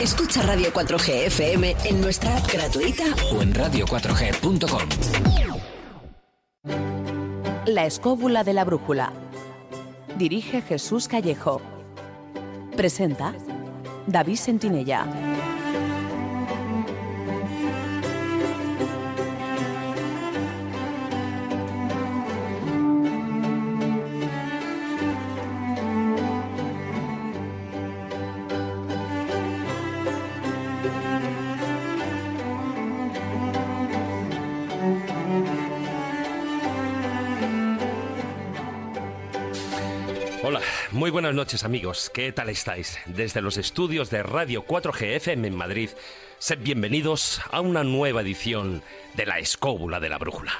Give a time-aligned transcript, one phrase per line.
[0.00, 4.88] Escucha Radio 4G FM en nuestra app gratuita o en radio4g.com.
[7.66, 9.12] La escóbula de la brújula.
[10.16, 11.60] Dirige Jesús Callejo.
[12.78, 13.34] Presenta
[14.06, 15.06] David Sentinella.
[41.10, 42.96] Muy buenas noches amigos, ¿qué tal estáis?
[43.06, 45.90] Desde los estudios de Radio 4G FM en Madrid,
[46.38, 48.80] sed bienvenidos a una nueva edición
[49.14, 50.52] de La Escóbula de la Brújula.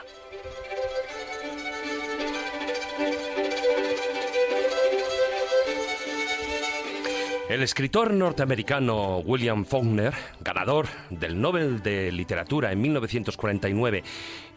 [7.50, 14.04] El escritor norteamericano William Faulkner, ganador del Nobel de Literatura en 1949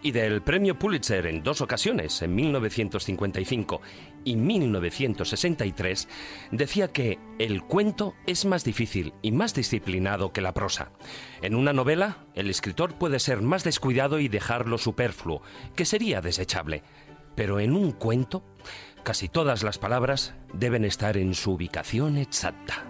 [0.04, 3.82] y del Premio Pulitzer en dos ocasiones, en 1955
[4.26, 6.08] y 1963,
[6.52, 10.92] decía que el cuento es más difícil y más disciplinado que la prosa.
[11.42, 15.42] En una novela, el escritor puede ser más descuidado y dejarlo superfluo,
[15.76, 16.84] que sería desechable.
[17.36, 18.44] Pero en un cuento,
[19.04, 22.86] casi todas las palabras deben estar en su ubicación exacta.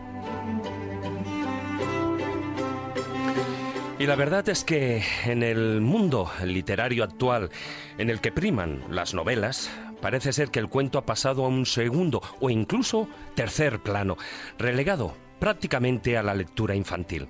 [4.00, 7.50] Y la verdad es que en el mundo literario actual,
[7.98, 9.70] en el que priman las novelas,
[10.02, 14.18] parece ser que el cuento ha pasado a un segundo o incluso tercer plano,
[14.58, 17.28] relegado prácticamente a la lectura infantil.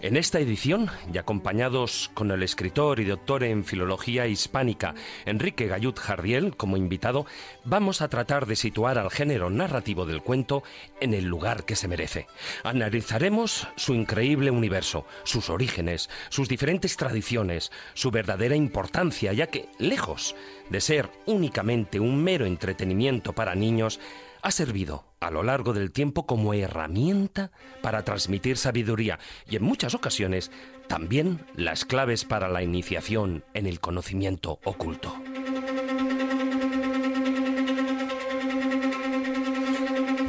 [0.00, 4.94] En esta edición, y acompañados con el escritor y doctor en filología hispánica
[5.26, 7.26] Enrique Gallut Jardiel como invitado,
[7.66, 10.62] vamos a tratar de situar al género narrativo del cuento
[11.02, 12.28] en el lugar que se merece.
[12.64, 20.34] Analizaremos su increíble universo, sus orígenes, sus diferentes tradiciones, su verdadera importancia, ya que, lejos
[20.70, 24.00] de ser únicamente un mero entretenimiento para niños,
[24.40, 27.50] ha servido a lo largo del tiempo como herramienta
[27.82, 30.50] para transmitir sabiduría y en muchas ocasiones
[30.88, 35.14] también las claves para la iniciación en el conocimiento oculto.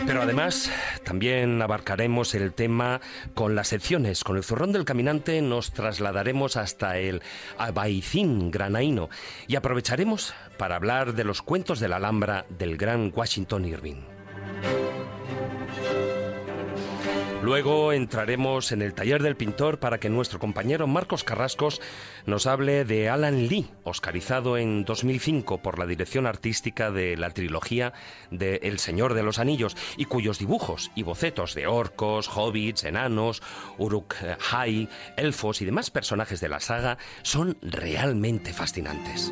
[0.06, 0.69] Pero además
[1.06, 3.00] también abarcaremos el tema
[3.34, 4.25] con las secciones.
[4.25, 7.22] Con el zurrón del caminante nos trasladaremos hasta el
[7.57, 9.09] Abaicín granaíno
[9.47, 14.21] y aprovecharemos para hablar de los cuentos de la Alhambra del gran Washington Irving.
[17.41, 21.81] Luego entraremos en el taller del pintor para que nuestro compañero Marcos Carrascos
[22.28, 27.94] nos hable de Alan Lee, oscarizado en 2005 por la dirección artística de la trilogía
[28.29, 33.41] de El Señor de los Anillos y cuyos dibujos y bocetos de orcos, hobbits, enanos,
[33.79, 34.88] uruk-hai,
[35.18, 39.31] elfos y demás personajes de la saga son realmente fascinantes.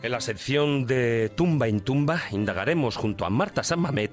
[0.00, 4.12] En la sección de Tumba en Tumba indagaremos junto a Marta San Mamet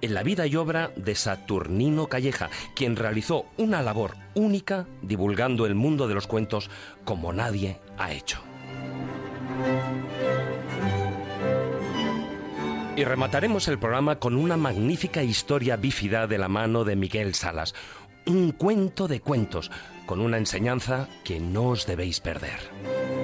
[0.00, 5.74] en la vida y obra de Saturnino Calleja, quien realizó una labor única divulgando el
[5.74, 6.70] mundo de los cuentos
[7.04, 8.40] como nadie ha hecho.
[12.96, 17.74] Y remataremos el programa con una magnífica historia bífida de la mano de Miguel Salas,
[18.24, 19.70] un cuento de cuentos,
[20.06, 23.15] con una enseñanza que no os debéis perder.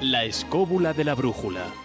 [0.00, 1.83] La escóbula de la brújula.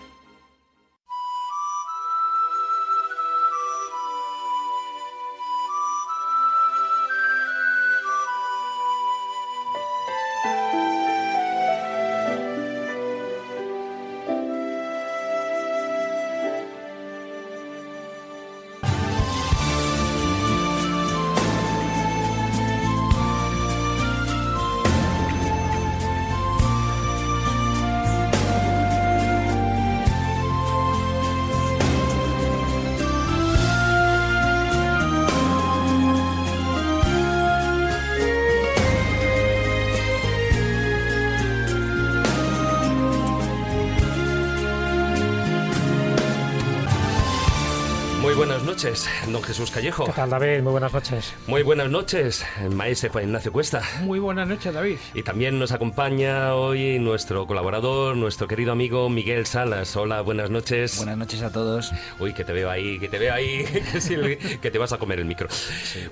[49.90, 50.06] Callejo.
[50.06, 50.62] ¿Qué tal, David?
[50.62, 51.34] Muy buenas noches.
[51.48, 53.82] Muy buenas noches, maese Juan Ignacio Cuesta.
[54.02, 54.98] Muy buenas noches, David.
[55.16, 59.96] Y también nos acompaña hoy nuestro colaborador, nuestro querido amigo Miguel Salas.
[59.96, 60.98] Hola, buenas noches.
[60.98, 61.92] Buenas noches a todos.
[62.20, 63.66] Uy, que te veo ahí, que te veo ahí,
[64.62, 65.48] que, te vas a comer el micro.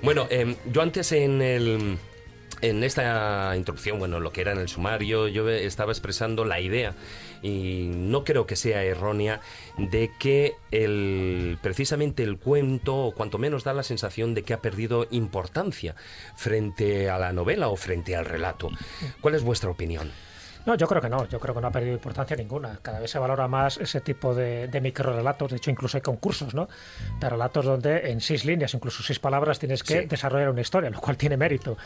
[0.02, 1.98] Bueno, em, yo antes en el
[2.60, 6.94] en esta introducción, bueno, lo que era en el sumario, yo estaba expresando la idea,
[7.42, 9.40] y no creo que sea errónea,
[9.76, 14.60] de que el, precisamente el cuento, o cuanto menos da la sensación de que ha
[14.60, 15.94] perdido importancia
[16.36, 18.70] frente a la novela o frente al relato.
[19.20, 20.10] ¿Cuál es vuestra opinión?
[20.68, 22.78] No, yo creo que no, yo creo que no ha perdido importancia ninguna.
[22.82, 26.52] Cada vez se valora más ese tipo de, de microrelatos, de hecho incluso hay concursos,
[26.52, 26.68] ¿no?
[27.18, 31.00] De relatos donde en seis líneas, incluso seis palabras, tienes que desarrollar una historia, lo
[31.00, 31.78] cual tiene mérito.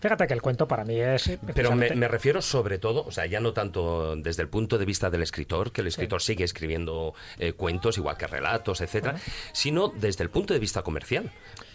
[0.00, 1.36] Fíjate que el cuento para mí es...
[1.52, 5.10] Pero me, refiero sobre todo, o sea, ya no tanto desde el punto de vista
[5.10, 9.16] del escritor, que el escritor sigue escribiendo eh, cuentos igual que relatos, etcétera,
[9.50, 11.32] sino desde el punto de vista comercial.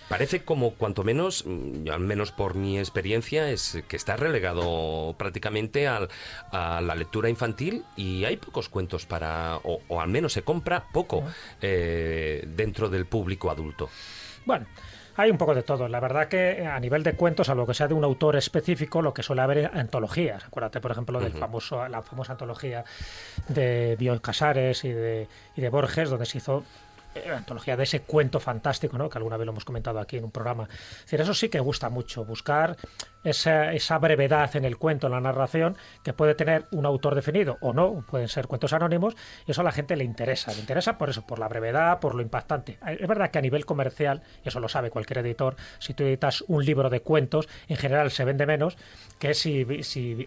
[0.09, 5.88] Parece como, cuanto menos, mm, al menos por mi experiencia, es que está relegado prácticamente
[5.88, 6.07] a
[6.51, 11.23] la lectura infantil y hay pocos cuentos para, o, al menos se compra poco
[11.61, 13.89] eh, dentro del público adulto.
[14.45, 14.65] Bueno.
[15.15, 15.88] Hay un poco de todo.
[15.88, 19.00] La verdad que a nivel de cuentos, a lo que sea de un autor específico,
[19.01, 20.44] lo que suele haber es antologías.
[20.44, 22.83] Acuérdate, por ejemplo, del famoso, la famosa antología
[23.47, 26.63] de Bioy Casares y de, y de Borges, donde se hizo
[27.36, 29.10] antología de ese cuento fantástico, ¿no?
[29.10, 30.68] que alguna vez lo hemos comentado aquí en un programa.
[30.69, 32.77] Es decir, eso sí que gusta mucho, buscar
[33.24, 37.74] esa, brevedad en el cuento, en la narración, que puede tener un autor definido o
[37.74, 39.15] no, pueden ser cuentos anónimos,
[39.45, 40.51] y eso a la gente le interesa.
[40.54, 42.80] Le interesa por eso, por la brevedad, por lo impactante.
[43.00, 46.44] Es verdad que a nivel comercial, y eso lo sabe cualquier editor, si tú editas
[46.48, 48.77] un libro de cuentos, en general se vende menos
[49.19, 49.62] que si,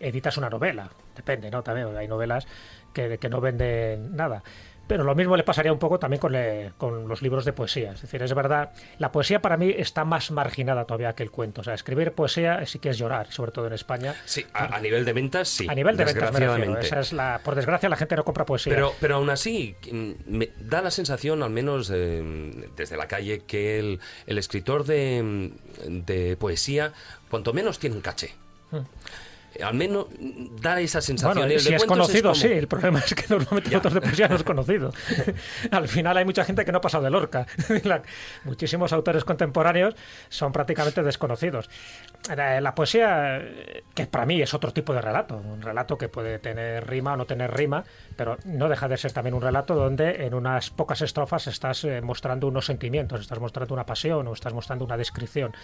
[0.01, 0.91] editas una novela.
[1.15, 1.63] Depende, ¿no?
[1.63, 2.47] También hay novelas
[2.95, 4.43] que no venden nada.
[4.87, 7.93] Pero lo mismo le pasaría un poco también con, los libros de poesía.
[7.93, 11.61] Es decir, es verdad, la poesía para mí está más marginada todavía que el cuento.
[11.61, 14.15] O sea, escribir poesía sí que es llorar, sobre todo en España.
[14.25, 15.67] Sí, a, nivel de ventas sí.
[15.69, 18.73] A nivel de ventas, Esa es la, por desgracia la gente no compra poesía.
[18.73, 23.41] Pero, pero aún así, mm, me da la sensación, al menos eh, desde la calle,
[23.41, 25.51] que el, el escritor de,
[25.89, 26.93] de poesía,
[27.29, 28.35] cuanto menos tiene un caché.
[28.71, 28.79] Mm
[29.63, 30.07] al menos
[30.61, 31.47] da esa sensación.
[31.47, 32.49] Bueno, si es conocido, sí.
[32.49, 34.93] El problema es que normalmente los de poesía no es conocido.
[35.71, 37.47] al final hay mucha gente que no ha pasado de Lorca.
[38.45, 39.95] muchísimos autores contemporáneos
[40.29, 41.69] son prácticamente desconocidos.
[42.29, 43.41] La poesía,
[43.95, 47.17] que para mí es otro tipo de relato, un relato que puede tener rima o
[47.17, 47.85] no tener rima,
[48.17, 52.01] pero no deja de ser también un relato donde en unas pocas estrofas estás eh,
[52.01, 55.55] mostrando unos sentimientos, estás mostrando una pasión o estás mostrando una descripción.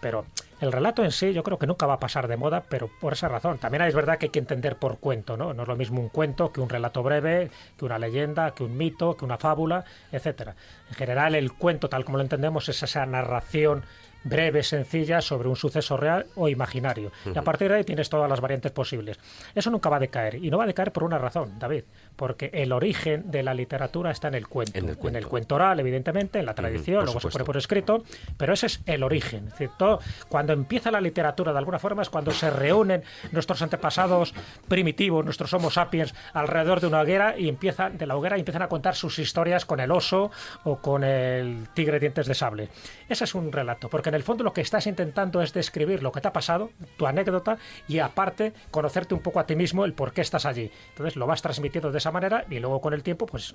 [0.00, 0.24] Pero
[0.60, 3.12] el relato en sí yo creo que nunca va a pasar de moda, pero por
[3.14, 3.58] esa razón.
[3.58, 5.54] También es verdad que hay que entender por cuento, ¿no?
[5.54, 8.76] No es lo mismo un cuento que un relato breve, que una leyenda, que un
[8.76, 10.54] mito, que una fábula, etcétera.
[10.88, 13.84] En general el cuento tal como lo entendemos es esa narración
[14.22, 17.10] breve, sencilla, sobre un suceso real o imaginario.
[17.34, 19.18] Y a partir de ahí tienes todas las variantes posibles.
[19.54, 20.34] Eso nunca va a decaer.
[20.36, 21.84] Y no va a decaer por una razón, David.
[22.16, 24.78] Porque el origen de la literatura está en el cuento.
[24.78, 28.04] En el cuento, oral, evidentemente, en la tradición, luego se pone por escrito.
[28.36, 29.48] Pero ese es el origen.
[29.58, 29.70] Es
[30.28, 33.02] cuando empieza la literatura, de alguna forma, es cuando se reúnen
[33.32, 34.34] nuestros antepasados
[34.68, 38.62] primitivos, nuestros Homo sapiens, alrededor de una hoguera y empiezan, de la hoguera y empiezan
[38.62, 40.30] a contar sus historias con el oso
[40.64, 42.68] o con el tigre dientes de sable.
[43.08, 43.88] Ese es un relato.
[43.88, 46.70] Porque en el fondo lo que estás intentando es describir lo que te ha pasado,
[46.96, 50.70] tu anécdota, y aparte conocerte un poco a ti mismo, el por qué estás allí.
[50.90, 53.54] Entonces lo vas transmitiendo de esa manera y luego con el tiempo pues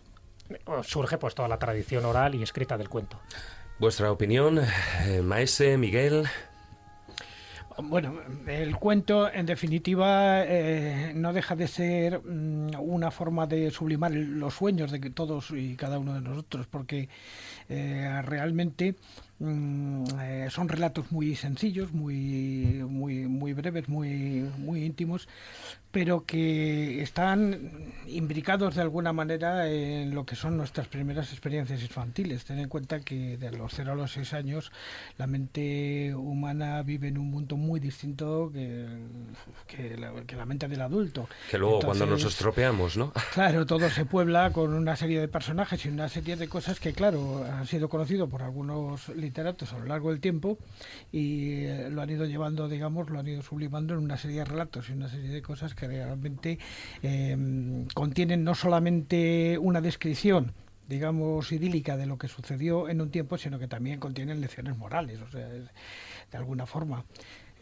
[0.84, 3.20] surge pues toda la tradición oral y escrita del cuento.
[3.78, 4.60] Vuestra opinión,
[5.06, 6.28] eh, Maese, Miguel.
[7.78, 14.14] Bueno, el cuento, en definitiva, eh, no deja de ser mm, una forma de sublimar
[14.14, 17.10] los sueños de que todos y cada uno de nosotros, porque
[17.68, 18.96] eh, realmente
[19.38, 25.28] Mm, eh, son relatos muy sencillos, muy, muy, muy breves, muy, muy íntimos,
[25.92, 32.46] pero que están imbricados de alguna manera en lo que son nuestras primeras experiencias infantiles.
[32.46, 34.72] Ten en cuenta que de los 0 a los 6 años
[35.18, 38.88] la mente humana vive en un mundo muy distinto que,
[39.68, 41.28] que, la, mente del adulto.
[41.50, 43.12] Que luego cuando nos estropeamos, ¿no?
[43.34, 46.94] Claro, todo se puebla con una serie de personajes y una serie de cosas que,
[46.94, 50.58] claro, han sido conocidos por algunos literatos a lo largo del tiempo
[51.12, 54.46] y eh, lo han ido llevando, digamos, lo han ido sublimando en una serie de
[54.46, 56.60] relatos y una serie de cosas que realmente
[57.02, 60.54] em, contienen no solamente una descripción
[60.88, 65.20] digamos, idílica de lo que sucedió en un tiempo, sino que también contienen lecciones morales,
[65.20, 67.04] o sea, de alguna forma.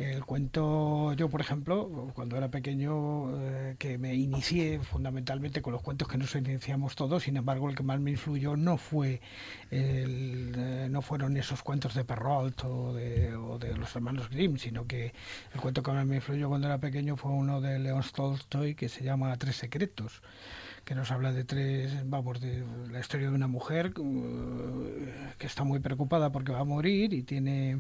[0.04, 5.82] El cuento, yo por ejemplo, cuando era pequeño, eh, que me inicié fundamentalmente con los
[5.82, 9.22] cuentos que nos iniciamos todos, sin embargo el que más me influyó no fue
[9.72, 14.88] eh, no fueron esos cuentos de Perrault o de, o de los hermanos Grimm, sino
[14.88, 15.14] que
[15.54, 18.90] el cuento que más me influyó cuando era pequeño fue uno de León Tolstoy que
[18.90, 20.22] se llama Tres secretos
[20.84, 25.64] que nos habla de tres, vamos, de la historia de una mujer eh, que está
[25.64, 27.80] muy preocupada porque va a morir y tiene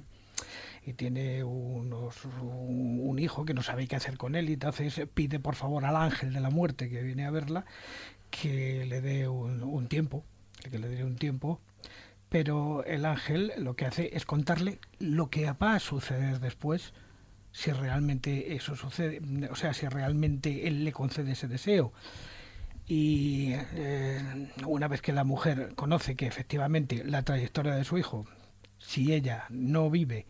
[0.85, 5.39] y tiene unos, un, hijo que no sabe qué hacer con él y entonces pide
[5.39, 7.65] por favor al ángel de la muerte que viene a verla
[8.29, 10.25] que le dé un, tiempo,
[10.69, 11.61] que le dé un tiempo
[12.29, 16.93] pero el ángel lo que hace es contarle lo que va a suceder después
[17.53, 19.21] si realmente eso sucede,
[19.51, 21.93] o sea, si realmente él le concede ese deseo.
[22.87, 28.25] Y eh, una vez que la mujer conoce que efectivamente la trayectoria de su hijo,
[28.79, 30.25] si ella no vive,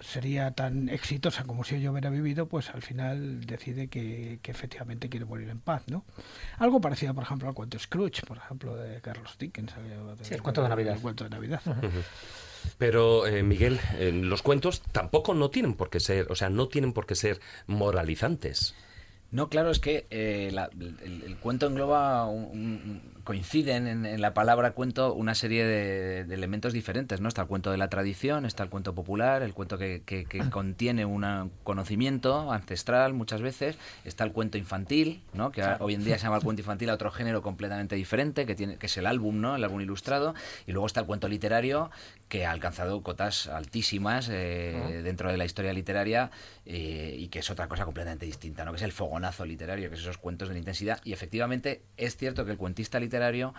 [0.00, 5.24] sería tan exitosa como si ella hubiera vivido, pues al final decide que, efectivamente quiere
[5.26, 6.04] morir en paz, ¿no?
[6.58, 9.72] Algo parecido, por ejemplo, al cuento Scrooge, por ejemplo, de Carlos Dickens.
[10.22, 10.94] sí, el cuento de Navidad.
[10.94, 11.60] El cuento de Navidad.
[12.78, 16.68] Pero, eh, Miguel, eh, los cuentos tampoco no tienen por qué ser, o sea, no
[16.68, 18.74] tienen por qué ser moralizantes.
[19.30, 20.54] No, claro, es que eh,
[21.02, 27.28] el, cuento engloba un, coinciden en, la palabra cuento una serie de, elementos diferentes, ¿no?
[27.28, 30.02] Está el cuento de la tradición, está el cuento popular, el cuento que,
[30.50, 35.50] contiene un conocimiento ancestral muchas veces, está el cuento infantil, ¿no?
[35.50, 38.54] Que hoy en día se llama el cuento infantil a otro género completamente diferente, que
[38.54, 39.56] tiene que es el álbum, ¿no?
[39.56, 40.34] El álbum ilustrado,
[40.66, 41.90] y luego está el cuento literario
[42.28, 46.30] que ha alcanzado cotas altísimas eh, dentro de la historia literaria
[46.66, 48.72] eh, y que es otra cosa completamente distinta, ¿no?
[48.72, 52.16] Que es el fogonazo literario, que es esos cuentos de la intensidad y efectivamente es
[52.16, 53.54] cierto que el cuentista literario literario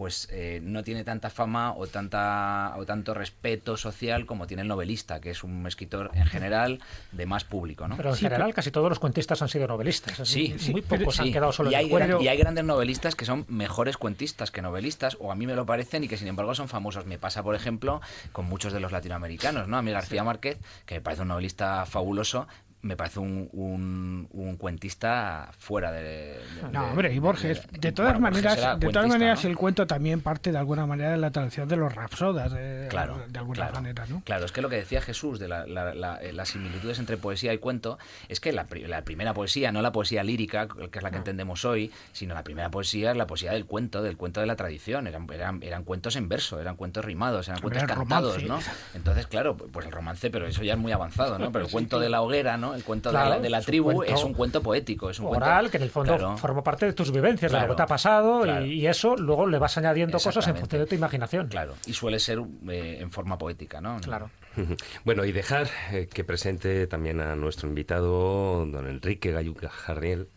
[0.00, 4.68] pues eh, no tiene tanta fama o tanta o tanto respeto social como tiene el
[4.68, 6.80] novelista, que es un escritor en general
[7.12, 7.98] de más público, ¿no?
[7.98, 10.26] Pero en general casi todos los cuentistas han sido novelistas.
[10.26, 13.98] Sí, muy pocos han quedado solo y hay, y hay grandes novelistas que son mejores
[13.98, 17.04] cuentistas que novelistas, o a mí me lo parecen y que sin embargo son famosos.
[17.04, 18.00] Me pasa, por ejemplo,
[18.32, 19.76] con muchos de los latinoamericanos, ¿no?
[19.76, 22.48] A mí García Márquez, que me parece un novelista fabuloso,
[22.82, 26.38] me parece un, un, cuentista fuera de,
[26.72, 30.58] no hombre y Borges de, todas maneras de todas maneras el cuento también parte de
[30.58, 32.52] alguna manera de la tradición de los rapsodas
[32.88, 34.22] claro de alguna claro, manera ¿no?
[34.24, 37.98] claro es que lo que decía Jesús de eh, las similitudes entre poesía y cuento
[38.28, 41.92] es que la, primera poesía no la poesía lírica que es la que entendemos hoy
[42.12, 45.26] sino la primera poesía es la poesía del cuento del cuento de la tradición eran,
[45.32, 48.58] eran, eran cuentos en verso eran cuentos rimados eran cuentos cantados no
[48.94, 52.00] entonces claro pues el romance pero eso ya es muy avanzado no pero el cuento
[52.00, 55.10] de la hoguera no el cuento de la, tribu es un cuento poético.
[55.10, 57.74] Es un oral que en el fondo forma parte de tus vivencias, de lo que
[57.74, 61.48] te ha pasado y, eso luego le vas añadiendo cosas en función de tu imaginación.
[61.48, 63.98] Claro, y suele ser eh, en forma poética, ¿no?
[64.00, 64.30] Claro.
[65.04, 70.28] Bueno, y dejar eh, que presente también a nuestro invitado, don Enrique Gayuca Jarriel.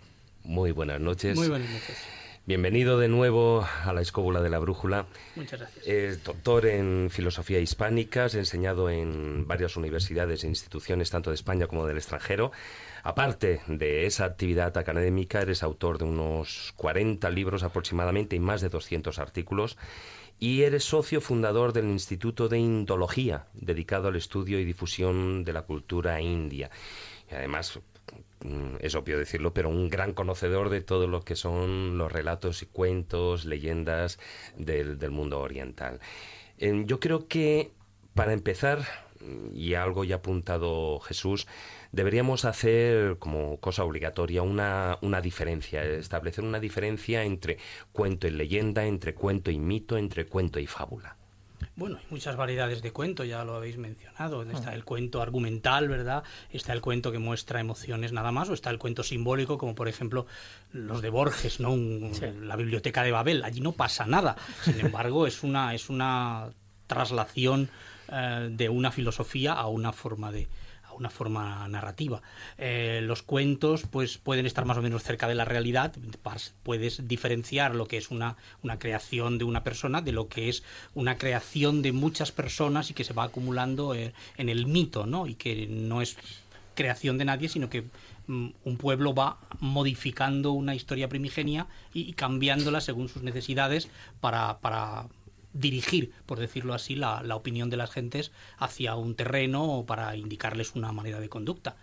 [0.44, 1.36] Muy buenas noches.
[1.38, 1.98] Muy buenas noches.
[2.46, 5.06] Bienvenido de nuevo a la escóbula de la brújula.
[5.38, 5.88] Muchas gracias.
[5.88, 11.68] Es doctor en filosofía hispánica, ha enseñado en varias universidades e instituciones tanto de España
[11.68, 12.52] como del extranjero.
[13.02, 18.68] Aparte de esa actividad académica, eres autor de unos 40 libros aproximadamente y más de
[18.68, 19.78] 200 artículos.
[20.38, 25.62] Y eres socio fundador del Instituto de Indología, dedicado al estudio y difusión de la
[25.62, 26.70] cultura india.
[27.32, 27.80] Y además,
[28.80, 32.66] es obvio decirlo, pero un gran conocedor de todo lo que son los relatos y
[32.66, 34.20] cuentos, leyendas
[34.58, 36.00] del, mundo oriental.
[36.60, 37.72] yo creo que
[38.14, 38.84] para empezar,
[39.54, 41.48] y algo ya apuntado Jesús,
[41.92, 47.58] deberíamos hacer como cosa obligatoria una, una diferencia, establecer una diferencia entre
[47.92, 51.18] cuento y leyenda, entre cuento y mito, entre cuento y fábula.
[51.76, 54.44] Bueno, hay muchas variedades de cuento, ya lo habéis mencionado.
[54.44, 54.76] Está ah.
[54.76, 56.24] el cuento argumental, ¿verdad?
[56.52, 59.88] Está el cuento que muestra emociones nada más, o está el cuento simbólico, como por
[59.88, 60.26] ejemplo
[60.72, 61.76] los de Borges, ¿no?
[62.42, 63.44] La biblioteca de Babel.
[63.44, 64.36] Allí no pasa nada.
[64.64, 66.50] Sin embargo, es una, es una
[66.88, 67.70] traslación
[68.10, 70.48] eh, de una filosofía a una forma de,
[70.98, 72.22] una forma narrativa.
[72.58, 75.94] Eh, los cuentos pues pueden estar más o menos cerca de la realidad,
[76.64, 80.64] puedes diferenciar lo que es una, una creación de una persona de lo que es
[80.94, 84.14] una creación de muchas personas y que se va acumulando en
[84.50, 85.28] el mito, ¿no?
[85.28, 86.18] Y que no es
[86.76, 87.84] creación de nadie, sino que
[88.28, 94.58] mm, un pueblo va modificando una historia primigenia y, cambiándola según sus necesidades para
[95.54, 100.16] dirigir, por decirlo así, la, la, opinión de las gentes hacia un terreno o para
[100.16, 101.76] indicarles una manera de conducta.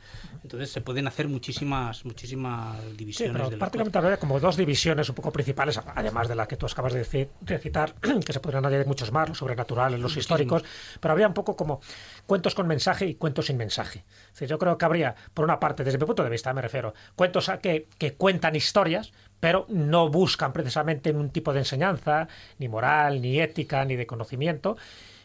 [0.43, 3.37] Entonces se pueden hacer muchísimas muchísimas divisiones.
[3.37, 6.67] Sí, pero prácticamente habría como dos divisiones un poco principales, además de la que tú
[6.67, 7.95] acabas de, decir, de citar,
[8.27, 10.65] que se podrían añadir muchos más, los sobrenaturales, los históricos,
[11.01, 11.81] pero habría un poco como
[12.27, 14.05] cuentos con mensaje y cuentos sin mensaje.
[14.41, 17.49] yo creo que habría, por una parte, desde mi punto de vista me refiero, cuentos
[17.49, 22.29] a que, que cuentan historias, pero no buscan precisamente un tipo de enseñanza,
[22.59, 24.77] ni moral, ni ética, ni de conocimiento.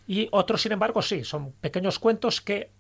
[0.07, 2.72] Y otros, sin embargo, sí, son pequeños cuentos que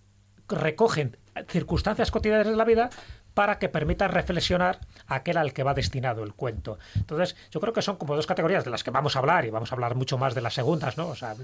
[0.47, 1.17] recogen
[1.49, 2.89] circunstancias cotidianas de la vida,
[3.35, 6.79] para que permita reflexionar aquel al que va destinado el cuento.
[6.95, 9.51] Entonces, yo creo que son como dos categorías de las que vamos a hablar y
[9.51, 11.09] vamos a hablar mucho más de las segundas, ¿no?
[11.09, 11.35] O sea,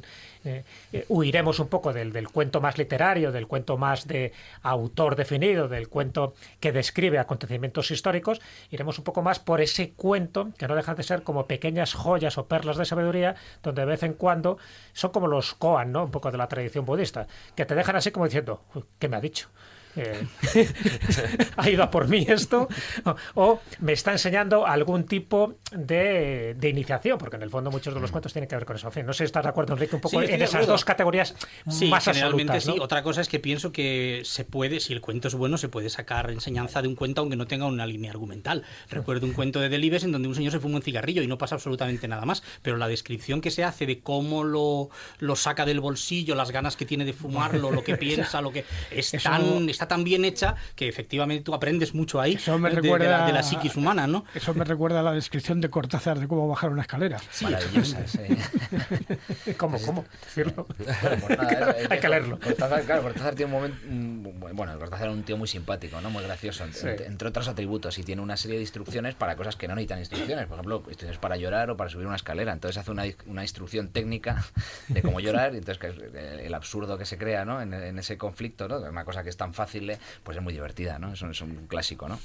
[0.45, 4.31] eh, eh, huiremos un poco del, del, cuento más literario, del cuento más de
[4.63, 10.51] autor definido, del cuento que describe acontecimientos históricos, iremos un poco más por ese cuento
[10.57, 14.03] que no dejan de ser como pequeñas joyas o perlas de sabiduría, donde de vez
[14.03, 14.57] en cuando
[14.93, 16.05] son como los koan, ¿no?
[16.05, 18.61] Un poco de la tradición budista, que te dejan así como diciendo,
[18.97, 19.49] ¿qué me ha dicho?
[19.95, 20.25] Eh,
[21.57, 22.67] ha ido a por mí esto,
[23.35, 28.09] o, me está enseñando algún tipo de, iniciación, porque en el fondo muchos de los
[28.09, 28.13] mm.
[28.13, 28.89] cuentos tienen que ver con eso.
[29.03, 31.35] no sé si estás de acuerdo, Enrique, un poco en esas dos categorías
[31.69, 32.75] sí, más generalmente sí.
[32.79, 35.89] Otra cosa es que pienso que se puede, si el cuento es bueno, se puede
[35.89, 38.63] sacar enseñanza de un cuento aunque no tenga una línea argumental.
[38.89, 41.37] Recuerdo un cuento de Delibes en donde un señor se fuma un cigarrillo y no
[41.37, 45.65] pasa absolutamente nada más, pero la descripción que se hace de cómo lo, lo saca
[45.65, 49.67] del bolsillo, las ganas que tiene de fumarlo, lo que piensa, lo que es tan
[49.81, 53.41] está tan bien hecha que efectivamente tú aprendes mucho ahí eso me recuerda, de, la,
[53.41, 54.25] psiquis humana, ¿no?
[54.35, 57.17] Eso me recuerda a la descripción de Cortázar de cómo bajar una escalera.
[57.31, 58.19] Sí, Maravillosa, sí.
[59.57, 60.67] ¿Cómo, cómo decirlo?
[61.21, 61.39] Pues
[61.89, 62.39] Hay que leerlo.
[62.39, 64.53] Cortázar, claro, Cortázar tiene un momento...
[64.53, 66.09] Bueno, Cortázar era un tío muy simpático, ¿no?
[66.09, 69.75] Muy gracioso, entre, otros atributos, y tiene una serie de instrucciones para cosas que no
[69.75, 70.45] necesitan instrucciones.
[70.45, 72.53] Por ejemplo, instrucciones para llorar o para subir una escalera.
[72.53, 74.43] Entonces hace una, una instrucción técnica
[74.89, 77.61] de cómo llorar, y entonces que el absurdo que se crea, ¿no?
[77.61, 78.79] En, en ese conflicto, ¿no?
[78.79, 79.70] Una cosa que es tan fácil,
[80.23, 81.13] pues es muy divertida, ¿no?
[81.13, 82.19] Es un, es un clásico, ¿no?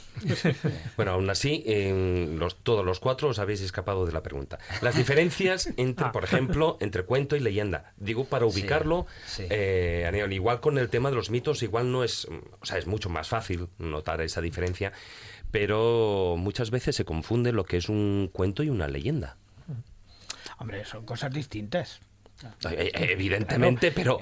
[0.97, 4.59] bueno, aún así, en los, todos los cuatro os habéis escapado de la pregunta.
[4.83, 6.13] Las diferencias entre, ah.
[6.13, 7.93] por ejemplo, entre cuento y leyenda.
[7.97, 9.07] Digo, para ubicarlo,
[9.39, 12.27] eh, igual con el tema de los mitos, igual no es,
[12.61, 14.93] o sea, es mucho más fácil notar esa diferencia,
[15.51, 19.37] pero muchas veces se confunde lo que es un cuento y una leyenda.
[20.59, 22.01] Hombre, son cosas distintas.
[22.45, 24.21] Eh, eh, evidentemente, pero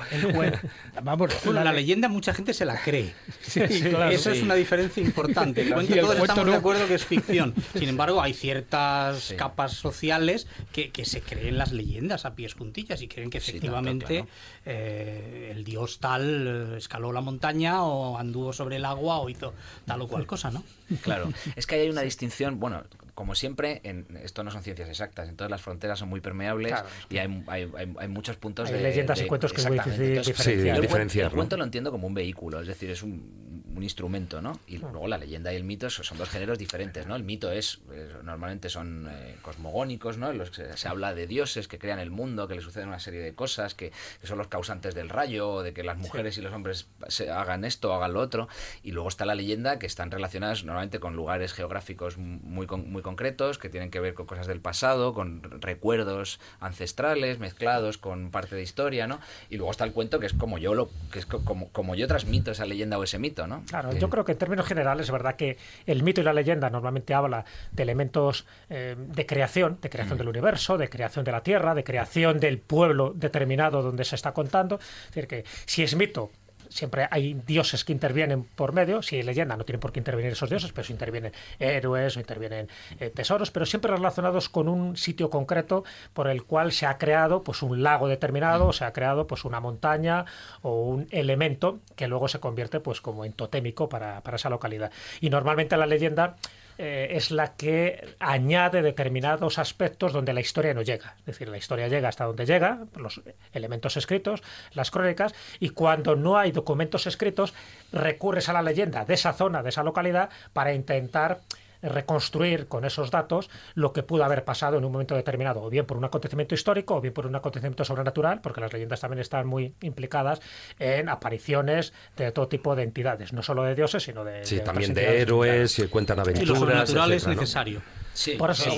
[1.03, 3.13] vamos, la, leyenda mucha gente se la cree.
[3.55, 5.63] Eso es una diferencia importante.
[5.63, 7.55] El cuento, todos estamos de acuerdo que es ficción.
[7.75, 13.09] Sin embargo, hay ciertas capas sociales que, se creen las leyendas a pies juntillas y
[13.09, 14.25] creen que efectivamente
[14.65, 19.53] eh, el dios tal escaló la montaña o anduvo sobre el agua o hizo
[19.87, 20.63] tal o cual cosa, ¿no?
[21.03, 25.29] Claro, es que hay una distinción, bueno, como siempre, en, esto no son ciencias exactas,
[25.29, 26.75] entonces las fronteras son muy permeables
[27.09, 28.83] y hay, hay, hay, muchos puntos hay de...
[28.83, 31.31] leyendas y cuentos que es muy difícil diferenciar.
[31.31, 34.59] el, cuento lo entiendo como un vehículo, es decir, es un, un instrumento, ¿no?
[34.67, 37.17] Y luego la leyenda y el mito son dos géneros diferentes, ¿no?
[37.17, 37.81] El mito es,
[38.23, 40.31] normalmente son eh, cosmogónicos, ¿no?
[40.31, 43.01] En los que se, habla de dioses que crean el mundo, que le suceden una
[43.01, 46.53] serie de cosas, que, son los causantes del rayo, de que las mujeres y los
[46.53, 48.49] hombres se hagan esto o hagan lo otro.
[48.83, 53.59] Y luego está la leyenda, que están relacionadas normalmente con lugares geográficos muy, muy concretos,
[53.59, 58.63] que tienen que ver con cosas del pasado, con recuerdos ancestrales mezclados con parte de
[58.63, 59.21] historia, ¿no?
[59.51, 62.07] Y luego está el cuento, que es como yo lo, que es como, como yo
[62.07, 63.64] transmito esa leyenda o ese mito, ¿no?
[63.69, 66.71] Claro, yo creo que en términos generales es verdad que el mito y la leyenda
[66.71, 70.19] normalmente habla de elementos eh, de creación, de creación mm.
[70.19, 74.33] del universo, de creación de la tierra, de creación del pueblo determinado donde se está
[74.33, 74.77] contando.
[74.77, 76.31] Es decir, que si es mito,
[76.75, 80.33] siempre hay dioses que intervienen por medio, si hay leyenda no tienen por qué intervenir
[80.33, 84.97] esos dioses, pero si intervienen héroes o intervienen eh, tesoros, pero siempre relacionados con un
[84.97, 88.93] sitio concreto por el cual se ha creado pues un lago determinado, o se ha
[88.93, 90.25] creado pues una montaña
[90.63, 94.91] o un elemento que luego se convierte pues como en totémico para, para esa localidad.
[95.21, 96.37] Y normalmente la leyenda
[96.79, 101.17] eh, es la que añade determinados aspectos donde la historia no llega.
[101.21, 103.21] Es decir, la historia llega hasta donde llega, los
[103.53, 107.55] elementos escritos, las crónicas, y cuando no hay documentos escritos,
[107.93, 111.41] recurres a la leyenda de esa zona, de esa localidad, para intentar
[111.85, 115.87] reconstruir con esos datos lo que pudo haber pasado en un momento determinado, o bien
[115.87, 119.47] por un acontecimiento histórico, o bien por un acontecimiento sobrenatural, porque las leyendas también están
[119.47, 120.41] muy implicadas
[120.79, 124.45] en apariciones de todo tipo de entidades, no solo de dioses, sino de...
[124.45, 126.49] Sí, también de héroes, y cuentan aventuras.
[126.49, 127.83] Y lo sobrenatural es necesario.
[128.15, 128.71] Sí, por eso,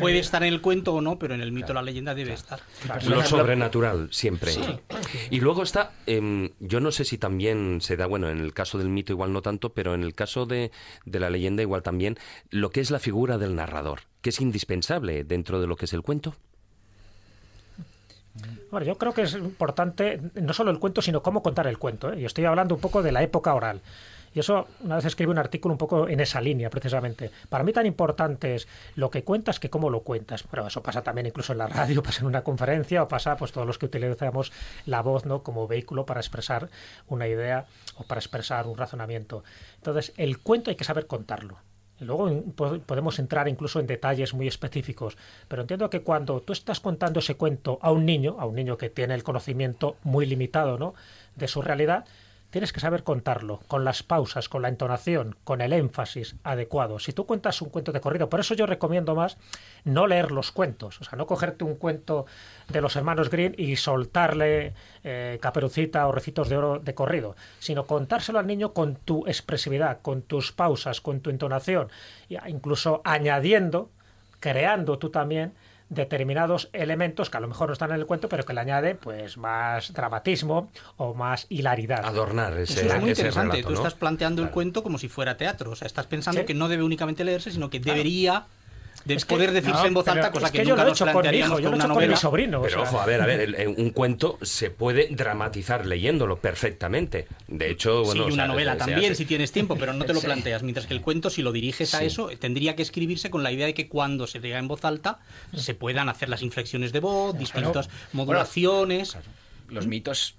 [0.00, 2.60] puede estar en el cuento o no, pero en el mito la leyenda debe estar.
[3.06, 4.52] Lo sobrenatural, siempre.
[5.30, 8.78] Y luego está, em, yo no sé si también se da, bueno, en el caso
[8.78, 10.72] del mito igual no tanto, pero en el caso de,
[11.06, 12.18] de la leyenda igual también,
[12.50, 15.92] lo que es la figura del narrador, que es indispensable dentro de lo que es
[15.92, 16.34] el cuento.
[18.70, 22.12] Bueno, yo creo que es importante no solo el cuento, sino cómo contar el cuento.
[22.12, 22.20] ¿eh?
[22.20, 23.82] Y estoy hablando un poco de la época oral.
[24.34, 27.30] Y eso, una vez escribí un artículo un poco en esa línea, precisamente.
[27.48, 30.42] Para mí tan importante es lo que cuentas que cómo lo cuentas.
[30.50, 33.52] Pero eso pasa también incluso en la radio, pasa en una conferencia o pasa pues
[33.52, 34.52] todos los que utilizamos
[34.86, 35.42] la voz ¿no?
[35.42, 36.68] como vehículo para expresar
[37.08, 37.66] una idea
[37.96, 39.44] o para expresar un razonamiento.
[39.76, 41.58] Entonces, el cuento hay que saber contarlo.
[42.02, 42.30] Luego
[42.86, 45.16] podemos entrar incluso en detalles muy específicos,
[45.48, 48.76] pero entiendo que cuando tú estás contando ese cuento a un niño, a un niño
[48.76, 50.94] que tiene el conocimiento muy limitado ¿no?
[51.36, 52.04] de su realidad,
[52.52, 56.98] tienes que saber contarlo, con las pausas, con la entonación, con el énfasis adecuado.
[56.98, 59.38] Si tú cuentas un cuento de corrido, por eso yo recomiendo más
[59.84, 62.26] no leer los cuentos, o sea, no cogerte un cuento
[62.68, 67.86] de los hermanos Green y soltarle eh, caperucita o recitos de oro de corrido, sino
[67.86, 71.88] contárselo al niño con tu expresividad, con tus pausas, con tu entonación,
[72.46, 73.88] incluso añadiendo,
[74.40, 75.54] creando tú también
[75.92, 78.94] determinados elementos que a lo mejor no están en el cuento, pero que le añade
[78.94, 82.04] pues más dramatismo o más hilaridad.
[82.04, 83.62] Adornar ese Eso es muy interesante.
[83.62, 85.72] Tú estás planteando el cuento como si fuera teatro.
[85.72, 88.46] O sea, estás pensando que no debe únicamente leerse, sino que debería
[89.04, 91.36] de poder decirse en voz alta, cosa que, yo nunca lo he hecho con mi
[91.36, 92.62] hijo, yo lo he hecho con mi sobrino.
[92.62, 97.26] Pero ojo, a ver, a ver, un cuento se puede dramatizar leyéndolo perfectamente.
[97.48, 100.62] De hecho, bueno, sí, una novela también, si tienes tiempo, pero no te lo planteas.
[100.62, 103.66] Mientras que el cuento, si lo diriges a eso, tendría que escribirse con la idea
[103.66, 105.18] de que cuando se diga en voz alta
[105.54, 109.16] se puedan hacer las inflexiones de voz, distintas modulaciones.
[109.68, 110.36] los mitos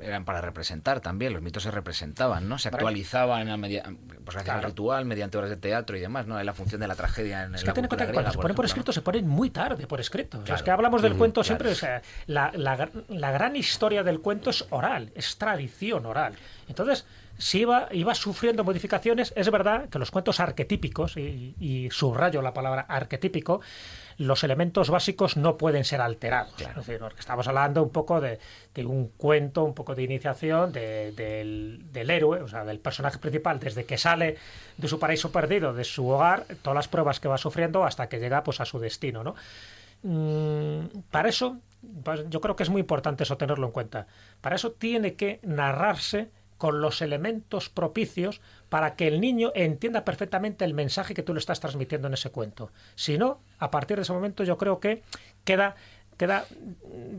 [0.00, 2.58] eran para representar también, los mitos se representaban, ¿no?
[2.58, 3.84] Se actualizaban a media,
[4.24, 6.38] pues gracias ritual, mediante obras de teatro y demás, ¿no?
[6.38, 8.54] En la función de la tragedia en es que ten cuenta que cuando se ponen
[8.54, 10.42] por escrito se ponen muy tarde por escrito.
[10.44, 14.50] es que hablamos del cuento siempre, o sea, la, la, la, gran historia del cuento
[14.50, 16.34] es oral, es tradición oral.
[16.68, 17.06] Entonces,
[17.38, 22.54] si iba, iba sufriendo modificaciones, es verdad que los cuentos arquetípicos, y, y subrayo la
[22.54, 23.60] palabra arquetípico,
[24.18, 26.54] los elementos básicos no pueden ser alterados.
[26.60, 28.38] Es decir, porque estamos hablando un poco de,
[28.84, 33.98] un cuento, un poco de iniciación del, héroe, o sea, del personaje principal, desde que
[33.98, 34.36] sale
[34.76, 38.18] de su paraíso perdido, de su hogar, todas las pruebas que va sufriendo hasta que
[38.18, 39.22] llega pues, a su destino.
[39.22, 39.34] ¿no?
[40.02, 41.58] Mm, para eso,
[42.02, 44.06] pues, yo creo que es muy importante eso tenerlo en cuenta.
[44.40, 50.64] Para eso tiene que narrarse con los elementos propicios para que el niño entienda perfectamente
[50.64, 52.70] el mensaje que tú le estás transmitiendo en ese cuento.
[52.94, 55.02] Si no, a partir de ese momento yo creo que
[55.44, 55.76] queda
[56.16, 56.44] queda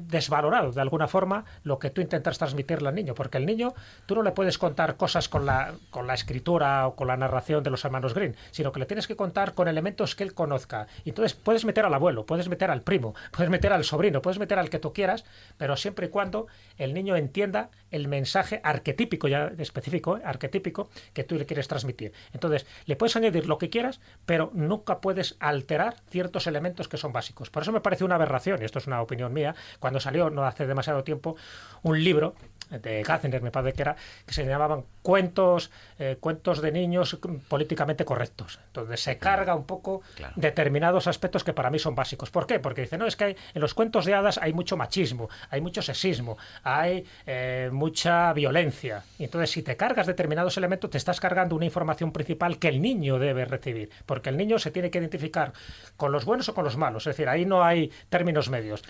[0.07, 3.73] desvalorado de alguna forma lo que tú intentas transmitirle al niño, porque el niño
[4.05, 7.63] tú no le puedes contar cosas con la, con la escritura o con la narración
[7.63, 10.88] de los hermanos Green, sino que le tienes que contar con elementos que él conozca.
[11.05, 14.60] Entonces puedes meter al abuelo, puedes meter al primo, puedes meter al sobrino, puedes meter
[14.60, 15.25] al que tú quieras,
[15.57, 20.21] pero siempre y cuando el niño entienda el mensaje arquetípico, ya específico, ¿eh?
[20.23, 22.13] arquetípico, que tú le quieres transmitir.
[22.33, 27.13] Entonces, le puedes añadir lo que quieras, pero nunca puedes alterar ciertos elementos que son
[27.13, 27.49] básicos.
[27.49, 30.45] Por eso me parece una aberración, y esto es una opinión mía, cuando salió no
[30.45, 31.36] hace demasiado tiempo
[31.84, 32.36] un libro
[32.69, 38.06] de Gatzner, me parece que era, que se llamaban cuentos, eh, cuentos de niños políticamente
[38.06, 38.60] correctos.
[38.67, 40.01] Entonces se carga un poco
[40.36, 42.30] determinados aspectos que para mí son básicos.
[42.30, 42.60] ¿Por qué?
[42.60, 45.82] Porque dice, no, es que en los cuentos de hadas hay mucho machismo, hay mucho
[45.82, 49.03] sexismo, hay eh, mucha violencia.
[49.17, 52.82] Y entonces si te cargas determinados elementos, te estás cargando una información principal que el
[52.82, 53.89] niño debe recibir.
[54.06, 55.53] Porque el niño se tiene que identificar
[55.95, 57.08] con los buenos o con los malos.
[57.08, 58.84] Es decir, ahí no hay términos medios.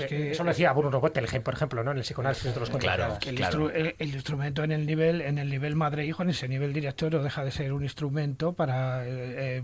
[0.00, 1.92] Eh, eso lo decía Bruno Bettelheim, por ejemplo, ¿no?
[1.92, 5.76] en el psicoanálisis de los cuentos claro el, instrumento en el nivel en el nivel
[5.76, 9.62] madre-hijo, en ese nivel director, no deja de ser un instrumento para eh, eh,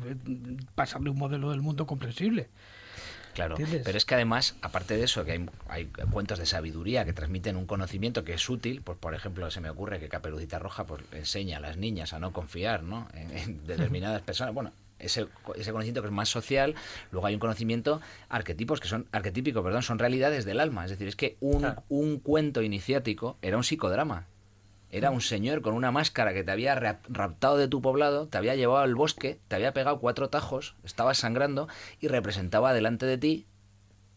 [0.75, 2.49] pasarle un modelo del mundo comprensible.
[3.35, 7.57] Claro, pero es que además, aparte de eso, que hay, cuentos de sabiduría que transmiten
[7.57, 11.03] un conocimiento que es útil, pues por ejemplo, se me ocurre que Caperucita Roja pues,
[11.13, 13.07] enseña a las niñas a no confiar ¿no?
[13.15, 14.55] en determinadas personas.
[14.55, 16.75] Bueno, ese, ese conocimiento que es más social,
[17.11, 20.85] luego hay un conocimiento arquetipos que son arquetípico, perdón, son realidades del alma.
[20.85, 24.27] Es decir, es que un, un cuento iniciático era un psicodrama.
[24.91, 28.55] Era un señor con una máscara que te había raptado de tu poblado, te había
[28.55, 31.69] llevado al bosque, te había pegado cuatro tajos, estabas sangrando
[32.01, 33.47] y representaba delante de ti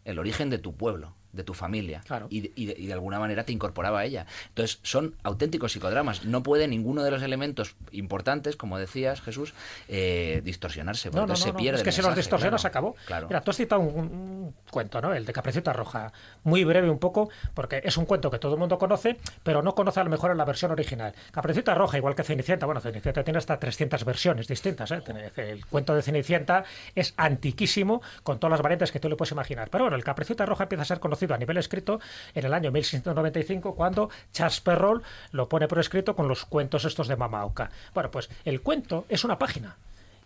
[0.06, 4.00] el origen de tu pueblo de tu familia y, y, de, alguna manera te incorporaba
[4.00, 4.26] a ella.
[4.48, 6.24] Entonces son auténticos psicodramas.
[6.24, 9.54] No puede ninguno de los elementos importantes, como decías Jesús,
[9.88, 11.10] eh, distorsionarse.
[11.10, 11.78] Porque no, se pierde.
[11.78, 12.94] Es que si los distorsiona se acabó.
[13.06, 13.28] Claro.
[13.28, 15.14] Mira, tú has citado un, cuento, ¿no?
[15.14, 16.12] El de Capricita Roja.
[16.44, 19.74] Muy breve un poco, porque es un cuento que todo el mundo conoce, pero no
[19.74, 21.14] conoce a lo mejor en la versión original.
[21.30, 24.90] Capricita Roja, igual que Cenicienta, bueno, Cenicienta tiene hasta 300 versiones distintas.
[24.90, 25.02] ¿eh?
[25.36, 26.64] El cuento de Cenicienta
[26.94, 29.70] es antiquísimo con todas las variantes que tú le puedes imaginar.
[29.70, 32.00] Pero bueno, el Capricita Roja empieza a ser conocido a nivel escrito
[32.34, 37.08] en el año 1695 cuando Charles Perrault lo pone por escrito con los cuentos estos
[37.08, 37.70] de Mamaoka.
[37.94, 39.76] Bueno, pues el cuento es una página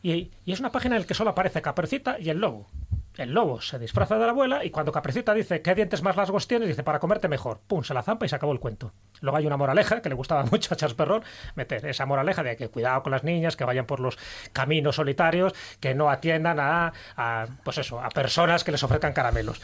[0.03, 2.67] y, es una página en la que solo aparece Capercita y el lobo.
[3.17, 6.47] El lobo se disfraza de la abuela y cuando Capricita dice qué dientes más largos
[6.47, 7.61] tienes, dice para comerte mejor.
[7.67, 8.93] Pum, se la zampa y se acabó el cuento.
[9.21, 11.23] Luego hay una moraleja que le gustaba mucho a Charles Perron
[11.55, 14.19] meter esa moraleja de que cuidado con las niñas, que vayan por los
[14.53, 19.61] caminos solitarios, que no atiendan a, a, pues eso, a personas que les ofrezcan caramelos.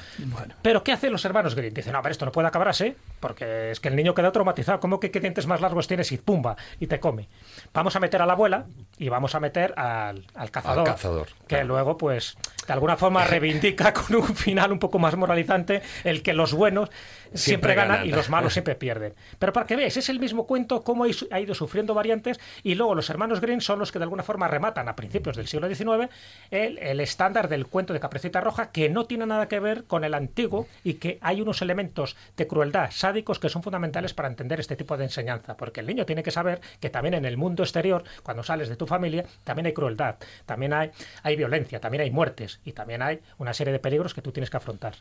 [0.63, 1.75] Pero ¿qué hacen los hermanos Green?
[1.75, 4.33] Dicen, no, a ver, esto no puede acabar así, porque es que el niño queda
[4.33, 4.81] traumatizado.
[4.81, 6.11] ¿Cómo que qué dientes más largos tienes?
[6.13, 7.29] Y pumba, y te come.
[7.73, 8.67] Vamos a meter a la abuela
[8.99, 11.69] y vamos a meter al, al cazador, cazador, que claro.
[11.69, 16.33] luego, pues, de alguna forma reivindica con un final un poco más moralizante el que
[16.33, 16.91] los buenos
[17.35, 18.09] siempre, Siempre ganan, ganan.
[18.09, 19.15] y los malos siempre pierden.
[19.39, 22.95] Pero para que veáis, es el mismo cuento, cómo ha ido sufriendo variantes, y luego
[22.95, 26.11] los hermanos Green son los que de alguna forma rematan a principios del siglo XIX
[26.51, 30.05] el, el estándar del cuento de Capricita Roja, que no tiene nada que ver con
[30.05, 34.61] el antiguo y que hay unos elementos de crueldad sádicos que son fundamentales para entender
[34.61, 37.63] este tipo de enseñanza, porque el niño tiene que saber que también en el mundo
[37.63, 40.17] exterior, cuando sales de tu familia, también hay crueldad,
[40.47, 40.91] también hay,
[41.23, 44.51] hay violencia, también hay muertes y también hay una serie de peligros que tú tienes
[44.51, 44.95] que afrontar.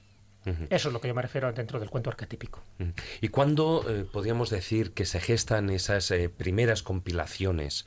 [0.70, 2.64] Eso es lo que yo me refiero dentro del cuento arquetípico.
[3.22, 7.86] ¿Y cuándo eh, podríamos decir que se gestan esas eh, primeras compilaciones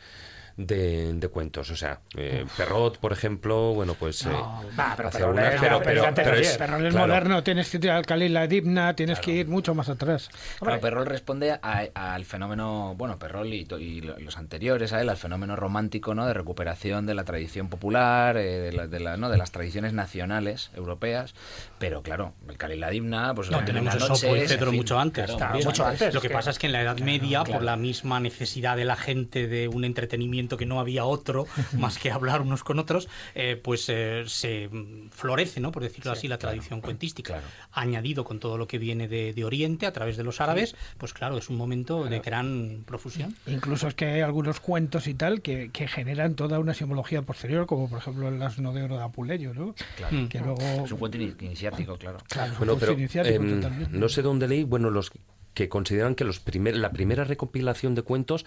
[0.56, 1.70] de, de cuentos?
[1.70, 4.24] O sea, eh, Perrot, por ejemplo, bueno, pues...
[4.26, 6.56] eh, Va, pero Perrot algunas, es- pero, pero pero- pero de es-.
[6.56, 6.98] Pero claro.
[6.98, 10.28] moderno tienes que ir al Khalil la Dibna, tienes que ir mucho más atrás.
[10.60, 15.00] Claro, Perrol responde a- al fenómeno, bueno, Perrol y, to- y lo- los anteriores a
[15.00, 16.26] él, al fenómeno romántico, ¿no?
[16.26, 19.28] De recuperación de la tradición popular, eh, de, la- de la- ¿no?
[19.30, 21.34] de las tradiciones nacionales europeas.
[21.78, 24.98] Pero claro, el Khalil la Dibna, pues No, en tenemos eso en Pedro fin, mucho
[24.98, 25.30] antes.
[25.32, 26.14] claro, mucho antes.
[26.14, 27.52] Lo que que- pasa es que en la Edad Media, claro.
[27.58, 31.46] por la misma necesidad de la gente de un entretenimiento que no había otro
[31.78, 34.68] más que hablar unos con otros, eh, pues eh, se
[35.10, 35.72] florece, ¿no?
[35.72, 37.34] por decirlo así, la tradición cuentística.
[37.34, 37.46] claro.
[37.72, 41.12] Añadido con todo lo que viene de, de Oriente a través de los árabes, pues
[41.12, 43.34] claro, es un momento de gran profusión.
[43.46, 47.66] Incluso es que hay algunos cuentos y tal que, que generan toda una simbología posterior,
[47.66, 49.74] como por ejemplo el asno de oro de Apuleyo, ¿no?
[49.96, 50.28] Claro.
[50.28, 50.60] Que luego...
[50.84, 52.18] Es un cuento ini- iniciático, claro.
[52.28, 55.10] Claro, Bueno, pero iniciático em, no sé dónde leí, bueno, los
[55.54, 58.44] que consideran que los primer, la primera recopilación de cuentos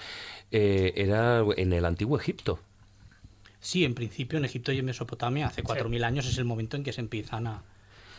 [0.51, 2.59] eh, era en el antiguo Egipto.
[3.59, 6.83] Sí, en principio en Egipto y en Mesopotamia, hace 4.000 años es el momento en
[6.83, 7.63] que se empiezan a,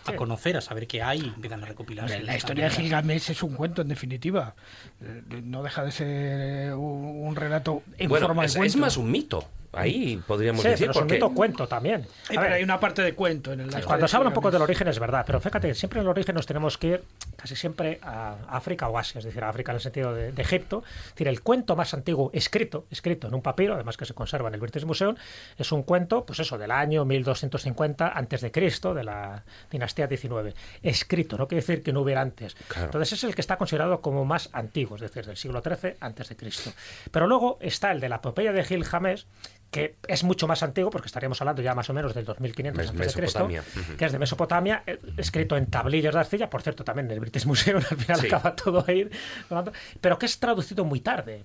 [0.04, 2.14] a conocer, a saber qué hay, empiezan a recopilarse.
[2.14, 4.54] Hombre, La historia de Gilgamesh es un cuento, en definitiva.
[5.00, 8.72] Eh, No deja de ser eh, un, un relato en bueno, forma es, de es
[8.72, 8.78] cuento.
[8.78, 9.48] más un mito.
[9.72, 12.02] Ahí podríamos Sí, decir, pero es un porque mito cuento también.
[12.02, 14.50] A pero ver, hay una parte de cuento en el Cuando se habla un poco
[14.50, 17.04] del origen es verdad, pero fíjate, siempre en el origen nos tenemos que ir
[17.36, 20.42] casi siempre a África o Asia, es decir, a África en el sentido de, de
[20.42, 20.82] Egipto.
[21.06, 24.48] Es decir, el cuento más antiguo escrito, escrito en un papiro, además que se conserva
[24.48, 25.16] en el British Museum,
[25.56, 30.54] es un cuento, pues eso, del año 1250 antes de Cristo, de la dinastía 19.
[30.82, 32.54] Escrito, no quiere decir que no hubiera antes.
[32.68, 32.86] Claro.
[32.86, 36.28] Entonces es el que está considerado como más antiguo, es decir, del siglo XIII antes
[36.28, 36.72] de Cristo.
[37.10, 39.26] Pero luego está el de la epopeya de Gilgamesh,
[39.70, 42.90] que es mucho más antiguo, porque estaríamos hablando ya más o menos del 2500 Mes-
[42.90, 43.62] antes de Cristo, Mesopotamia.
[43.88, 43.96] Ujú.
[43.98, 47.20] que es de Mesopotamia, eh, escrito en tablillas de arcilla, por cierto, también en el
[47.20, 48.26] British Museum, al final Sí.
[48.28, 49.08] acaba todo ahí,
[50.00, 51.42] pero que es traducido muy tarde.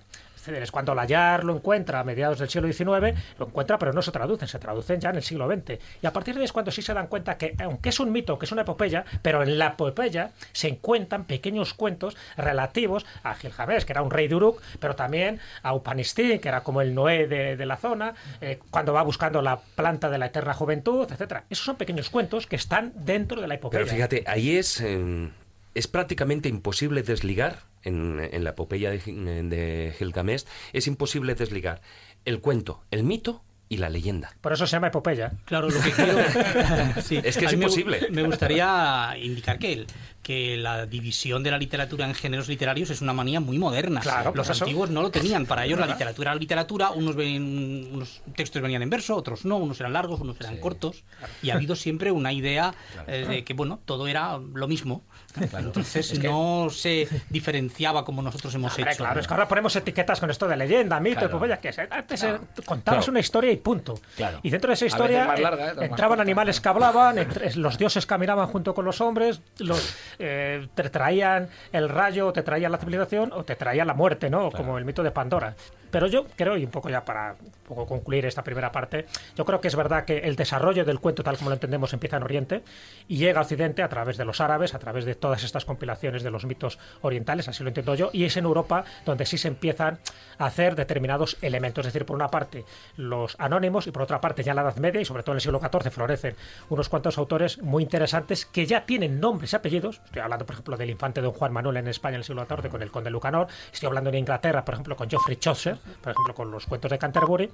[0.70, 4.48] Cuando Layar lo encuentra a mediados del siglo XIX, lo encuentra, pero no se traducen,
[4.48, 5.78] se traducen ya en el siglo XX.
[6.02, 8.12] Y a partir de ahí es cuando sí se dan cuenta que, aunque es un
[8.12, 13.34] mito, que es una epopeya, pero en la epopeya se encuentran pequeños cuentos relativos a
[13.34, 16.94] Gilgamesh, que era un rey de Uruk, pero también a Upanishti, que era como el
[16.94, 21.44] Noé de, la zona, eh, cuando va buscando la planta de la eterna juventud, etcétera.
[21.48, 23.84] Esos son pequeños cuentos que están dentro de la epopeya.
[23.84, 25.30] Pero fíjate, ahí es, eh,
[25.74, 31.80] es prácticamente imposible desligar, en, en la epopeya de, de Gilgamesh, es imposible desligar
[32.24, 34.30] el cuento, el mito y la leyenda.
[34.42, 35.32] Por eso se llama epopeya.
[35.46, 36.18] Claro, lo que quiero...
[37.02, 38.08] Sí, Es que es me imposible.
[38.10, 39.86] Me, gustaría indicar que, el-
[40.22, 44.00] que la división de la literatura en géneros literarios es una manía muy moderna.
[44.00, 44.64] Claro, Los eso.
[44.64, 45.46] antiguos no lo tenían.
[45.46, 46.90] Para ellos la literatura era literatura.
[46.90, 49.56] Unos, ven, unos textos venían en verso, otros no.
[49.56, 51.02] Unos eran largos, unos eran cortos.
[51.42, 52.74] Y ha habido siempre una idea
[53.06, 55.02] eh, de que, bueno, todo era lo mismo.
[55.58, 59.04] Entonces no se diferenciaba como nosotros hemos Hombre, hecho.
[59.04, 61.28] claro, es que ahora ponemos etiquetas con esto de leyenda, mito, Claro.
[61.28, 62.24] epopeya, que es- antes
[62.64, 63.10] contabas Claro.
[63.10, 63.94] una historia y punto.
[64.16, 64.40] Claro.
[64.42, 65.74] Y dentro de esa historia eh, larga, ¿eh?
[65.86, 66.22] Entraban corta.
[66.22, 71.48] animales que hablaban, entre- los dioses caminaban junto con los hombres, los, eh, te traían
[71.72, 74.50] el rayo, te traían la civilización o te traían la muerte, ¿no?
[74.50, 75.54] Como el mito de Pandora.
[75.94, 79.44] Pero yo creo, y un poco ya para un poco concluir esta primera parte, yo
[79.44, 82.24] creo que es verdad que el desarrollo del cuento, tal como lo entendemos, empieza en
[82.24, 82.64] Oriente
[83.06, 86.24] y llega a Occidente a través de los árabes, a través de todas estas compilaciones
[86.24, 89.46] de los mitos orientales, así lo entiendo yo, y es en Europa donde sí se
[89.46, 90.00] empiezan
[90.36, 91.86] a hacer determinados elementos.
[91.86, 92.64] Es decir, por una parte,
[92.96, 95.42] los anónimos y por otra parte, ya la Edad Media y sobre todo en el
[95.42, 96.34] siglo XIV florecen
[96.70, 100.00] unos cuantos autores muy interesantes que ya tienen nombres y apellidos.
[100.06, 102.68] Estoy hablando, por ejemplo, del infante don Juan Manuel en España en el siglo XIV
[102.68, 103.46] con el conde Lucanor.
[103.72, 106.98] Estoy hablando en Inglaterra, por ejemplo, con Geoffrey Chaucer, por ejemplo, con los cuentos de
[106.98, 107.50] Canterbury,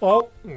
[0.00, 0.48] o, mm,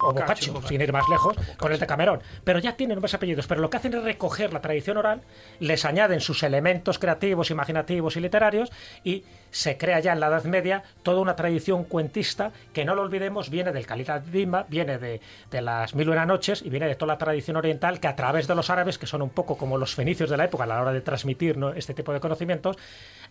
[0.00, 2.20] o Boccaccio, sin ir más lejos, con el de Camerón.
[2.44, 5.22] Pero ya tienen nombres apellidos, pero lo que hacen es recoger la tradición oral,
[5.60, 8.70] les añaden sus elementos creativos, imaginativos y literarios,
[9.04, 13.02] y se crea ya en la Edad Media toda una tradición cuentista que no lo
[13.02, 16.86] olvidemos, viene del Khalid Dimba, viene de, de las Mil y una Noches y viene
[16.86, 19.56] de toda la tradición oriental que a través de los árabes, que son un poco
[19.56, 21.70] como los fenicios de la época a la hora de transmitir ¿no?
[21.72, 22.76] este tipo de conocimientos,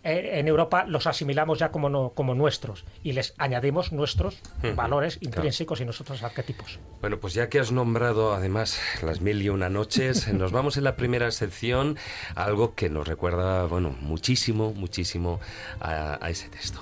[0.02, 4.40] eh, en Europa los asimilamos ya como, no- como nuestros y les añadimos nuestros
[4.74, 5.36] valores claro.
[5.36, 6.78] intrínsecos y nuestros arquetipos.
[7.00, 10.84] Bueno, pues ya que has nombrado además las mil y una noches, nos vamos en
[10.84, 11.96] la primera sección
[12.34, 15.40] a algo que nos recuerda, bueno, muchísimo, muchísimo
[15.80, 16.80] a, a ese texto.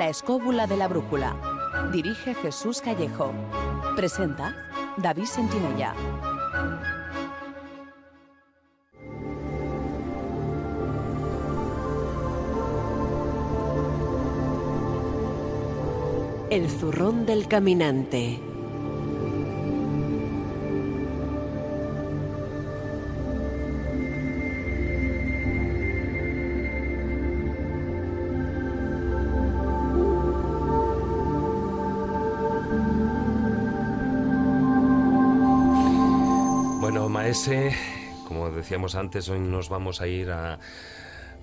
[0.00, 1.36] La escóbula de la brújula.
[1.92, 3.34] Dirige Jesús Callejo.
[3.96, 4.56] Presenta
[4.96, 5.94] David Sentinella.
[16.48, 18.49] El zurrón del caminante.
[38.28, 40.58] Como decíamos antes, hoy nos vamos a ir a,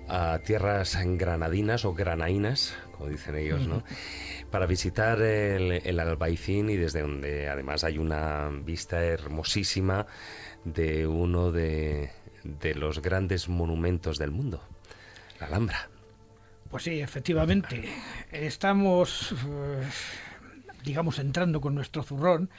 [0.06, 3.82] a tierras granadinas o granainas, como dicen ellos, ¿no?
[4.52, 10.06] Para visitar el, el Albaicín y desde donde además hay una vista hermosísima
[10.64, 12.12] de uno de,
[12.44, 14.62] de los grandes monumentos del mundo,
[15.40, 15.88] la Alhambra.
[16.70, 17.88] Pues sí, efectivamente.
[18.30, 19.82] Estamos, eh,
[20.84, 22.50] digamos, entrando con nuestro zurrón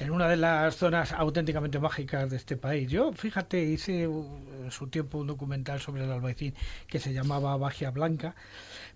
[0.00, 2.90] en una de las zonas auténticamente mágicas de este país.
[2.90, 6.54] Yo, fíjate, hice en su tiempo un documental sobre el Albaicín
[6.86, 8.34] que se llamaba Bagia Blanca,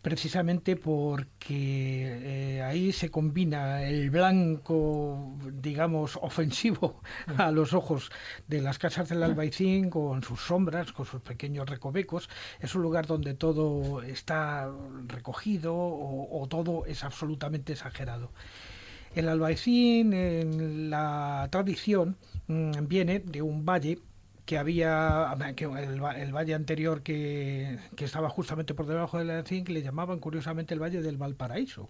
[0.02, 7.00] precisamente porque eh, ahí se combina el blanco, digamos, ofensivo
[7.36, 8.10] a los ojos
[8.48, 12.28] de las casas del Albaicín con sus sombras, con sus pequeños recovecos.
[12.60, 14.70] Es un lugar donde todo está
[15.06, 18.32] recogido o todo es absolutamente exagerado.
[19.14, 23.98] El Albaicín, en la tradición, mm, viene de un valle
[24.50, 29.64] que había, que el, el valle anterior que, que estaba justamente por debajo del Albaicín,
[29.64, 31.88] que le llamaban curiosamente el Valle del Valparaíso,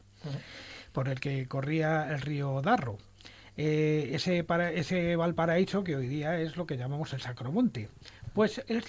[0.93, 2.99] por el que corría el río Darro.
[3.57, 7.89] Eh, ese, para, ese Valparaíso que hoy día es lo que llamamos el Sacromonte.
[8.35, 8.85] Pues el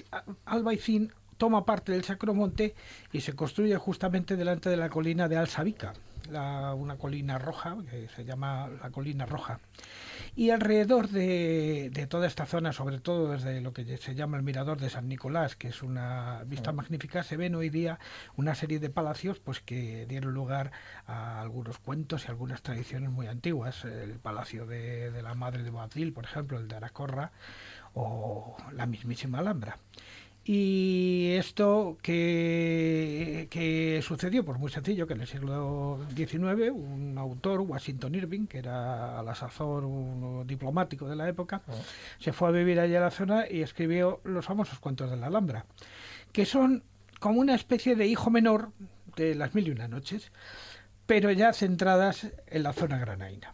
[0.46, 2.76] Albaicín toma parte del Sacromonte
[3.12, 5.94] y se construye justamente delante de la colina de Alsabica,
[6.32, 9.60] la- una colina roja que se llama la colina roja.
[10.36, 14.44] Y alrededor de, de toda esta zona, sobre todo desde lo que se llama el
[14.44, 18.00] mirador de San Nicolás, que es una vista magnífica, se ven hoy día
[18.38, 20.72] una serie de palacios pues que dieron lugar
[21.06, 23.84] a algunos cuentos y algunas tradiciones muy antiguas.
[23.84, 27.32] El palacio de, de la madre de Boabdil, por ejemplo, el de Aracorra,
[27.94, 29.78] o la mismísima Alhambra.
[30.44, 37.62] Y esto que, que sucedió, pues muy sencillo, que en el siglo XIX un autor,
[37.62, 41.62] Washington Irving, que era a la sazón un diplomático de la época,
[42.18, 45.28] se fue a vivir allá a la zona y escribió los famosos cuentos de la
[45.28, 45.66] Alhambra,
[46.32, 46.84] que son
[47.20, 48.72] como una especie de hijo menor
[49.16, 50.32] de las mil y una noches,
[51.06, 53.54] pero ya centradas en la zona granaína,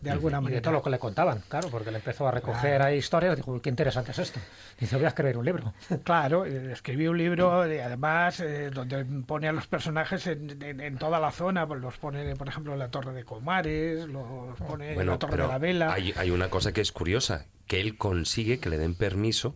[0.00, 0.62] de alguna Y de manera.
[0.62, 3.36] todo lo que le contaban, claro, porque le empezó a recoger ahí historias.
[3.36, 4.40] Dijo, "Uy, qué interesante es esto.
[4.78, 5.72] Dice, voy a escribir un libro.
[6.04, 10.80] Claro, eh, escribí un libro, eh, además, eh, donde pone a los personajes en, en-
[10.80, 14.58] en toda la zona, pues los pone, por ejemplo, en la Torre de Comares, los
[14.58, 15.92] pone en Bueno, la Torre pero de la Vela.
[15.92, 19.54] hay, hay una cosa que es curiosa, que él consigue que le den permiso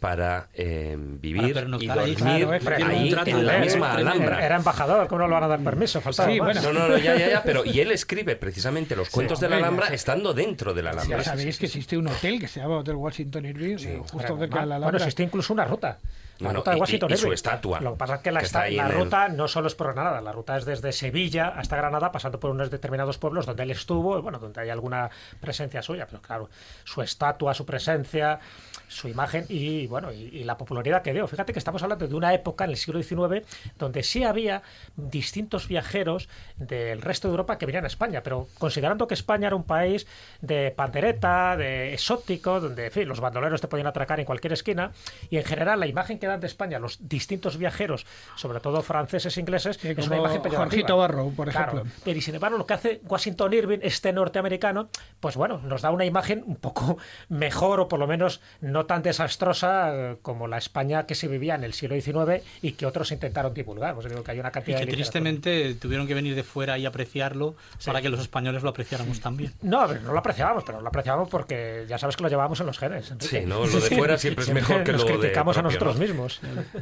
[0.00, 2.16] para eh, vivir y dormir claro, es
[2.64, 4.44] que ahí trato en la misma Alhambra.
[4.44, 6.00] Era embajador, ¿cómo no le van a dar permiso?
[6.00, 6.54] Faltaba Sí, más.
[6.62, 6.72] bueno.
[6.72, 9.56] No, no, no, ya, ya, ya, pero y él escribe precisamente los cuentos de la
[9.56, 11.22] Alhambra ya estando dentro de la Ya Alhambra.
[11.24, 14.48] sabéis que existe un hotel que se llama Hotel Washington Irving, eh, justo cerca de
[14.48, 14.98] la Bueno, Alhambra.
[14.98, 15.98] existe incluso una ruta.
[16.40, 18.32] La Bueno, ruta de y- y- Washington y su estatua, Lo que pasa es que
[18.32, 20.32] la, que está esta- ahí la en el- ruta no solo es por Granada, la
[20.32, 24.38] ruta es desde Sevilla hasta Granada, pasando por unos determinados pueblos donde él estuvo, bueno,
[24.40, 25.10] donde hay alguna
[25.40, 26.50] presencia suya, pero claro,
[26.82, 28.40] su estatua, su presencia,
[28.88, 31.26] su imagen y bueno, y, y la popularidad que dio.
[31.28, 33.46] Fíjate que estamos hablando de una época en el siglo XIX
[33.78, 34.62] donde sí había
[34.96, 39.56] distintos viajeros del resto de Europa que venían a España, pero considerando que España era
[39.56, 40.06] un país
[40.40, 44.92] de pandereta, de exótico, donde en fin, los bandoleros te podían atracar en cualquier esquina,
[45.30, 48.06] y en general la imagen que dan de España los distintos viajeros,
[48.36, 50.42] sobre todo franceses e ingleses, Sí, es como una imagen.
[50.52, 51.72] Jorgito Barrow, por Claro.
[51.80, 51.92] ejemplo.
[52.04, 54.88] Pero y sin embargo, lo que hace Washington Irving, este norteamericano,
[55.20, 56.98] pues bueno, nos da una imagen un poco
[57.28, 61.54] mejor o por lo menos no tan desastrosa eh, como la España que se vivía
[61.54, 63.94] en el siglo XIX y que otros intentaron divulgar.
[63.94, 65.22] Pues digo que hay una Y cantidad que de literatura.
[65.22, 69.52] tristemente tuvieron que venir de fuera y apreciarlo para que los españoles lo apreciáramos también.
[69.62, 72.60] No, a ver, no lo apreciábamos, pero lo apreciábamos porque ya sabes que lo llevábamos
[72.60, 73.10] en los genes.
[73.10, 73.40] Enrique.
[73.40, 73.64] Sí, ¿no?
[73.66, 76.00] Lo de fuera siempre es mejor que nos lo de criticamos a nosotros ¿no?
[76.00, 76.13] mismos.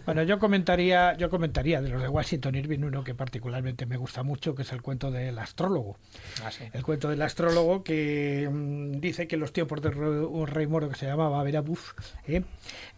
[0.07, 4.23] Bueno, yo comentaría, yo comentaría de los de Washington Irving uno que particularmente me gusta
[4.23, 5.99] mucho, que es el cuento del astrólogo.
[6.45, 6.65] Ah, sí.
[6.73, 10.89] El cuento del astrólogo que mm, dice que en los tiempos de un rey moro
[10.89, 11.95] que se llamaba Verabuz,
[12.27, 12.43] ¿eh?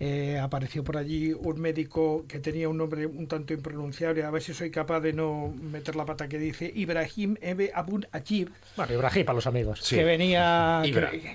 [0.01, 4.43] Eh, apareció por allí un médico que tenía un nombre un tanto impronunciable, a ver
[4.43, 8.95] si soy capaz de no meter la pata que dice Ibrahim Ebe Abun Ajib, Bueno,
[8.95, 9.81] Ibrahim para los amigos.
[9.83, 9.97] Sí.
[9.97, 10.83] que venía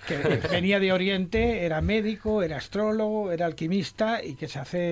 [0.08, 0.18] que
[0.52, 4.89] venía de Oriente, era médico, era astrólogo, era alquimista y que se hace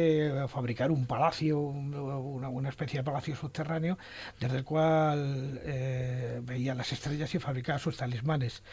[0.47, 3.97] fabricar un palacio, un- una, una especie de palacio subterráneo,
[4.39, 8.63] desde el cual eh, veía las estrellas y fabricaba sus talismanes.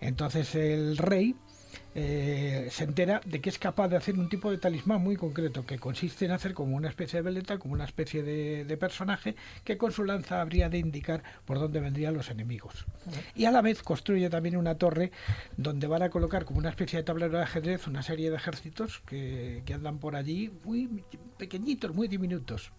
[0.00, 1.34] Entonces el rey
[1.94, 5.64] eh, se entera de que es capaz de hacer un tipo de talismán muy concreto,
[5.64, 9.34] que consiste en hacer como una especie de veleta, como una especie de, personaje,
[9.64, 12.86] que con su lanza habría de indicar por dónde vendrían los enemigos.
[13.34, 15.10] Y a la vez construye también una torre
[15.56, 19.00] donde van a colocar como una especie de tablero de ajedrez una serie de ejércitos
[19.00, 21.04] que, que andan por allí muy
[21.36, 22.70] pequeñitos, muy diminutos.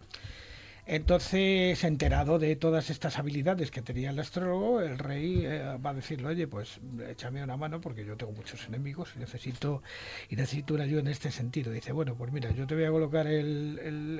[0.92, 5.94] Entonces, enterado de todas estas habilidades que tenía el astrólogo, el rey eh, va a
[5.94, 9.84] decirle, oye, pues échame una mano porque yo tengo muchos enemigos y necesito,
[10.32, 11.72] y necesito una ayuda en este sentido.
[11.72, 13.78] Dice, bueno, pues mira, yo te voy a colocar el,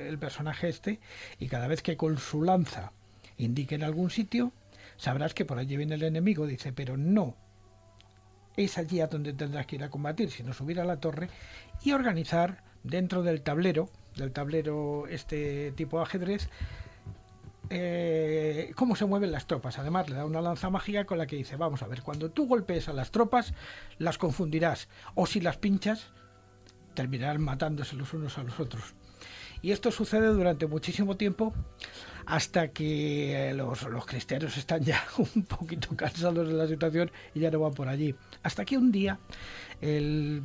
[0.08, 1.00] el- personaje este
[1.40, 2.92] y cada vez que con su lanza
[3.40, 4.52] indique en algún sitio,
[4.96, 6.46] sabrás que por allí viene el enemigo.
[6.46, 7.36] Dice, pero no
[8.58, 11.30] es allí a donde tendrás que ir a combatir, sino subir a la torre
[11.84, 16.50] y organizar dentro del tablero, del tablero este tipo ajedrez,
[17.70, 19.78] eh, cómo se mueven las tropas.
[19.80, 22.48] Además, le da una lanza mágica con la que dice, vamos a ver, cuando tú
[22.48, 23.54] golpees a las tropas,
[23.98, 26.08] las confundirás, o si las pinchas,
[26.96, 28.96] terminarán matándose los unos a los otros.
[29.62, 31.54] Y esto sucede durante muchísimo tiempo
[32.30, 35.04] hasta que eh, los, los cristianos están ya
[35.36, 38.14] un poquito cansados de la situación y ya no van por allí.
[38.44, 39.20] Hasta que un día
[39.82, 40.44] el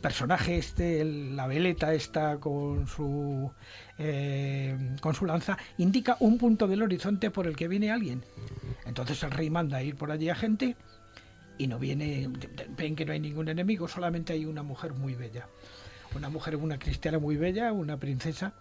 [0.00, 3.50] personaje este, la veleta esta con su,
[3.98, 8.22] eh, con su lanza, indica un punto del horizonte por el que viene alguien.
[8.84, 10.76] Entonces el rey manda a ir por allí a gente
[11.58, 12.30] y no viene,
[12.76, 15.48] ven que no hay ningún enemigo, solamente hay una mujer muy bella.
[16.14, 18.54] Una mujer, una cristiana muy bella, una princesa,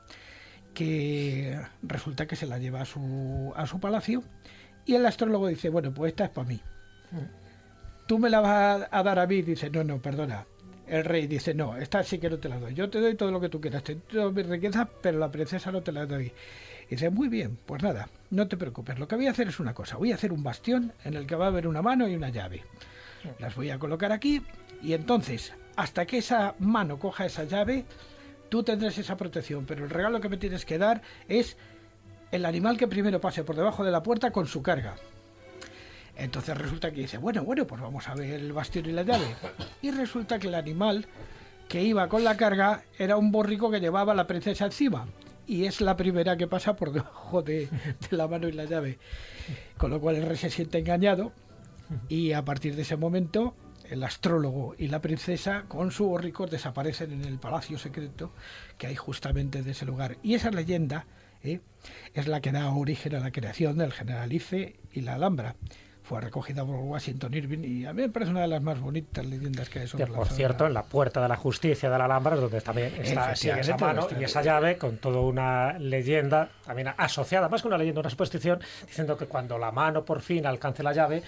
[0.76, 4.24] que resulta que se la lleva a su, a su palacio
[4.86, 6.62] y el astrólogo dice, bueno, pues esta es para mí.
[8.06, 9.42] ¿Tú me la vas a, a dar a mí?
[9.42, 10.46] Dice, no, no, perdona.
[10.86, 12.76] El rey dice, no, esta sí que no te la doy.
[12.76, 15.32] Yo te doy todo lo que tú quieras, te doy toda mi riqueza, pero la
[15.32, 16.32] princesa no te la doy.
[16.88, 19.00] Dice, muy bien, pues nada, no te preocupes.
[19.00, 19.98] Lo que voy a hacer es una cosa.
[19.98, 22.30] Voy a hacer un bastión en el que va a haber una mano y una
[22.30, 22.64] llave.
[23.40, 24.44] Las voy a colocar aquí
[24.84, 27.86] y entonces, hasta que esa mano coja esa llave,
[28.50, 29.66] tú tendrás esa protección.
[29.66, 31.58] Pero el regalo que me tienes que dar es
[32.32, 34.96] el animal que primero pase por debajo de la puerta con su carga.
[36.18, 39.26] Entonces resulta que dice, bueno, bueno, pues vamos a ver el bastión y la llave.
[39.82, 41.06] Y resulta que el animal
[41.68, 45.08] que iba con la carga era un borrico que llevaba a la princesa encima.
[45.48, 47.70] Y es la primera que pasa por debajo de,
[48.12, 48.98] la mano y la llave.
[49.78, 51.32] Con lo cual el rey se siente engañado
[52.10, 53.54] y a partir de ese momento
[53.90, 58.32] el astrólogo y la princesa con su borrico desaparecen en el palacio secreto
[58.78, 60.18] que hay justamente de ese lugar.
[60.24, 61.06] Y esa leyenda
[61.44, 61.62] ¿eh?
[62.14, 65.56] es la que da origen a la creación del Generalife y la Alhambra.
[66.08, 69.26] Fue recogida por Washington Irving y a mí me parece una de las más bonitas
[69.26, 70.38] leyendas que hay sobre Que, la por zona.
[70.38, 73.60] cierto, en la puerta de la justicia de la Alhambra es donde también está sigue
[73.60, 77.78] esa mano está- y esa llave con toda una leyenda también asociada, más que una
[77.80, 81.24] leyenda, una superstición, diciendo que cuando la mano por fin alcance la llave,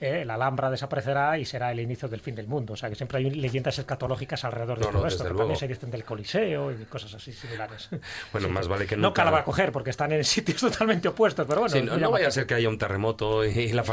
[0.00, 2.74] eh, la Alhambra desaparecerá y será el inicio del fin del mundo.
[2.74, 5.38] O sea que siempre hay leyendas escatológicas alrededor de No, todo no, esto, que luego.
[5.40, 7.88] también se dicen del Coliseo y cosas así similares.
[8.32, 9.22] Bueno, más vale que No nunca...
[9.22, 11.74] que la va a coger porque están en sitios totalmente opuestos, pero bueno.
[11.74, 13.84] Sí, no, no vaya a ser que haya un terremoto y la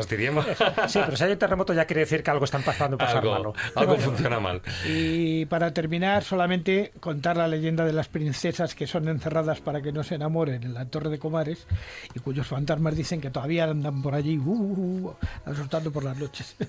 [0.88, 3.17] Sí, pero si hay un terremoto ya quiere decir que algo está empezando a pasar
[3.17, 3.53] algo malo.
[3.76, 4.61] algo funciona mal.
[4.86, 9.91] Y para terminar, solamente contar la leyenda de las princesas que son encerradas para que
[9.91, 11.67] no se enamoren en la Torre de Comares
[12.13, 15.15] y cuyos fantasmas dicen que todavía andan por allí uh, uh, uh,
[15.45, 16.55] asustando por las noches.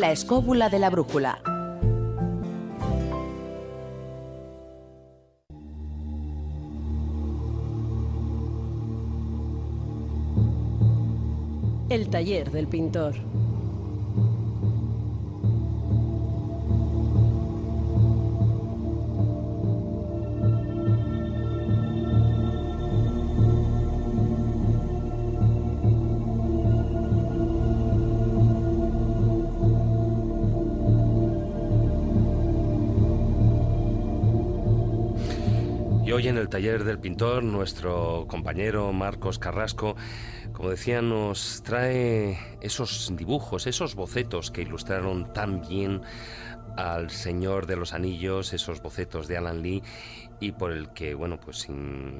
[0.00, 1.42] La escóbula de la brújula.
[11.90, 13.14] El taller del pintor.
[36.20, 39.96] Hoy en el taller del pintor, nuestro compañero Marcos Carrasco,
[40.52, 46.02] como decía, nos trae esos dibujos, esos bocetos que ilustraron tan bien
[46.76, 49.82] al Señor de los Anillos, esos bocetos de Alan Lee
[50.40, 51.68] y por el que, bueno, pues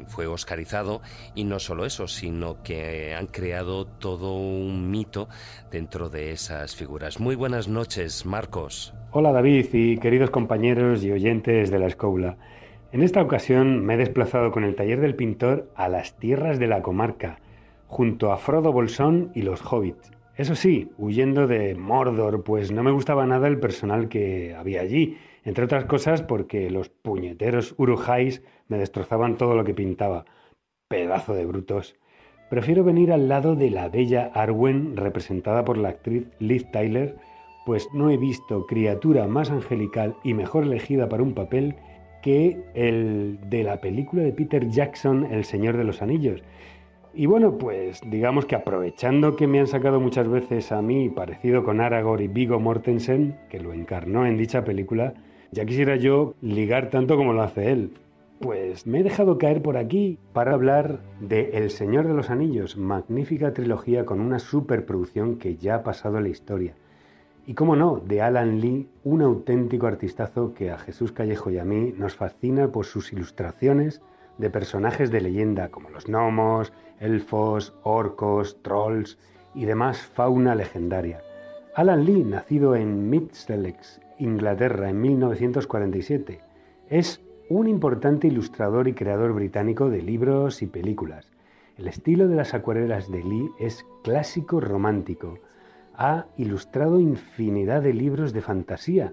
[0.07, 1.03] fue oscarizado
[1.35, 5.29] y no solo eso, sino que han creado todo un mito
[5.71, 7.21] dentro de esas figuras.
[7.21, 8.95] Muy buenas noches, Marcos.
[9.11, 12.39] Hola David y queridos compañeros y oyentes de la escobla.
[12.93, 16.67] En esta ocasión me he desplazado con el taller del pintor a las tierras de
[16.67, 17.39] la comarca,
[17.87, 20.11] junto a Frodo Bolsón y los hobbits.
[20.37, 25.19] Eso sí, huyendo de Mordor, pues no me gustaba nada el personal que había allí,
[25.45, 30.25] entre otras cosas porque los puñeteros Urujáis me destrozaban todo lo que pintaba.
[30.89, 31.95] Pedazo de brutos.
[32.49, 37.17] Prefiero venir al lado de la bella Arwen, representada por la actriz Liz Tyler,
[37.65, 41.77] pues no he visto criatura más angelical y mejor elegida para un papel
[42.23, 46.43] que el de la película de Peter Jackson, El Señor de los Anillos.
[47.13, 51.65] Y bueno, pues digamos que aprovechando que me han sacado muchas veces a mí parecido
[51.65, 55.15] con Aragorn y Vigo Mortensen, que lo encarnó en dicha película,
[55.51, 57.95] ya quisiera yo ligar tanto como lo hace él.
[58.39, 62.77] Pues me he dejado caer por aquí para hablar de El Señor de los Anillos,
[62.77, 66.75] magnífica trilogía con una superproducción que ya ha pasado la historia.
[67.51, 71.65] Y cómo no, de Alan Lee, un auténtico artistazo que a Jesús Callejo y a
[71.65, 74.03] mí nos fascina por sus ilustraciones
[74.39, 79.19] de personajes de leyenda como los gnomos, elfos, orcos, trolls
[79.53, 81.23] y demás fauna legendaria.
[81.75, 86.41] Alan Lee, nacido en Middlesex, Inglaterra, en 1947,
[86.89, 91.27] es un importante ilustrador y creador británico de libros y películas.
[91.77, 95.41] El estilo de las acuarelas de Lee es clásico romántico,
[96.01, 99.13] ha ilustrado infinidad de libros de fantasía,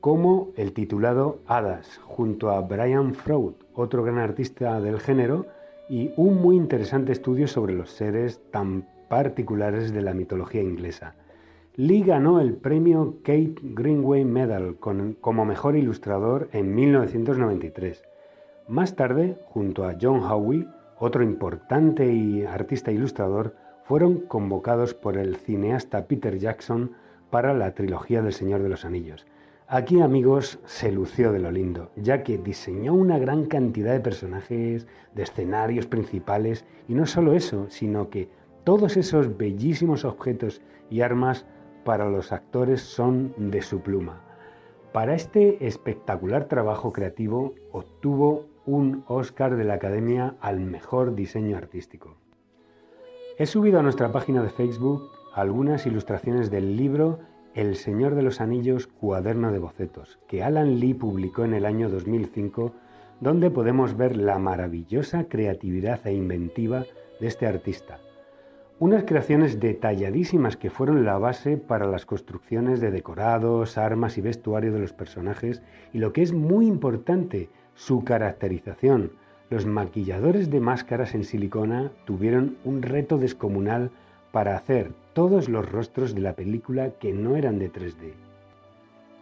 [0.00, 5.46] como el titulado Hadas, junto a Brian Froud, otro gran artista del género,
[5.88, 11.16] y un muy interesante estudio sobre los seres tan particulares de la mitología inglesa.
[11.74, 18.04] Lee ganó el premio Kate Greenway Medal como mejor ilustrador en 1993.
[18.68, 20.64] Más tarde, junto a John Howe,
[21.00, 23.56] otro importante y artista ilustrador,
[23.88, 26.92] fueron convocados por el cineasta Peter Jackson
[27.30, 29.24] para la trilogía del Señor de los Anillos.
[29.66, 34.86] Aquí, amigos, se lució de lo lindo, ya que diseñó una gran cantidad de personajes,
[35.14, 38.28] de escenarios principales, y no solo eso, sino que
[38.62, 40.60] todos esos bellísimos objetos
[40.90, 41.46] y armas
[41.86, 44.20] para los actores son de su pluma.
[44.92, 52.18] Para este espectacular trabajo creativo obtuvo un Oscar de la Academia al Mejor Diseño Artístico.
[53.40, 57.20] He subido a nuestra página de Facebook algunas ilustraciones del libro
[57.54, 61.88] El Señor de los Anillos, cuaderno de bocetos, que Alan Lee publicó en el año
[61.88, 62.72] 2005,
[63.20, 66.84] donde podemos ver la maravillosa creatividad e inventiva
[67.20, 68.00] de este artista.
[68.80, 74.72] Unas creaciones detalladísimas que fueron la base para las construcciones de decorados, armas y vestuario
[74.72, 75.62] de los personajes
[75.92, 79.12] y lo que es muy importante, su caracterización,
[79.50, 83.90] los maquilladores de máscaras en silicona tuvieron un reto descomunal
[84.30, 88.12] para hacer todos los rostros de la película que no eran de 3D.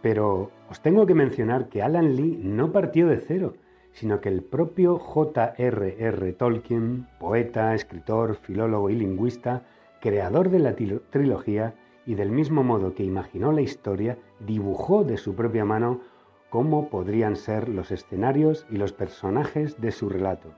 [0.01, 3.55] Pero os tengo que mencionar que Alan Lee no partió de cero,
[3.93, 6.33] sino que el propio J.R.R.
[6.33, 9.63] Tolkien, poeta, escritor, filólogo y lingüista,
[10.01, 11.73] creador de la trilogía
[12.05, 16.01] y del mismo modo que imaginó la historia, dibujó de su propia mano
[16.49, 20.53] cómo podrían ser los escenarios y los personajes de su relato.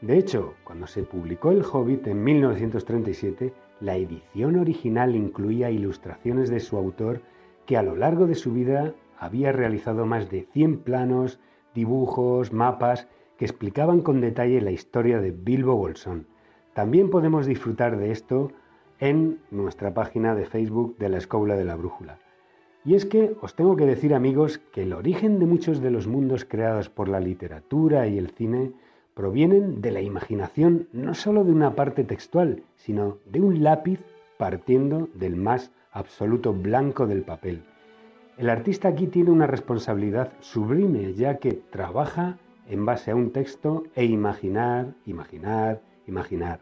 [0.00, 6.60] De hecho, cuando se publicó El Hobbit en 1937, la edición original incluía ilustraciones de
[6.60, 7.22] su autor
[7.66, 11.40] que a lo largo de su vida había realizado más de 100 planos,
[11.74, 16.26] dibujos, mapas que explicaban con detalle la historia de Bilbo Bolsón.
[16.74, 18.52] También podemos disfrutar de esto
[19.00, 22.18] en nuestra página de Facebook de la Escobla de la Brújula.
[22.84, 26.06] Y es que os tengo que decir amigos que el origen de muchos de los
[26.06, 28.72] mundos creados por la literatura y el cine
[29.14, 34.00] provienen de la imaginación no solo de una parte textual, sino de un lápiz
[34.36, 37.64] partiendo del más absoluto blanco del papel.
[38.36, 43.84] El artista aquí tiene una responsabilidad sublime, ya que trabaja en base a un texto
[43.96, 46.60] e imaginar, imaginar, imaginar.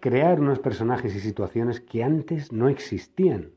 [0.00, 3.50] Crear unos personajes y situaciones que antes no existían.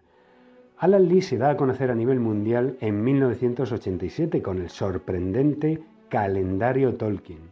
[0.77, 6.95] Alan Lee se da a conocer a nivel mundial en 1987 con el sorprendente Calendario
[6.95, 7.51] Tolkien.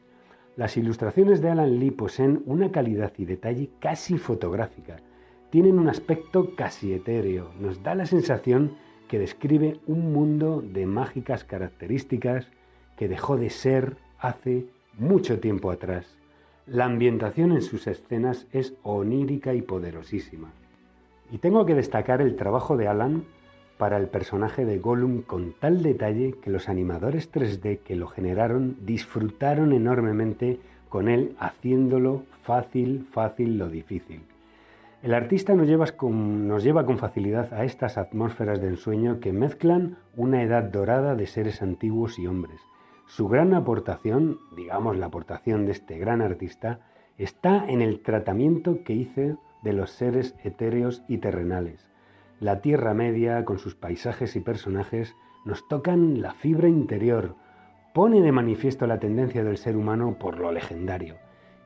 [0.57, 4.97] Las ilustraciones de Alan Lee poseen una calidad y detalle casi fotográfica.
[5.49, 7.51] Tienen un aspecto casi etéreo.
[7.59, 8.75] Nos da la sensación
[9.07, 12.47] que describe un mundo de mágicas características
[12.97, 14.65] que dejó de ser hace
[14.97, 16.17] mucho tiempo atrás.
[16.65, 20.53] La ambientación en sus escenas es onírica y poderosísima.
[21.31, 23.23] Y tengo que destacar el trabajo de Alan
[23.77, 28.75] para el personaje de Gollum con tal detalle que los animadores 3D que lo generaron
[28.81, 30.59] disfrutaron enormemente
[30.89, 34.21] con él haciéndolo fácil, fácil lo difícil.
[35.01, 39.33] El artista nos lleva, con, nos lleva con facilidad a estas atmósferas de ensueño que
[39.33, 42.61] mezclan una edad dorada de seres antiguos y hombres.
[43.07, 46.81] Su gran aportación, digamos la aportación de este gran artista,
[47.17, 51.91] está en el tratamiento que hice de los seres etéreos y terrenales
[52.41, 57.35] la Tierra Media, con sus paisajes y personajes, nos tocan la fibra interior,
[57.93, 61.17] pone de manifiesto la tendencia del ser humano por lo legendario.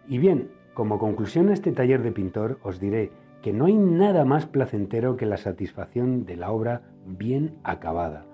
[0.06, 4.26] Y bien, como conclusión a este taller de pintor, os diré que no hay nada
[4.26, 8.26] más placentero que la satisfacción de la obra bien acabada,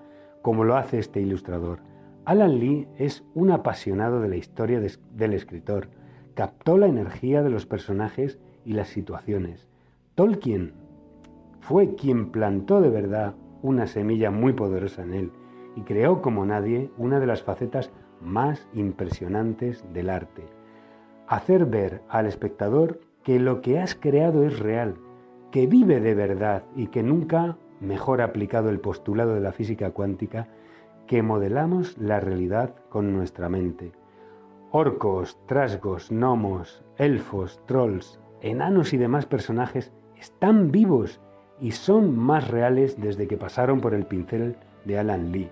[0.42, 1.78] como lo hace este ilustrador.
[2.24, 5.90] Alan Lee es un apasionado de la historia del escritor,
[6.34, 9.66] captó la energía de los personajes y las situaciones.
[10.14, 10.74] Tolkien
[11.60, 15.32] fue quien plantó de verdad una semilla muy poderosa en él
[15.76, 17.90] y creó como nadie una de las facetas
[18.20, 20.44] más impresionantes del arte.
[21.26, 24.96] Hacer ver al espectador que lo que has creado es real,
[25.50, 30.48] que vive de verdad y que nunca, mejor aplicado el postulado de la física cuántica,
[31.06, 33.92] que modelamos la realidad con nuestra mente.
[34.70, 41.20] Orcos, trasgos, gnomos, elfos, trolls, enanos y demás personajes están vivos
[41.60, 45.48] y son más reales desde que pasaron por el pincel de Alan Lee.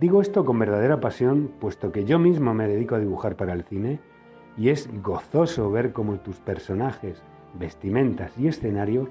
[0.00, 3.64] Digo esto con verdadera pasión, puesto que yo mismo me dedico a dibujar para el
[3.64, 3.98] cine,
[4.56, 7.20] y es gozoso ver cómo tus personajes,
[7.54, 9.08] vestimentas y escenario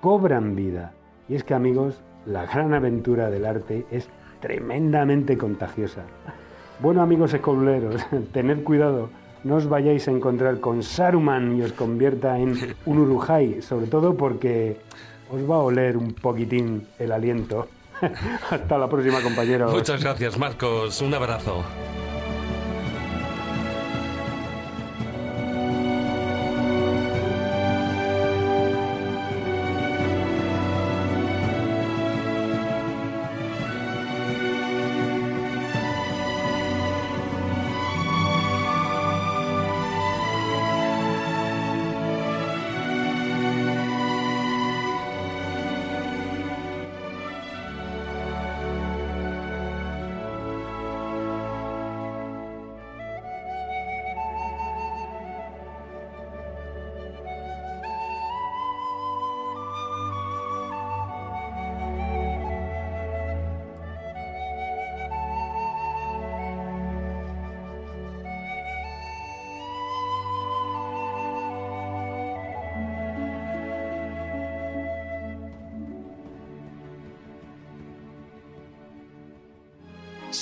[0.00, 0.92] cobran vida.
[1.28, 4.08] Y es que amigos, la gran aventura del arte es
[4.40, 6.02] tremendamente contagiosa.
[6.80, 9.10] Bueno amigos escobuleros, tened cuidado,
[9.46, 14.16] no os vayáis a encontrar con Saruman y os convierta en un Urujai, sobre todo
[14.18, 14.82] porque
[15.30, 17.68] os va a oler un poquitín el aliento.
[18.50, 19.72] Hasta la próxima, compañeros.
[19.72, 21.00] Muchas gracias, Marcos.
[21.00, 21.62] Un abrazo.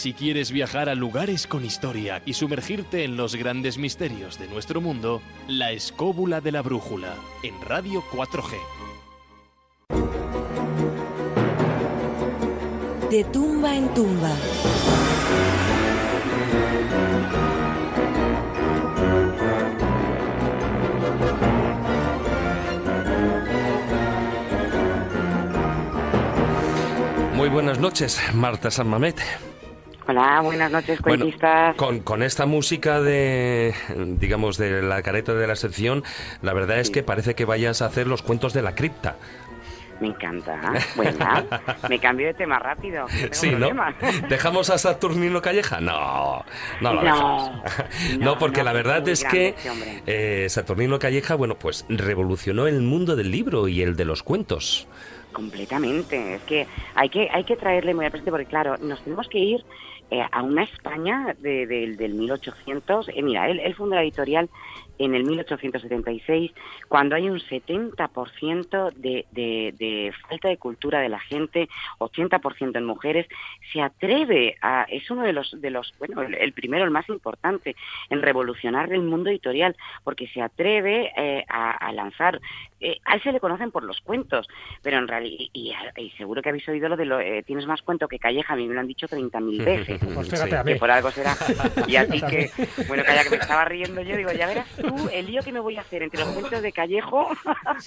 [0.04, 4.82] Si quieres viajar a lugares con historia y sumergirte en los grandes misterios de nuestro
[4.82, 8.58] mundo, La Escóbula de la Brújula, en Radio 4G.
[13.08, 14.36] De tumba en tumba.
[27.34, 29.53] Muy buenas noches, Marta San Mamet.
[30.06, 31.76] Hola, buenas noches, cuentistas.
[31.76, 33.74] con, con, esta música de,
[34.18, 36.04] digamos, de la careta de la sección,
[36.42, 39.16] la verdad es que parece que vayas a hacer los cuentos de la cripta.
[40.00, 40.60] Me encanta.
[40.96, 41.18] Bueno,
[41.88, 43.06] me cambio de tema rápido.
[43.30, 43.70] Sí, ¿no?
[44.28, 45.80] ¿Dejamos a Saturnino Calleja?
[45.80, 46.44] No,
[46.80, 47.62] no, no,
[48.18, 49.54] no, porque la verdad es que
[50.06, 54.86] eh, Saturnino Calleja, bueno, pues revolucionó el mundo del libro y el de los cuentos.
[55.32, 56.36] Completamente.
[56.36, 59.38] Es que hay que hay que traerle muy al presente porque claro, nos tenemos que
[59.38, 59.64] ir
[60.10, 63.08] eh, a una España de, del 1800.
[63.08, 64.48] Eh, mira, él, él fundó la editorial
[64.98, 66.52] en el 1876,
[66.88, 71.68] cuando hay un 70% de, de, de, falta de cultura de la gente,
[71.98, 73.26] 80% en mujeres,
[73.72, 77.76] se atreve a, es uno de los, de los bueno, el, primero, el más importante,
[78.10, 82.40] en revolucionar el mundo editorial, porque se atreve eh, a, lanzar,
[82.80, 84.48] eh, a él se le conocen por los cuentos,
[84.82, 85.74] pero en realidad, y,
[86.16, 88.66] seguro que habéis oído lo de lo, eh, tienes más cuento que Calleja, a mí
[88.68, 91.34] me lo han dicho 30.000 veces, pues que por algo será,
[91.88, 92.50] y así que,
[92.86, 95.76] bueno, calla que me estaba riendo yo, digo, ya verás el lío que me voy
[95.76, 97.28] a hacer entre los cuentos de Callejo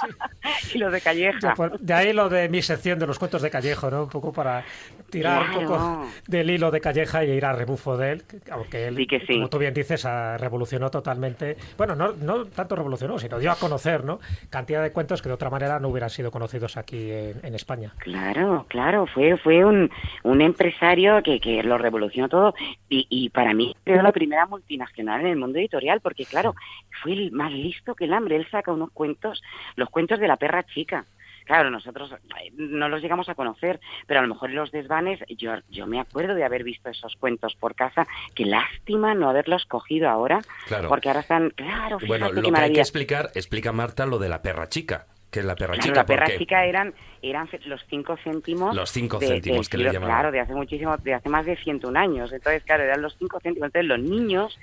[0.74, 1.54] y los de Calleja.
[1.56, 4.04] Pues, de ahí lo de mi sección de los cuentos de Callejo, ¿no?
[4.04, 4.64] Un poco para
[5.10, 9.08] tirar un poco del hilo de Calleja y ir a rebufo de él, aunque él,
[9.28, 10.04] como tú bien dices,
[10.38, 14.20] revolucionó totalmente, bueno, no, no tanto revolucionó, sino dio a conocer, ¿no?
[14.50, 17.92] Cantidad de cuentos que de otra manera no hubieran sido conocidos aquí en, España.
[17.98, 19.90] Claro, claro, fue, fue un,
[20.24, 22.54] un empresario que, que lo revolucionó todo
[22.88, 26.54] y, y para mí fue la primera multinacional en el mundo editorial, porque claro,
[27.02, 28.36] fue el más listo que el hambre.
[28.36, 29.42] Él saca unos cuentos,
[29.76, 31.06] los cuentos de la perra chica.
[31.46, 35.22] Claro, nosotros eh, no los llegamos a conocer, pero a lo mejor en los desvanes,
[35.30, 38.06] yo, yo me acuerdo de haber visto esos cuentos por casa.
[38.36, 40.42] Qué lástima no haberlos cogido ahora,
[40.90, 44.42] porque ahora están, claro, Bueno, lo que hay que explicar, explica Marta lo de la
[44.42, 45.96] perra chica que es la perra chica.
[45.96, 48.76] La perra chica eran, eran los cinco céntimos.
[48.76, 50.16] Los cinco céntimos que le llamaban.
[50.16, 52.32] Claro, de hace muchísimo, de hace más de 101 años.
[52.32, 53.68] Entonces, claro, eran los cinco céntimos.
[53.68, 54.58] Entonces, los niños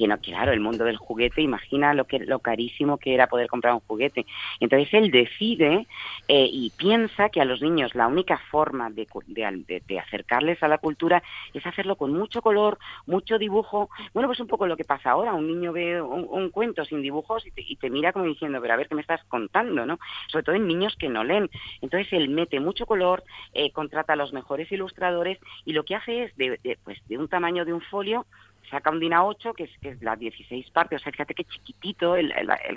[0.00, 3.48] que no, claro, el mundo del juguete, imagina lo que lo carísimo que era poder
[3.48, 4.24] comprar un juguete.
[4.58, 5.86] Entonces él decide
[6.26, 10.78] eh, y piensa que a los niños la única forma de, de, acercarles a la
[10.78, 11.22] cultura
[11.52, 13.90] es hacerlo con mucho color, mucho dibujo.
[14.14, 17.44] Bueno, pues un poco lo que pasa ahora, un niño ve un, cuento sin dibujos
[17.54, 19.98] y te, mira como diciendo, pero a ver qué me estás contando, ¿no?
[20.28, 21.50] Sobre todo en niños que no leen.
[21.82, 23.22] Entonces él mete mucho color,
[23.52, 27.28] eh, contrata a los mejores ilustradores y lo que hace es de, pues, de un
[27.28, 28.24] tamaño de un folio
[28.70, 31.44] saca un DINA 8, que es, que es las 16 partes, o sea, fíjate qué
[31.44, 32.30] chiquitito el,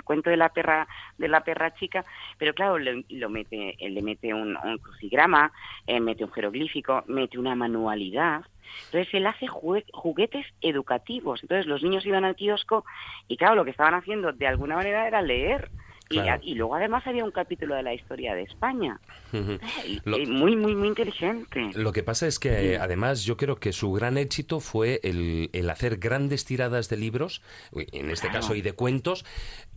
[0.04, 0.86] cuento de la perra
[1.18, 2.04] de la perra chica,
[2.38, 5.52] pero claro, le, lo mete, él le mete un, crucigrama,
[5.86, 8.44] eh, mete un jeroglífico, mete una manualidad,
[8.86, 11.42] entonces él hace juguetes educativos.
[11.42, 12.84] Entonces los niños iban al kiosco
[13.28, 15.70] y claro, lo que estaban haciendo de alguna manera era leer.
[16.10, 19.00] Y, luego además había un capítulo de la historia de España.
[19.32, 20.26] muy,
[20.56, 21.70] muy, muy inteligente.
[21.74, 25.96] Lo que pasa es que además yo creo que su gran éxito fue el, hacer
[25.96, 27.42] grandes tiradas de libros,
[27.72, 29.24] en este caso y de cuentos,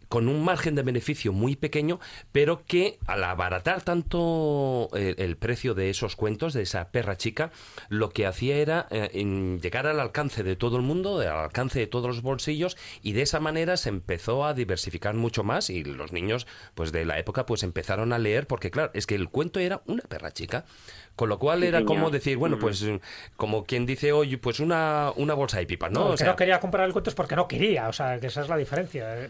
[0.10, 2.00] con un margen de beneficio muy pequeño,
[2.32, 7.52] pero que al abaratar tanto eh, el, precio de esos cuentos, de esa perra chica,
[7.90, 9.10] lo que hacía era eh,
[9.62, 13.22] llegar al alcance de todo el mundo, al alcance de todos los bolsillos, y de
[13.22, 17.46] esa manera se empezó a diversificar mucho más y los niños pues de la época
[17.46, 20.66] pues empezaron a leer, porque claro, es que el cuento era una perra chica.
[21.18, 22.86] Con lo cual era como decir, bueno, pues
[23.38, 26.10] como quien dice hoy, pues una, una bolsa de pipas, ¿no?
[26.10, 28.42] o que no quería comprar el cuento es porque no quería, o sea, que esa
[28.42, 29.24] es la diferencia.
[29.24, 29.30] ¿eh?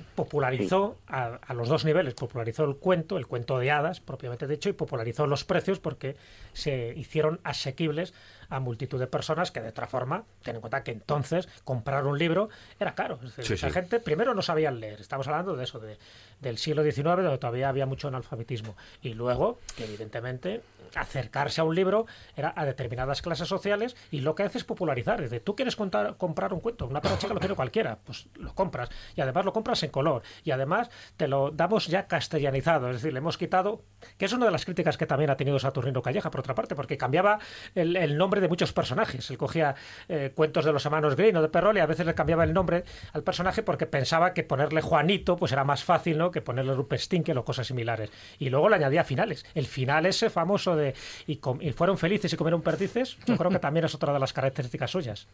[0.69, 4.69] Popularizó a, a, los dos niveles, popularizó el cuento, el cuento de hadas, propiamente dicho,
[4.69, 6.15] y popularizó los precios porque
[6.53, 8.13] se hicieron asequibles
[8.49, 12.17] a multitud de personas que de otra forma, ten en cuenta que entonces comprar un
[12.17, 13.19] libro era caro.
[13.61, 15.97] la gente primero no sabía leer, estamos hablando de eso, de,
[16.39, 18.75] del siglo XIX, donde todavía había mucho analfabetismo.
[19.01, 20.61] Y luego, que evidentemente
[20.95, 25.21] acercarse a un libro era a determinadas clases sociales y lo que hace es popularizar.
[25.21, 28.27] Es decir, tú quieres contar, comprar un cuento, una perra chica lo quiere cualquiera, pues
[28.35, 28.89] lo compras.
[29.15, 30.23] Y además lo compras en color.
[30.43, 32.89] Y además te lo damos ya castellanizado.
[32.89, 33.83] Es decir, le hemos quitado,
[34.17, 36.75] que es una de las críticas que también ha tenido Saturnino Calleja, por otra parte,
[36.75, 37.39] porque cambiaba
[37.75, 39.29] el, nombre de muchos personajes.
[39.29, 39.75] Él cogía
[40.07, 42.53] eh, cuentos de los hermanos Green o de Perrol y a veces le cambiaba el
[42.53, 42.83] nombre
[43.13, 46.31] al personaje porque pensaba que ponerle Juanito pues era más fácil ¿no?
[46.31, 48.11] que ponerle Rupestinkel o cosas similares.
[48.39, 49.45] Y luego le añadía finales.
[49.55, 50.93] El final ese famoso de
[51.25, 51.39] y,
[51.71, 55.27] fueron felices y comieron perdices, yo creo que también es otra de las características suyas.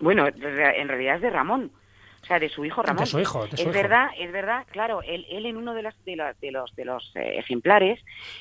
[0.00, 1.72] Bueno, en realidad es de Ramón.
[2.26, 3.04] O sea, de su hijo Ramón.
[3.04, 6.20] De su hijo, es verdad, es verdad, claro, él, él en uno de los de,
[6.40, 8.00] de los de los eh, ejemplares,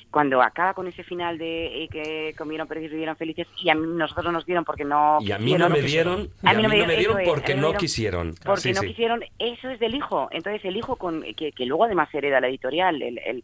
[0.09, 3.75] cuando acaba con ese final de eh, que comieron perdices y vivieron felices, y a
[3.75, 6.69] mí, nosotros nos dieron porque no Y a mí no me dieron, a mí no
[6.69, 8.33] me dieron porque no quisieron.
[8.43, 10.29] Porque no quisieron, eso es del hijo.
[10.31, 13.43] Entonces el hijo con que, que luego además hereda la editorial, el, el,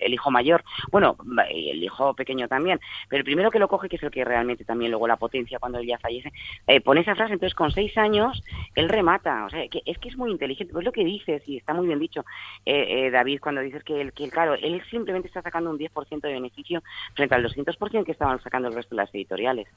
[0.00, 1.16] el, hijo mayor, bueno,
[1.48, 4.64] el hijo pequeño también, pero el primero que lo coge, que es el que realmente
[4.64, 6.32] también luego la potencia cuando él ya fallece,
[6.66, 8.42] eh, pone esa frase, entonces con seis años
[8.74, 11.56] él remata, o sea, que es que es muy inteligente, pues lo que dices, y
[11.56, 12.24] está muy bien dicho,
[12.64, 16.20] eh, eh, David, cuando dices que, el, que claro, él simplemente está sacando un 10%
[16.20, 16.82] de beneficio
[17.14, 19.68] frente al 200% que estaban sacando el resto de las editoriales.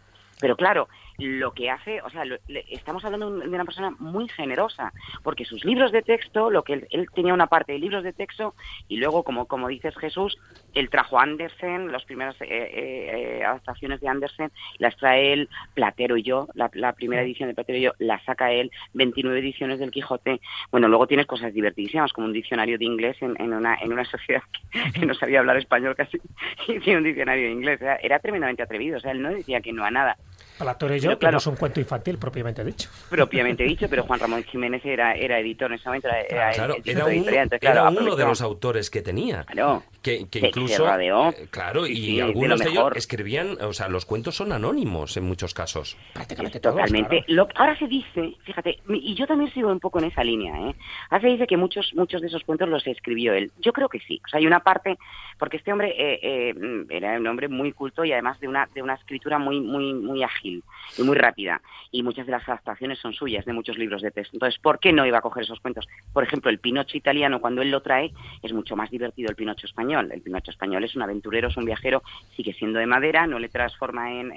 [0.42, 0.90] Pero claro,
[1.22, 2.24] lo que hace, o sea,
[2.70, 4.92] estamos hablando de una persona muy generosa,
[5.24, 8.56] porque sus libros de texto, lo que él, tenía una parte de libros de texto
[8.88, 10.38] y luego, como, como dices Jesús,
[10.74, 16.18] él trajo Andersen, las primeras eh, eh, eh, adaptaciones de Andersen, las trae él, Platero
[16.18, 19.92] y yo, la, primera edición de Platero y yo, la saca él, 29 ediciones del
[19.92, 20.42] Quijote.
[20.72, 24.06] Bueno, luego tienes cosas divertidísimas, como un diccionario de inglés en, en, una, en una
[24.06, 24.42] sociedad
[24.94, 26.20] que, no sabía hablar español casi,
[26.68, 27.80] y tiene un diccionario de inglés.
[28.02, 30.18] era tremendamente atrevido, o sea, él no decía que no a nada.
[30.62, 32.90] Y yo, claro, es un cuento infantil propiamente dicho.
[33.10, 36.76] Propiamente dicho, pero Juan Ramón Jiménez era, era editor en ese momento, era, claro,
[37.62, 39.44] era, uno, de los autores que tenía.
[39.44, 39.84] Claro.
[40.02, 45.16] Que, incluso, eh, claro, y algunos de, ellos escribían, o sea, los cuentos son anónimos
[45.16, 45.96] en muchos casos.
[46.14, 47.24] Prácticamente Totalmente.
[47.56, 50.76] ahora se dice, fíjate, y yo también sigo un poco en esa línea, ¿eh?
[51.10, 53.52] Ahora se dice que muchos, muchos de esos cuentos los escribió él.
[53.60, 54.20] Yo creo que sí.
[54.26, 54.98] O sea, hay una parte,
[55.38, 58.82] porque este hombre eh, eh, era un hombre muy culto y además de una, de
[58.82, 61.62] una escritura muy, muy, muy ágil y muy rápida.
[61.92, 64.36] Y muchas de las adaptaciones son suyas de muchos libros de texto.
[64.36, 65.88] Entonces, ¿por qué no iba a coger esos cuentos?
[66.14, 69.68] Por ejemplo, el Pinocho italiano, cuando él lo trae, es mucho más divertido el Pinocho
[69.68, 70.12] español.
[70.12, 72.04] El Pinocho español es un aventurero, es un viajero,
[72.36, 74.32] sigue siendo de madera, no le transforma en,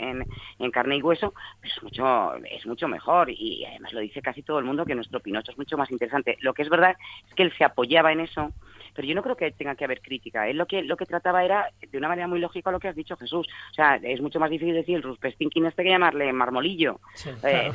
[0.59, 3.31] en, carne y hueso, pero es mucho, es mucho mejor.
[3.31, 6.37] Y además lo dice casi todo el mundo que nuestro Pinocho es mucho más interesante.
[6.41, 6.97] Lo que es verdad
[7.29, 8.53] es que él se apoyaba en eso
[8.95, 10.49] pero yo no creo que tenga que haber crítica.
[10.49, 12.97] Él lo que, lo que trataba era, de una manera muy lógica, lo que has
[12.97, 13.47] dicho Jesús.
[13.71, 17.01] O sea, es mucho más difícil decir el Ruspestinkin este que llamarle marmolillo.
[17.43, 17.71] Eh,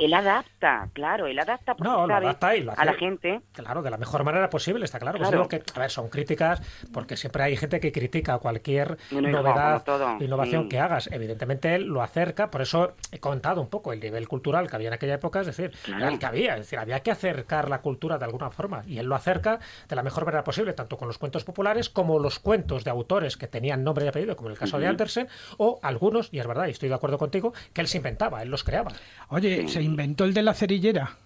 [0.00, 3.40] él adapta, claro, él adapta porque no, sabe a la gente.
[3.52, 5.18] Claro, de la mejor manera posible, está claro.
[5.18, 6.60] Pues que, a ver, son críticas,
[6.92, 9.82] porque siempre hay gente que critica cualquier novedad,
[10.20, 11.08] innovación que hagas.
[11.10, 14.88] Evidentemente él lo acerca, por eso he contado un poco el nivel cultural que había
[14.88, 18.18] en aquella época, es decir, el que había, es decir, había que acercar la cultura
[18.18, 19.58] de alguna forma, y él lo acerca
[19.88, 23.36] de la mejor manera posible tanto con los cuentos populares como los cuentos de autores
[23.36, 26.66] que tenían nombre y apellido, como el caso de Andersen, o algunos, y es verdad,
[26.66, 28.92] y estoy de acuerdo contigo, que él se inventaba, él los creaba.
[29.28, 31.16] Oye, ¿se inventó el de la cerillera?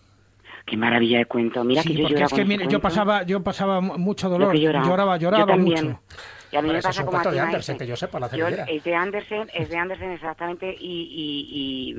[0.65, 1.65] Qué maravilla de cuento.
[1.65, 6.01] Mira que yo porque es que yo pasaba, yo pasaba mucho dolor, lloraba, lloraba, mucho.
[6.53, 8.85] Y a mí me pasa como a de Andersen, que yo sepa, la yo, Es
[8.85, 11.97] de Andersen, es de Andersen exactamente, y,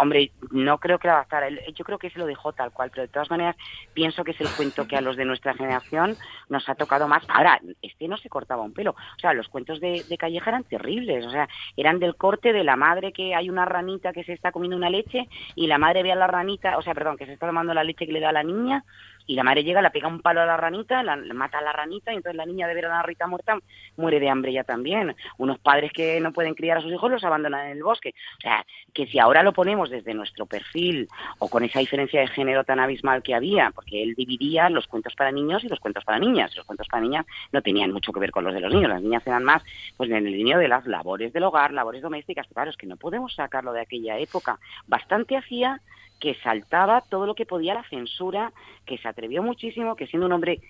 [0.00, 1.48] hombre, no creo que la adaptara.
[1.72, 3.54] Yo creo que se lo dejó tal cual, pero de todas maneras
[3.94, 6.16] pienso que es el cuento que a los de nuestra generación
[6.48, 7.22] nos ha tocado más.
[7.28, 8.90] Ahora, este no se cortaba un pelo.
[8.90, 11.24] O sea, los cuentos de, de Calleja eran terribles.
[11.24, 14.50] O sea, eran del corte de la madre que hay una ranita que se está
[14.50, 17.34] comiendo una leche y la madre ve a la ranita, o sea, perdón, que se
[17.34, 18.84] está tomando la leche que le da a la niña
[19.26, 21.72] y la madre llega, le pega un palo a la ranita, la, mata a la
[21.72, 23.58] ranita y entonces la niña de ver a la rita muerta
[23.96, 25.14] muere de hambre ya también.
[25.38, 28.14] Unos padres que no pueden criar a sus hijos los abandonan en el bosque.
[28.38, 31.08] O sea, que si ahora lo ponemos desde nuestro perfil
[31.38, 35.14] o con esa diferencia de género tan abismal que había, porque él dividía los cuentos
[35.14, 36.54] para niños y los cuentos para niñas.
[36.56, 39.02] Los cuentos para niñas no tenían mucho que ver con los de los niños, las
[39.02, 39.62] niñas eran más
[39.96, 42.46] pues en el línea de las labores del hogar, labores domésticas.
[42.52, 44.58] Claro, es que no podemos sacarlo de aquella época.
[44.86, 45.80] Bastante hacía
[46.22, 48.52] que saltaba todo lo que podía la censura,
[48.86, 50.60] que se atrevió muchísimo, que siendo un hombre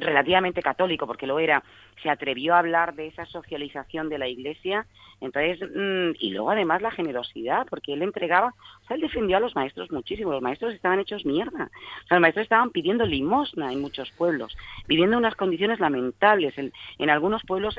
[0.00, 1.62] relativamente católico, porque lo era,
[2.02, 4.86] se atrevió a hablar de esa socialización de la Iglesia,
[5.20, 9.40] entonces, mm, y luego además la generosidad, porque él entregaba, o sea, él defendió a
[9.40, 11.70] los maestros muchísimo, los maestros estaban hechos mierda,
[12.04, 14.56] o sea, los maestros estaban pidiendo limosna en muchos pueblos,
[14.86, 17.78] viviendo unas condiciones lamentables, en, en algunos pueblos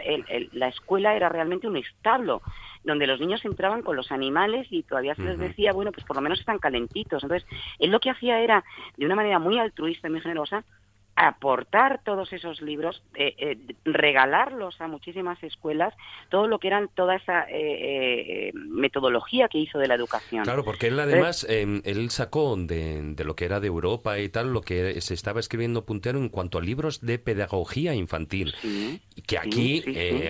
[0.52, 2.42] la escuela era realmente un establo,
[2.84, 6.16] donde los niños entraban con los animales y todavía se les decía, bueno, pues por
[6.16, 7.48] lo menos están calentitos, entonces,
[7.80, 8.64] él lo que hacía era,
[8.96, 10.64] de una manera muy altruista y muy generosa,
[11.18, 15.96] aportar todos esos libros, eh, eh, regalarlos a muchísimas escuelas,
[16.30, 20.44] todo lo que eran toda esa eh, metodología que hizo de la educación.
[20.44, 24.54] Claro, porque él además, em, él sacó de, lo que era de Europa y tal,
[24.54, 28.54] lo que se estaba escribiendo puntero en cuanto a libros de pedagogía infantil,
[29.26, 29.84] que aquí,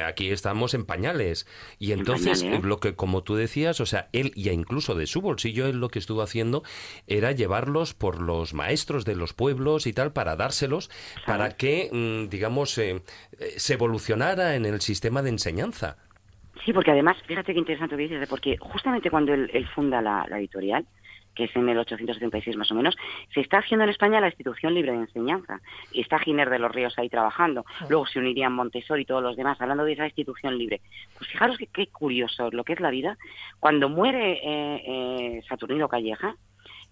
[0.05, 1.47] aquí estamos en pañales.
[1.79, 5.67] Y entonces, lo que, como tú decías, o sea, él, ya incluso de su bolsillo,
[5.67, 6.63] él lo que estuvo haciendo
[7.07, 10.76] era llevarlos por los maestros de los pueblos y tal, para dárselos
[11.25, 13.01] para que, mm, digamos, eh,
[13.39, 15.97] eh, se evolucionara en el sistema de enseñanza.
[16.65, 20.25] Sí, porque además, fíjate qué interesante lo que dices, porque justamente cuando él, funda la,
[20.37, 20.85] editorial,
[21.33, 22.95] que es en el 876 más o menos,
[23.33, 25.61] se está haciendo en España la institución libre de enseñanza.
[25.91, 27.63] Y está Giner de los Ríos ahí trabajando.
[27.89, 30.81] Luego se unirían Montessori y todos los demás, hablando de esa institución libre.
[31.15, 33.17] Pues fijaros que qué curioso lo que es la vida.
[33.59, 36.35] Cuando muere eh, Saturnino Calleja,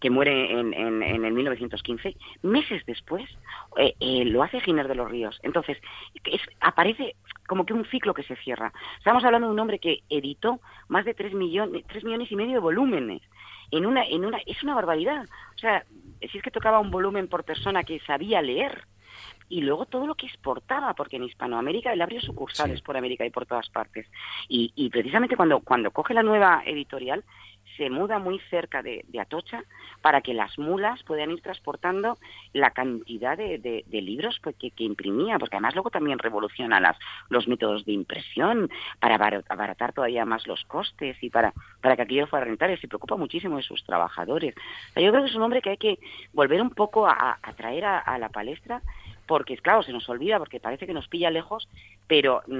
[0.05, 3.27] que muere en, en, en el 1915, meses después
[3.75, 5.39] eh, eh, lo hace Giner de los Ríos.
[5.41, 5.79] Entonces,
[6.25, 7.15] es, aparece
[7.47, 8.71] como que un ciclo que se cierra.
[8.99, 12.53] Estamos hablando de un hombre que editó más de 3 millones, 3 millones y medio
[12.53, 13.23] de volúmenes.
[13.71, 15.25] En una, en una, es una barbaridad.
[15.55, 15.83] O sea,
[16.21, 18.85] si es que tocaba un volumen por persona que sabía leer
[19.49, 23.31] y luego todo lo que exportaba, porque en Hispanoamérica él abrió sucursales por América y
[23.31, 24.05] por todas partes.
[24.49, 27.23] Y, y precisamente cuando, cuando coge la nueva editorial,
[27.77, 29.63] se muda muy cerca de, Atocha
[30.01, 32.17] para que las mulas puedan ir transportando
[32.53, 36.97] la cantidad de, libros que, imprimía, porque además luego también revoluciona las,
[37.29, 38.69] los métodos de impresión
[38.99, 42.77] para abar- abaratar todavía más los costes y para, para que aquello fuera rentable.
[42.77, 44.53] Se preocupa muchísimo de sus trabajadores.
[44.95, 45.99] Yo creo que es un hombre que hay que
[46.33, 48.81] volver un poco a, a traer a, a la palestra
[49.27, 51.67] porque claro, se nos olvida porque parece que nos pilla lejos,
[52.07, 52.53] pero mm,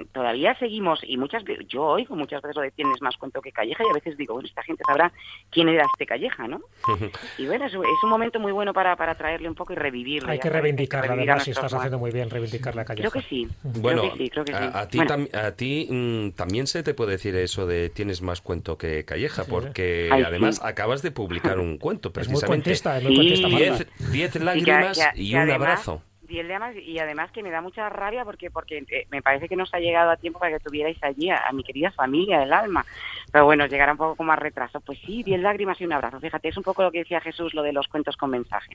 [0.00, 3.40] mm, todavía seguimos y muchas ve- yo oigo muchas veces lo de tienes más cuento
[3.40, 5.12] que Calleja y a veces digo, bueno, esta gente sabrá
[5.50, 6.60] quién era este Calleja, ¿no?
[7.38, 10.30] Y bueno, es, es un momento muy bueno para, para traerle un poco y revivirle.
[10.32, 13.00] Hay que reivindicarla, además, nuestros estás haciendo muy bien reivindicar la calle.
[13.00, 13.48] Creo que sí.
[13.62, 14.58] Bueno, creo que sí, creo que sí.
[14.58, 17.90] a, a ti, Bueno, tam- a ti mm, también se te puede decir eso de
[17.90, 19.50] tienes más cuento que Calleja, Sí.
[19.50, 20.62] porque Ay, además sí.
[20.64, 22.46] acabas de publicar un cuento, Es muy precisamente.
[22.46, 23.48] cuentista, es muy cuentista.
[23.48, 23.58] Marta.
[23.64, 26.02] Diez, diez y que- lágrimas que- y, que un además- abrazo.
[26.32, 29.56] Y, además, y además que me da mucha rabia porque porque eh, me parece que
[29.56, 32.52] nos ha llegado a tiempo para que tuvierais allí a, a mi querida familia del
[32.52, 32.86] alma.
[33.32, 34.80] Pero bueno, llegará un poco con más retraso.
[34.80, 36.20] Pues sí, diez lágrimas y un abrazo.
[36.20, 38.74] Fíjate, es un poco lo que decía Jesús, lo de los cuentos con mensaje.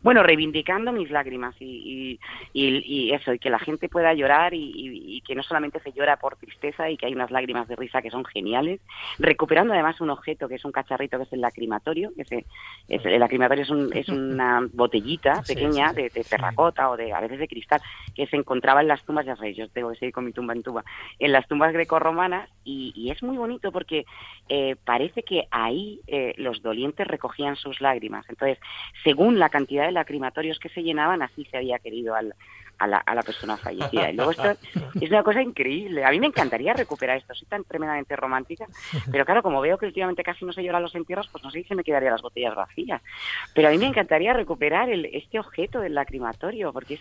[0.00, 2.18] Bueno, reivindicando mis lágrimas y,
[2.54, 5.92] y, y- y eso, y que la gente pueda llorar y, que no solamente se
[5.92, 8.80] llora por tristeza y que hay unas lágrimas de risa que son geniales,
[9.18, 12.46] recuperando además un objeto que es un cacharrito que es el lacrimatorio, que se,
[12.88, 16.02] es, el lacrimatorio es, un- es una botellita Sí, pequeña sí, sí.
[16.02, 17.80] de, de terracota o de a veces de cristal
[18.14, 20.54] que se encontraba en las tumbas, ya sabéis, yo tengo que seguir con mi tumba
[20.54, 20.84] en tuba,
[21.18, 23.87] en las tumbas grecorromanas y, y es muy bonito porque
[24.48, 28.26] eh, parece que ahí eh, los dolientes recogían sus lágrimas.
[28.28, 28.58] Entonces,
[29.04, 32.34] según la cantidad de lacrimatorios que se llenaban, así se había querido al,
[32.78, 34.10] a, la, a la persona fallecida.
[34.10, 34.50] Y luego esto
[35.00, 36.04] es una cosa increíble.
[36.04, 37.34] A mí me encantaría recuperar esto.
[37.34, 38.66] Soy tan tremendamente romántica,
[39.10, 41.62] pero claro, como veo que últimamente casi no se lloran los entierros, pues no sé
[41.62, 43.02] si se me quedarían las botellas vacías.
[43.54, 47.00] Pero a mí me encantaría recuperar el, este objeto del lacrimatorio, porque es,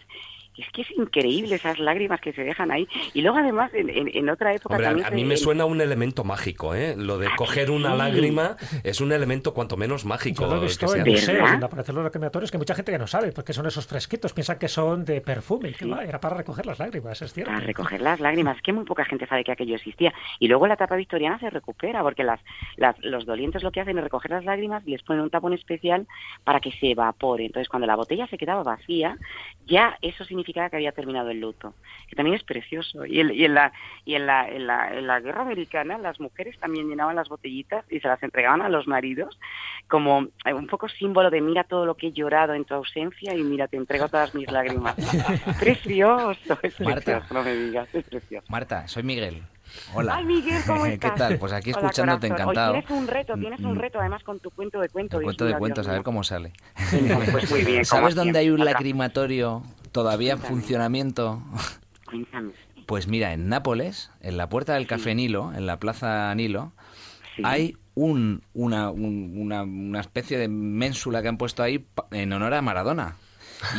[0.61, 2.87] es que es increíble esas lágrimas que se dejan ahí.
[3.13, 5.05] Y luego además, en, en- en otra época Hombre, también...
[5.05, 6.95] a se- mí me en- suena un elemento mágico, ¿eh?
[6.97, 7.97] Lo de coger una sí?
[7.97, 10.43] lágrima es un elemento cuanto menos mágico.
[10.43, 11.03] Yo lo he que visto sea.
[11.03, 13.85] en museos donde aparecen los lacrimatorios que mucha gente que no sabe, porque son esos
[13.87, 15.89] fresquitos, piensan que son de perfume, y que Sí.
[15.89, 17.51] va, era para recoger las lágrimas, es cierto.
[17.51, 20.13] Para recoger las lágrimas, que muy poca gente sabe que aquello existía.
[20.39, 22.39] Y luego la etapa victoriana se recupera, porque las,
[22.75, 25.53] las- los dolientes lo que hacen es recoger las lágrimas y les ponen un tapón
[25.53, 26.07] especial
[26.43, 27.45] para que se evapore.
[27.45, 29.17] Entonces, cuando la botella se quedaba vacía,
[29.65, 31.73] ya eso significaba que había terminado el luto,
[32.09, 33.05] que también es precioso.
[33.05, 33.73] Y, el- y en, la,
[34.05, 37.85] y en, la, en, la, en la guerra americana, las mujeres también llenaban las botellitas
[37.89, 39.37] y se las entregaban a los maridos
[39.89, 43.35] como eh, un poco símbolo de mira todo lo que he llorado en tu ausencia
[43.35, 44.95] y mira, te entrego todas mis lágrimas.
[45.59, 47.01] precioso, es Marta.
[47.03, 48.45] precioso, no me digas, es precioso.
[48.49, 49.43] Marta, soy Miguel.
[49.93, 50.15] Hola.
[50.15, 51.17] Ay, Miguel, ¿cómo ¿Qué estás?
[51.17, 51.37] tal?
[51.39, 52.45] Pues aquí Hola, escuchándote corazón.
[52.51, 52.73] encantado.
[52.73, 55.19] Hoy tienes un reto, tienes un Mm, reto además con tu cuento de cuentos.
[55.19, 56.53] El cuento de cuentos, a ver cómo sale.
[57.31, 61.41] Pues muy bien, ¿Sabes dónde hay un lacrimatorio todavía en funcionamiento?
[62.05, 62.51] Cuéntame.
[62.85, 66.71] Pues mira, en Nápoles, en la puerta del Café Nilo, en la Plaza Nilo,
[67.35, 67.41] Sí.
[67.45, 72.53] hay un, una, un- una, una especie de ménsula que han puesto ahí en honor
[72.53, 73.15] a Maradona.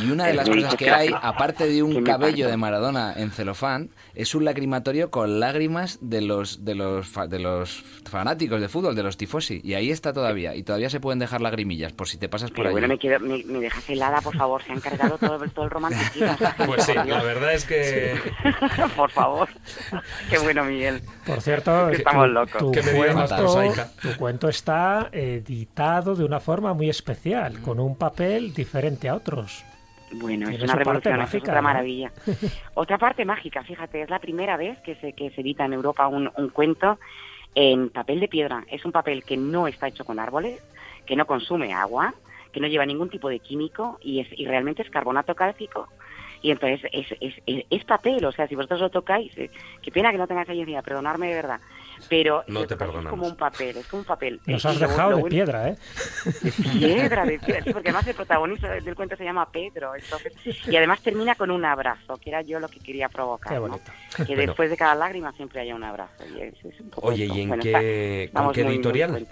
[0.01, 3.89] Y una de las cosas que hay, aparte de un cabello de Maradona en celofán,
[4.13, 8.93] es un lacrimatorio con lágrimas de los de los fa- de los fanáticos de fútbol,
[8.95, 9.61] de los tifosi.
[9.63, 10.53] Y ahí está todavía.
[10.55, 12.73] Y todavía se pueden dejar lagrimillas por si te pasas por allí.
[12.73, 14.61] bueno, me, quedo, me, me dejas helada, por favor.
[14.63, 16.35] Se han cargado todo, todo el romanticismo.
[16.65, 18.15] Pues sí, la verdad es que...
[18.97, 19.47] por favor.
[20.29, 21.01] Qué bueno, Miguel.
[21.25, 22.57] Por cierto, Que estamos tu- locos.
[22.59, 29.07] Tu, cuento, tu cuento está editado de una forma muy especial, con un papel diferente
[29.09, 29.63] a otros.
[30.11, 31.61] Bueno, es una revolución, es otra ¿no?
[31.61, 32.11] maravilla.
[32.73, 36.07] Otra parte mágica, fíjate, es la primera vez que se, que se edita en Europa
[36.07, 36.99] un, un cuento
[37.55, 38.63] en papel de piedra.
[38.69, 40.61] Es un papel que no está hecho con árboles,
[41.05, 42.13] que no consume agua,
[42.51, 45.87] que no lleva ningún tipo de químico y, es, y realmente es carbonato cálcico.
[46.41, 49.49] Y entonces es, es, es, es papel, o sea, si vosotros lo tocáis, eh,
[49.81, 51.59] qué pena que no tengáis ahí encima, perdonadme de verdad.
[52.07, 52.75] Pero No te.
[52.75, 52.79] Es
[53.09, 54.39] como un papel, es como un papel.
[54.45, 55.77] Nos has dejado de piedra, ¿eh?
[56.73, 60.33] Piedra de piedra, sí, porque además el protagonista del cuento se llama Pedro, entonces,
[60.67, 63.61] y además termina con un abrazo, que era yo lo que quería provocar, Qué ¿no?
[63.61, 63.91] bonito.
[64.15, 64.41] que Bueno.
[64.43, 66.23] después de cada lágrima siempre haya un abrazo.
[66.35, 67.37] Y es, es un poco Oye, esto.
[67.37, 67.87] ¿y en Bueno, qué- está- con
[68.39, 69.27] estamos qué muy, muy editorial?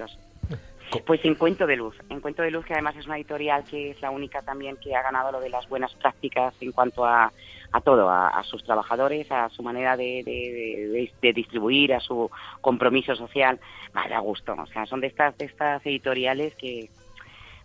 [1.06, 3.92] Pues en Cuento de Luz, en Cuento de Luz que además es una editorial que
[3.92, 7.32] es la única también que ha ganado lo de las buenas prácticas en cuanto a,
[7.72, 12.00] a todo, a, a sus trabajadores, a su manera de, de- de- de distribuir, a
[12.00, 12.30] su
[12.62, 13.60] compromiso social.
[13.94, 16.90] Vale, a gusto, o sea, son de estas, de estas editoriales que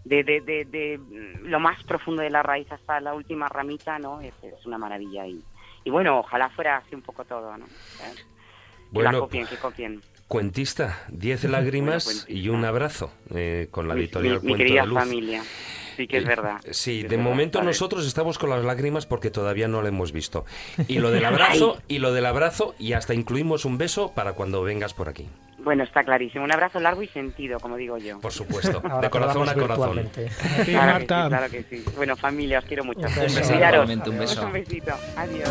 [0.04, 0.98] de,
[1.44, 4.20] lo más profundo de la raíz hasta la última ramita, ¿no?
[4.20, 5.40] Es, es una maravilla y,
[5.84, 7.66] y bueno, ojalá fuera así un poco todo, ¿no?
[8.92, 10.02] Que la copien, que copien.
[10.32, 12.32] Cuentista, diez lágrimas cuentista.
[12.32, 14.98] y un abrazo eh, con la Mi- editorial mi, mi Cuento querida de Luz.
[14.98, 15.42] familia.
[15.96, 16.56] Sí que es verdad.
[16.70, 17.68] Sí, es de verdad, momento vale.
[17.68, 20.46] nosotros estamos con las lágrimas porque todavía no lo hemos visto.
[20.88, 24.62] Y lo del abrazo, y lo del abrazo, y hasta incluimos un beso para cuando
[24.62, 25.28] vengas por aquí.
[25.58, 26.44] Bueno, está clarísimo.
[26.44, 28.18] Un abrazo largo y sentido, como digo yo.
[28.20, 30.08] Por supuesto, Ahora de corazón a corazón.
[30.64, 31.84] Sí, Claro que sí, claro que sí.
[31.94, 33.00] Bueno, familia, os quiero mucho.
[33.00, 34.46] Un beso.
[34.46, 34.92] Un besito.
[35.14, 35.50] Adiós.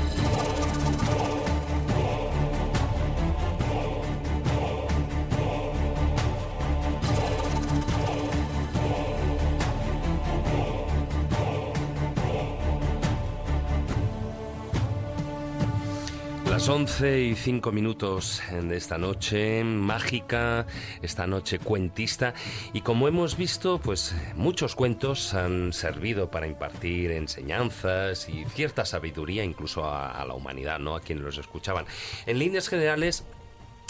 [16.61, 20.67] Las 11 y 5 minutos de esta noche mágica,
[21.01, 22.35] esta noche cuentista,
[22.71, 29.43] y como hemos visto, pues muchos cuentos han servido para impartir enseñanzas y cierta sabiduría
[29.43, 30.95] incluso a, la humanidad, ¿no?
[30.95, 31.85] A quienes los escuchaban.
[32.27, 33.23] En líneas generales,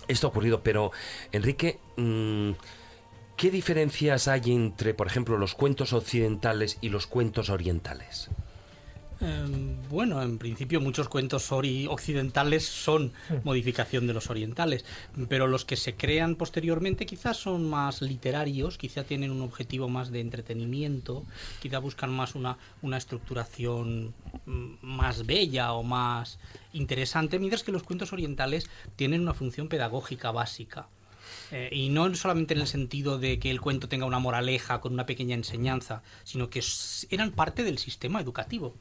[0.07, 0.93] esto ha ocurrido, pero
[1.33, 2.51] Enrique, mm,
[3.35, 8.29] ¿qué diferencias hay entre, por ejemplo, los cuentos occidentales y los cuentos orientales?
[9.23, 13.13] Eh, bueno, en principio muchos cuentos ori- occidentales son
[13.43, 14.83] modificación de los orientales,
[15.29, 20.09] pero los que se crean posteriormente quizás son más literarios, quizá tienen un objetivo más
[20.11, 21.23] de entretenimiento,
[21.61, 24.15] quizá buscan más una, una estructuración
[24.47, 26.39] mm, más bella o más
[26.73, 30.87] interesante, mientras que los cuentos orientales tienen una función pedagógica básica.
[31.51, 34.93] Eh, y no solamente en el sentido de que el cuento tenga una moraleja con
[34.93, 36.63] una pequeña enseñanza, sino que
[37.09, 38.75] eran parte del sistema educativo.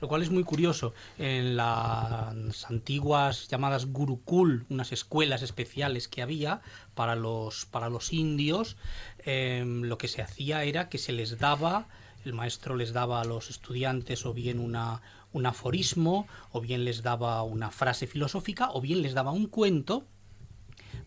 [0.00, 0.92] Lo cual es muy curioso.
[1.18, 6.60] En las antiguas llamadas gurukul, unas escuelas especiales que había
[6.94, 8.76] para los, para los indios,
[9.24, 11.86] eh, lo que se hacía era que se les daba,
[12.24, 15.02] el maestro les daba a los estudiantes o bien una,
[15.32, 20.06] un aforismo, o bien les daba una frase filosófica, o bien les daba un cuento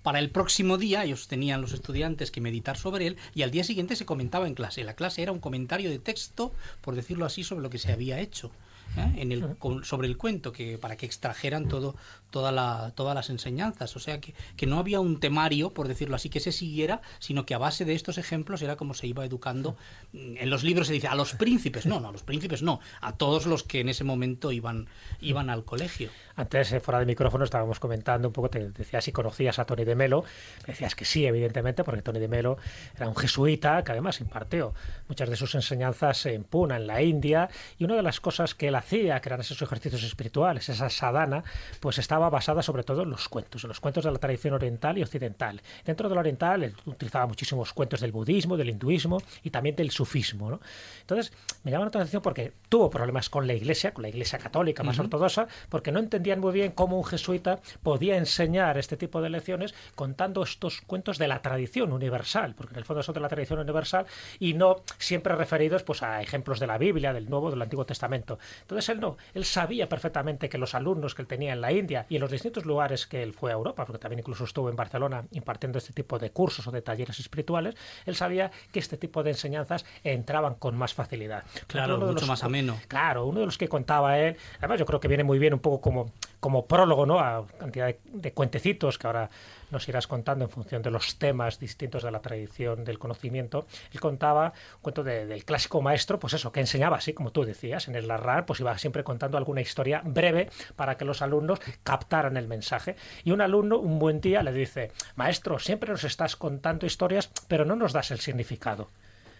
[0.03, 3.63] para el próximo día ellos tenían los estudiantes que meditar sobre él y al día
[3.63, 4.83] siguiente se comentaba en clase.
[4.83, 8.19] La clase era un comentario de texto, por decirlo así, sobre lo que se había
[8.19, 8.51] hecho.
[8.97, 9.13] ¿Eh?
[9.17, 11.95] En el, sobre el cuento, que para que extrajeran todo,
[12.29, 13.95] toda la, todas las enseñanzas.
[13.95, 17.45] O sea que, que no había un temario, por decirlo así, que se siguiera, sino
[17.45, 19.75] que a base de estos ejemplos era como se iba educando.
[20.13, 23.13] En los libros se dice a los príncipes, no, no, a los príncipes no, a
[23.13, 24.87] todos los que en ese momento iban,
[25.19, 26.09] iban al colegio.
[26.35, 29.83] Antes, eh, fuera de micrófono, estábamos comentando un poco, te decías si conocías a Tony
[29.83, 30.23] de Melo.
[30.65, 32.57] Me decías que sí, evidentemente, porque Tony de Melo
[32.95, 34.73] era un jesuita que además impartió
[35.07, 38.69] muchas de sus enseñanzas en Puna, en la India, y una de las cosas que
[38.69, 41.43] él hacía, que eran esos ejercicios espirituales, esa sadhana,
[41.79, 44.97] pues estaba basada sobre todo en los cuentos, en los cuentos de la tradición oriental
[44.97, 45.61] y occidental.
[45.85, 49.91] Dentro de la oriental, él utilizaba muchísimos cuentos del budismo, del hinduismo y también del
[49.91, 50.49] sufismo.
[50.49, 50.59] ¿no?
[51.01, 51.31] Entonces,
[51.63, 54.99] me llama la atención porque tuvo problemas con la iglesia, con la iglesia católica más
[54.99, 59.73] ortodoxa, porque no entendían muy bien cómo un jesuita podía enseñar este tipo de lecciones
[59.95, 63.59] contando estos cuentos de la tradición universal, porque en el fondo son de la tradición
[63.59, 64.05] universal
[64.39, 68.39] y no siempre referidos pues a ejemplos de la Biblia, del Nuevo, del Antiguo Testamento.
[68.71, 72.05] Entonces él no, él sabía perfectamente que los alumnos que él tenía en la India
[72.07, 74.77] y en los distintos lugares que él fue a Europa, porque también incluso estuvo en
[74.77, 77.75] Barcelona impartiendo este tipo de cursos o de talleres espirituales,
[78.05, 81.43] él sabía que este tipo de enseñanzas entraban con más facilidad.
[81.67, 82.79] Claro, mucho los- más ameno.
[82.87, 85.59] Claro, uno de los que contaba él, además yo creo que viene muy bien un
[85.59, 87.19] poco como, como prólogo, ¿no?
[87.19, 89.29] A cantidad de, de cuentecitos que ahora
[89.71, 93.65] nos irás contando en función de los temas distintos de la tradición del conocimiento.
[93.93, 97.43] Él contaba un cuento de- del clásico maestro, pues eso, que enseñaba así, como tú
[97.43, 101.59] decías, en el Larrar, pues iba siempre contando alguna historia breve para que los alumnos
[101.83, 102.95] captaran el mensaje.
[103.23, 107.65] Y un alumno, un buen día, le dice, maestro, siempre nos estás contando historias, pero
[107.65, 108.87] no nos das el significado.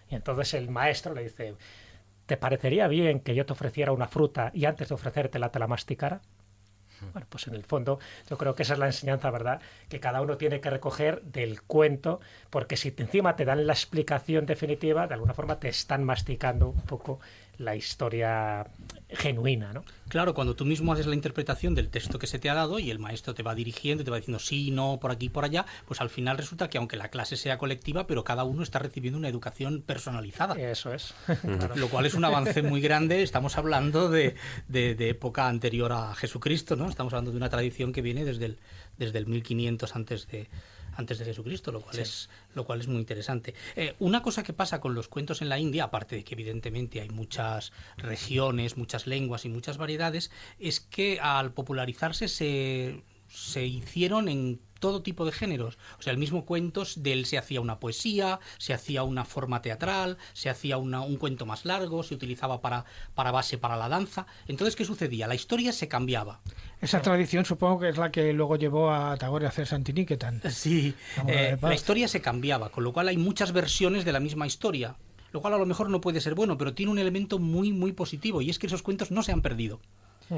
[0.09, 1.55] Y entonces el maestro le dice,
[2.25, 5.67] ¿te parecería bien que yo te ofreciera una fruta y antes de ofrecértela te la
[5.67, 6.21] masticara?
[7.13, 7.99] Bueno, pues en el fondo
[8.29, 9.61] yo creo que esa es la enseñanza, ¿verdad?
[9.89, 12.19] Que cada uno tiene que recoger del cuento,
[12.49, 16.81] porque si encima te dan la explicación definitiva, de alguna forma te están masticando un
[16.81, 17.19] poco
[17.57, 18.67] la historia
[19.09, 19.83] genuina, ¿no?
[20.07, 22.91] Claro, cuando tú mismo haces la interpretación del texto que se te ha dado y
[22.91, 26.01] el maestro te va dirigiendo, te va diciendo sí, no, por aquí, por allá, pues
[26.01, 29.29] al final resulta que aunque la clase sea colectiva, pero cada uno está recibiendo una
[29.29, 30.55] educación personalizada.
[30.55, 31.13] Eso es.
[31.75, 33.21] Lo cual es un avance muy grande.
[33.21, 34.35] Estamos hablando de,
[34.67, 36.89] de, época anterior a Jesucristo, ¿no?
[36.89, 38.59] Estamos hablando de una tradición que viene desde el,
[38.97, 40.49] desde el 1500 antes de
[40.93, 43.53] antes de Jesucristo, lo cual, es, lo cual es muy interesante.
[43.75, 47.01] Eh, una cosa que pasa con los cuentos en la India, aparte de que evidentemente
[47.01, 54.27] hay muchas regiones, muchas lenguas y muchas variedades, es que al popularizarse se, se hicieron
[54.27, 55.77] en todo tipo de géneros.
[55.97, 59.61] O sea, el mismo cuentos de él se hacía una poesía, se hacía una forma
[59.61, 62.83] teatral, se hacía un cuento más largo, se utilizaba para,
[63.15, 64.27] para base para la danza.
[64.47, 65.27] Entonces, ¿qué sucedía?
[65.27, 66.41] La historia se cambiaba.
[66.81, 70.41] Esa tradición supongo que es la que luego llevó a Tagore a hacer Santiniketan.
[70.51, 70.93] Sí,
[71.27, 74.95] eh, la historia se cambiaba, con lo cual hay muchas versiones de la misma historia
[75.31, 77.93] lo cual a lo mejor no puede ser bueno, pero tiene un elemento muy, muy
[77.93, 79.79] positivo, y es que esos cuentos no se han perdido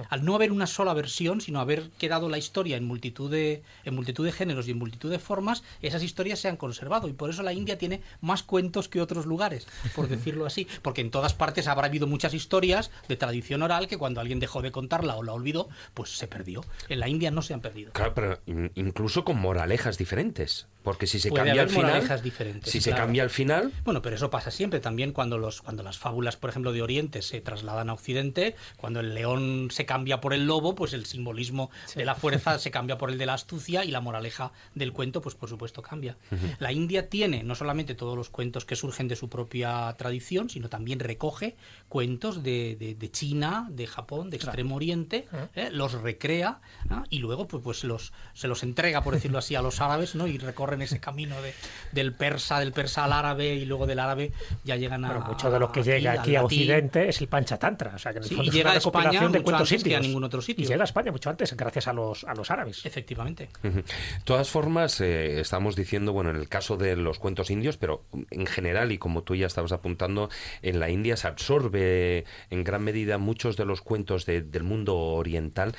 [0.09, 3.95] al no haber una sola versión, sino haber quedado la historia en multitud de, en
[3.95, 7.07] multitud de géneros y en multitud de formas, esas historias se han conservado.
[7.07, 10.67] Y por eso la India tiene más cuentos que otros lugares, por decirlo así.
[10.81, 14.61] Porque en todas partes habrá habido muchas historias de tradición oral que cuando alguien dejó
[14.61, 16.63] de contarla o la olvidó, pues se perdió.
[16.89, 17.93] En la India no se han perdido.
[17.93, 18.39] Claro, pero
[18.75, 20.67] incluso con moralejas diferentes.
[20.83, 24.29] Porque si se cambia al final, diferentes, si se cambia al final, bueno, pero eso
[24.29, 24.81] pasa siempre.
[24.81, 28.99] También cuando los cuando las fábulas, por ejemplo, de Oriente se trasladan a Occidente, cuando
[28.99, 32.97] el león se cambia por el lobo, pues el simbolismo de la fuerza se cambia
[32.97, 36.17] por el de la astucia y la moraleja del cuento, pues por supuesto cambia.
[36.59, 40.69] La India tiene no solamente todos los cuentos que surgen de su propia tradición, sino
[40.69, 41.55] también recoge
[41.89, 45.69] cuentos de, de, China, de Japón, de Extremo Oriente, ¿eh?
[45.71, 46.61] los recrea
[47.09, 50.27] y luego pues, pues los se los entrega, por decirlo así, a los árabes, ¿no?
[50.27, 51.53] Y recorre en ese camino de,
[51.91, 54.31] del persa, del persa al árabe y luego del árabe
[54.63, 55.19] ya llegan a.
[55.19, 57.93] mucho de lo que llega aquí, a Occidente es el Panchatantra.
[57.95, 59.83] O sea, que en el fondo y llega es una a España de cuentos antes
[59.83, 60.65] que a ningún otro sitio.
[60.65, 62.85] Y llega a España mucho antes, gracias a los, a los árabes.
[62.85, 63.49] Efectivamente.
[63.61, 63.83] De
[64.23, 68.45] todas formas, eh, estamos diciendo, bueno, en el caso de los cuentos indios, pero en
[68.45, 70.29] general, y como tú ya estabas apuntando,
[70.61, 75.73] en la India se absorbe en gran medida muchos de los cuentos del mundo oriental.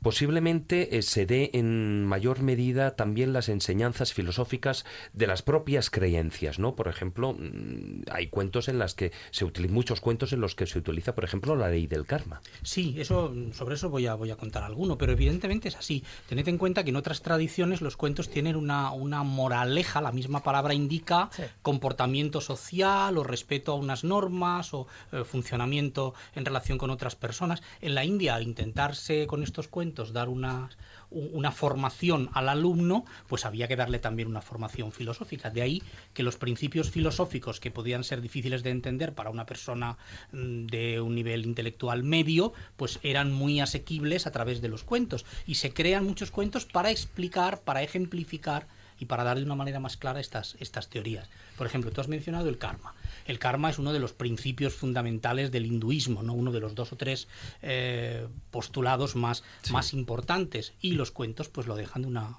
[0.00, 6.58] Posiblemente eh, se dé en mayor medida también las enseñanzas filosóficas de las propias creencias,
[6.58, 6.76] ¿no?
[6.76, 10.66] Por ejemplo, mm, hay cuentos en las que se utilizan muchos cuentos en los que
[10.66, 12.40] se utiliza, por ejemplo, la ley del karma.
[12.62, 16.02] Sí, eso sobre eso voy a voy a contar alguno, pero evidentemente es así.
[16.28, 20.42] Tened en cuenta que en otras tradiciones los cuentos tienen una, una moraleja, la misma
[20.42, 21.30] palabra indica
[21.62, 27.62] comportamiento social o respeto a unas normas o eh, funcionamiento en relación con otras personas.
[27.80, 30.76] En la India, al intentarse con estos cuentos dar unas
[31.14, 35.50] una formación al alumno, pues había que darle también una formación filosófica.
[35.50, 35.82] De ahí
[36.12, 39.96] que los principios filosóficos que podían ser difíciles de entender para una persona
[40.32, 45.24] mm, de un nivel intelectual medio, pues eran muy asequibles a través de los cuentos.
[45.46, 48.66] Y se crean muchos cuentos para explicar, para ejemplificar
[48.98, 51.28] y para dar de una manera más clara estas, estas teorías.
[51.56, 52.94] Por ejemplo, tú has mencionado el karma.
[53.26, 56.34] El karma es uno de los principios fundamentales del hinduismo, ¿no?
[56.34, 57.28] uno de los dos o tres
[57.62, 60.74] eh, postulados más, más importantes.
[60.80, 62.38] Y los cuentos pues lo dejan de una,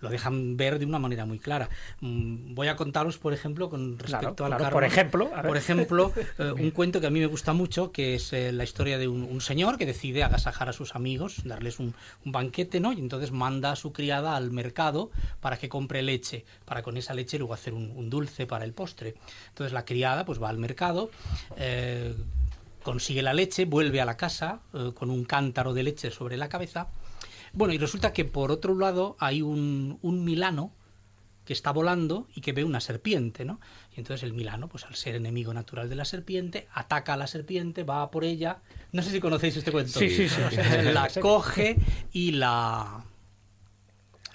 [0.00, 1.68] lo dejan ver de una manera muy clara.
[2.00, 6.70] Mm, voy a contaros, por ejemplo, con respecto al Por ejemplo, por ejemplo eh, un
[6.70, 9.78] cuento que a mí me gusta mucho, que es eh, la historia de un, señor
[9.78, 11.94] que decide agasajar a sus amigos, darles un,
[12.24, 12.92] banquete, ¿no?
[12.92, 15.10] Y entonces manda a su criada al mercado
[15.40, 19.14] para que compre leche, para con esa leche luego hacer un, dulce para el postre.
[19.48, 21.10] Entonces la criada pues va al mercado.
[21.56, 22.14] Eh,
[22.82, 24.60] consigue la leche, vuelve a la casa
[24.94, 26.88] con un cántaro de leche sobre la cabeza
[27.52, 30.72] bueno, y resulta que por otro lado hay un, un milano
[31.44, 33.58] que está volando y que ve una serpiente, ¿no?
[33.96, 37.26] Y entonces el Milano, pues al ser enemigo natural de la serpiente, ataca a la
[37.26, 38.58] serpiente, va por ella.
[38.92, 39.98] No sé si conocéis este cuento.
[39.98, 40.36] Sí, sí, sí.
[40.92, 41.78] la coge
[42.12, 43.02] y la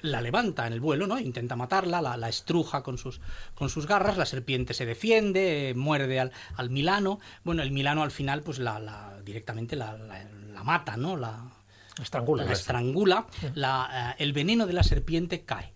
[0.03, 1.18] la levanta en el vuelo, ¿no?
[1.18, 3.22] Intenta matarla, la, la, estruja con sus,
[3.56, 7.19] con sus garras, la serpiente se defiende, muerde al, al Milano.
[7.44, 11.15] Bueno, el Milano al final, pues la, la directamente la, la, mata, ¿no?
[11.15, 11.53] La,
[12.02, 12.44] Estrangula.
[12.44, 15.74] La estrangula, la, eh, el veneno de la serpiente cae.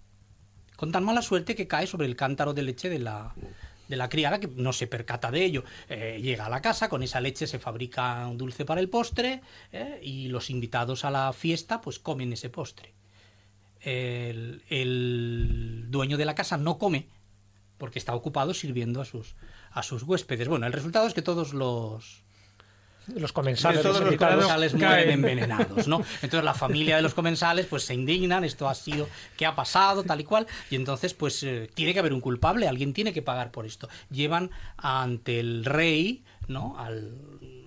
[0.75, 3.33] Con tan mala suerte que cae sobre el cántaro de leche de la,
[3.87, 5.63] de la criada, que no se percata de ello.
[5.89, 9.41] Eh, llega a la casa, con esa leche se fabrica un dulce para el postre
[9.71, 12.93] eh, y los invitados a la fiesta pues comen ese postre.
[13.81, 17.07] El, el, dueño de la casa no come
[17.77, 19.35] porque está ocupado sirviendo a sus,
[19.71, 20.47] a sus huéspedes.
[20.47, 22.23] Bueno, el resultado es que todos los,
[23.15, 26.01] los comensales, los, comensales mueren envenenados, ¿no?
[26.21, 30.03] Entonces la familia de los comensales pues se indignan, esto ha sido, ¿qué ha pasado?
[30.03, 33.21] Tal y cual, y entonces pues eh, tiene que haber un culpable, alguien tiene que
[33.21, 33.89] pagar por esto.
[34.09, 36.77] Llevan ante el rey, ¿no?
[36.77, 37.11] Al,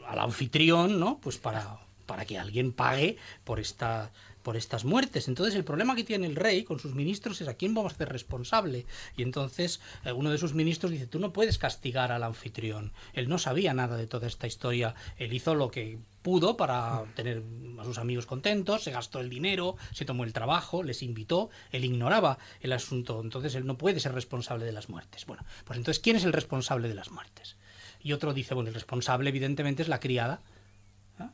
[0.06, 1.18] al anfitrión, ¿no?
[1.20, 4.10] Pues para, para que alguien pague por esta
[4.42, 5.28] por estas muertes.
[5.28, 7.94] Entonces el problema que tiene el rey con sus ministros es a quién vamos a
[7.94, 8.86] hacer responsable.
[9.16, 12.92] Y entonces eh, uno de sus ministros dice, tú no puedes castigar al anfitrión.
[13.12, 14.94] Él no sabía nada de toda esta historia.
[15.18, 17.42] Él hizo lo que pudo para tener
[17.78, 21.84] a sus amigos contentos, se gastó el dinero, se tomó el trabajo, les invitó, él
[21.84, 25.24] ignoraba el asunto, entonces él no puede ser responsable de las muertes.
[25.26, 27.56] Bueno, pues entonces, ¿quién es el responsable de las muertes?
[28.02, 30.40] Y otro dice, bueno, el responsable evidentemente es la criada,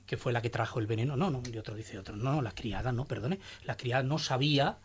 [0.06, 1.16] que fue la que trajo el veneno.
[1.16, 4.78] No, no, y otro dice otro, no, la criada, no, perdone, la criada no sabía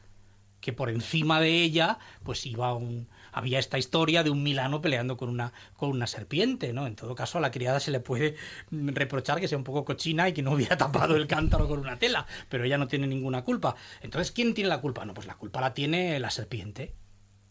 [0.61, 5.17] que por encima de ella pues iba un había esta historia de un milano peleando
[5.17, 8.35] con una con una serpiente no en todo caso a la criada se le puede
[8.71, 11.97] reprochar que sea un poco cochina y que no hubiera tapado el cántaro con una
[11.97, 13.75] tela pero ella no tiene ninguna culpa.
[14.01, 16.93] Entonces quién tiene la culpa no pues la culpa la tiene la serpiente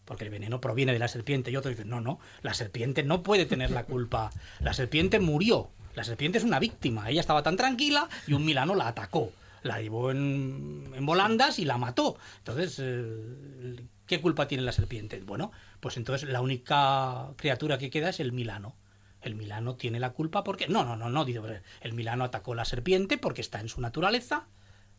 [0.04, 1.50] porque el veneno proviene de la serpiente.
[1.50, 4.30] Y otro dice no no la serpiente no puede tener la culpa.
[4.60, 8.74] La serpiente murió la serpiente es una víctima ella estaba tan tranquila y un milano
[8.74, 12.16] la atacó la llevó en, volandas y la mató.
[12.38, 15.20] Entonces, eh, ¿qué culpa tiene la serpiente?
[15.20, 18.76] Bueno, pues entonces la única criatura que queda es el Milano.
[19.22, 20.66] El Milano tiene la culpa porque...
[20.68, 21.44] No, no, no, no, digo,
[21.80, 24.46] el Milano atacó a la serpiente porque está en su naturaleza.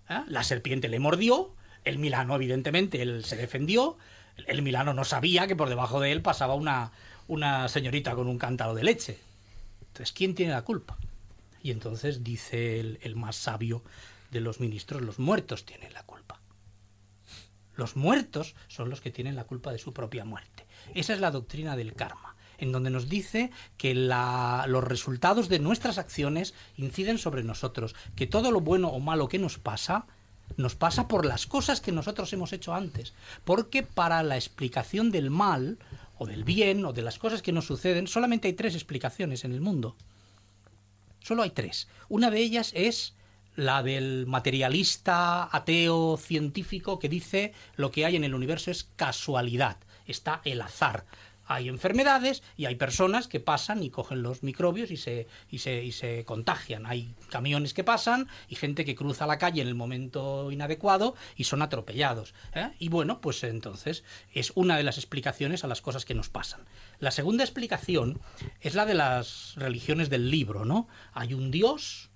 [0.09, 0.22] ¿eh?
[0.27, 1.55] La serpiente le mordió,
[1.85, 3.97] el Milano evidentemente él se defendió,
[4.45, 6.91] el Milano no sabía que por debajo de él pasaba una,
[7.27, 9.19] una señorita con un cántaro de leche.
[9.91, 10.97] Entonces, ¿quién tiene la culpa?
[11.61, 13.84] Y entonces dice el, más sabio
[14.31, 16.39] de los ministros, los muertos tienen la culpa.
[17.76, 20.65] Los muertos son los que tienen la culpa de su propia muerte.
[20.95, 25.97] Esa es la doctrina del karma, en donde nos dice que los resultados de nuestras
[25.97, 30.05] acciones inciden sobre nosotros, que todo lo bueno o malo que nos pasa,
[30.55, 33.13] nos pasa por las cosas que nosotros hemos hecho antes.
[33.43, 35.80] Porque para la explicación del mal,
[36.22, 39.53] o del bien, o de las cosas que nos suceden, solamente hay tres explicaciones en
[39.53, 39.95] el mundo.
[41.19, 41.88] Solo hay tres.
[42.10, 43.15] Una de ellas es
[43.56, 49.77] la del materialista ateo científico que dice lo que hay en el universo es casualidad,
[50.06, 51.06] está el azar.
[51.53, 55.83] Hay enfermedades y hay personas que pasan y cogen los microbios y se, y se,
[55.83, 56.85] y se contagian.
[56.85, 61.43] Hay camiones que pasan y gente que cruza la calle en el momento inadecuado y
[61.43, 62.33] son atropellados.
[62.53, 62.69] ¿eh?
[62.79, 64.03] Y bueno, pues entonces
[64.33, 66.61] es una de las explicaciones a las cosas que nos pasan.
[66.99, 68.21] La segunda explicación
[68.61, 70.87] es la de las religiones del libro, ¿no?
[71.13, 72.09] Hay un Dios,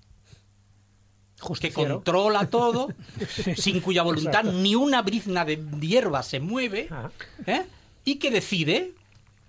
[1.59, 2.87] que controla todo,
[3.57, 7.11] sin cuya voluntad ni una brizna de hierba se mueve, Ah.
[7.45, 7.65] ¿eh?
[8.05, 8.93] y que decide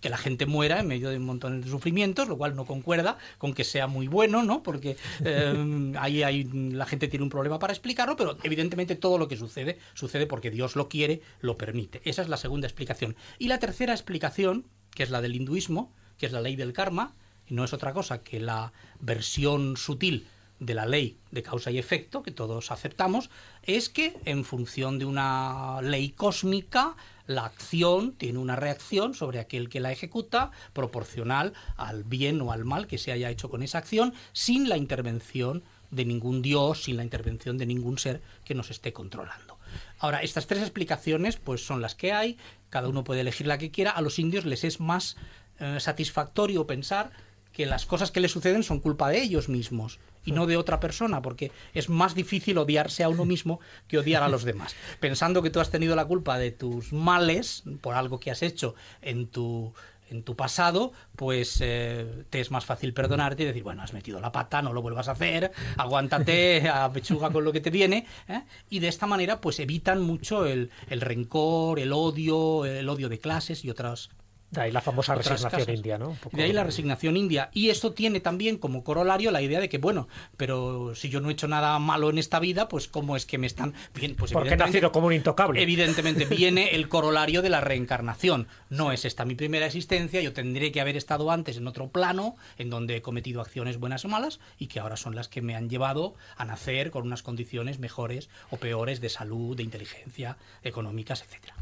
[0.07, 3.19] que la gente muera en medio de un montón de sufrimientos, lo cual no concuerda
[3.39, 4.62] con que sea muy bueno, ¿no?
[4.62, 9.27] Porque eh, ahí hay, la gente tiene un problema para explicarlo, pero evidentemente todo lo
[9.27, 12.03] que sucede sucede porque Dios lo quiere, lo permite.
[12.05, 13.16] Esa es la segunda explicación.
[13.41, 17.16] Y la tercera explicación, que es la del hinduismo, que es la ley del karma,
[17.49, 20.28] y no es otra cosa que la versión sutil
[20.61, 23.28] de la ley de causa y efecto que todos aceptamos
[23.65, 26.95] es que en función de una ley cósmica
[27.27, 32.65] la acción tiene una reacción sobre aquel que la ejecuta proporcional al bien o al
[32.65, 36.97] mal que se haya hecho con esa acción sin la intervención de ningún dios, sin
[36.97, 39.59] la intervención de ningún ser que nos esté controlando.
[39.98, 42.39] Ahora, estas tres explicaciones pues son las que hay,
[42.70, 45.16] cada uno puede elegir la que quiera, a los indios les es más
[45.59, 47.11] eh, satisfactorio pensar
[47.53, 50.81] que las cosas que les suceden son culpa de ellos mismos y no de otra
[50.81, 54.77] persona, porque es más difícil odiarse a uno mismo que odiar a los demás.
[55.01, 58.74] Pensando que tú has tenido la culpa de tus males por algo que has hecho
[59.01, 59.73] en tu
[60.09, 64.20] en tu pasado, pues eh, te es más fácil perdonarte y decir, bueno, has metido
[64.20, 68.07] la pata, no lo vuelvas a hacer, aguántate, a pechuga con lo que te viene,
[68.28, 68.43] ¿eh?
[68.70, 73.19] y de esta manera pues evitan mucho el, el rencor, el odio, el odio de
[73.19, 74.11] clases y otras
[74.51, 76.10] De ahí la famosa resignación india, ¿no?
[76.10, 77.51] Un poco- De ahí la resignación india.
[77.52, 81.28] Y esto tiene también como corolario la idea de que, bueno, pero si yo no
[81.28, 83.74] he hecho nada malo en esta vida, pues ¿cómo es que me están...
[83.94, 85.60] Bien, pues Porque he nacido como un intocable.
[85.62, 88.47] Evidentemente viene el corolario de la reencarnación.
[88.70, 92.36] No es esta mi primera existencia, yo tendré que haber estado antes en otro plano,
[92.56, 95.56] en donde he cometido acciones buenas o malas, y que ahora son las que me
[95.56, 101.23] han llevado a nacer con unas condiciones mejores o peores de salud, de inteligencia, económicas,
[101.23, 101.55] etcétera.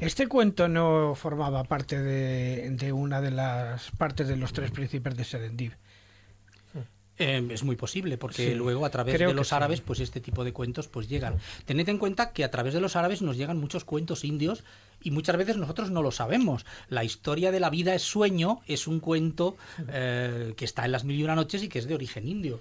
[0.00, 5.16] Este cuento no formaba parte de, de una de las partes de los tres príncipes
[5.16, 5.72] de Serendip.
[7.18, 9.54] Eh, es muy posible, porque Sí, luego a través de los sí.
[9.54, 11.36] árabes, pues este tipo de cuentos pues llegan.
[11.66, 14.64] Tened en cuenta que a través de los árabes nos llegan muchos cuentos indios
[15.04, 16.64] y muchas veces nosotros no lo sabemos.
[16.88, 19.56] La historia de la vida es sueño es un cuento
[19.88, 22.60] eh, que está en las mil y una noches y que es de origen indio.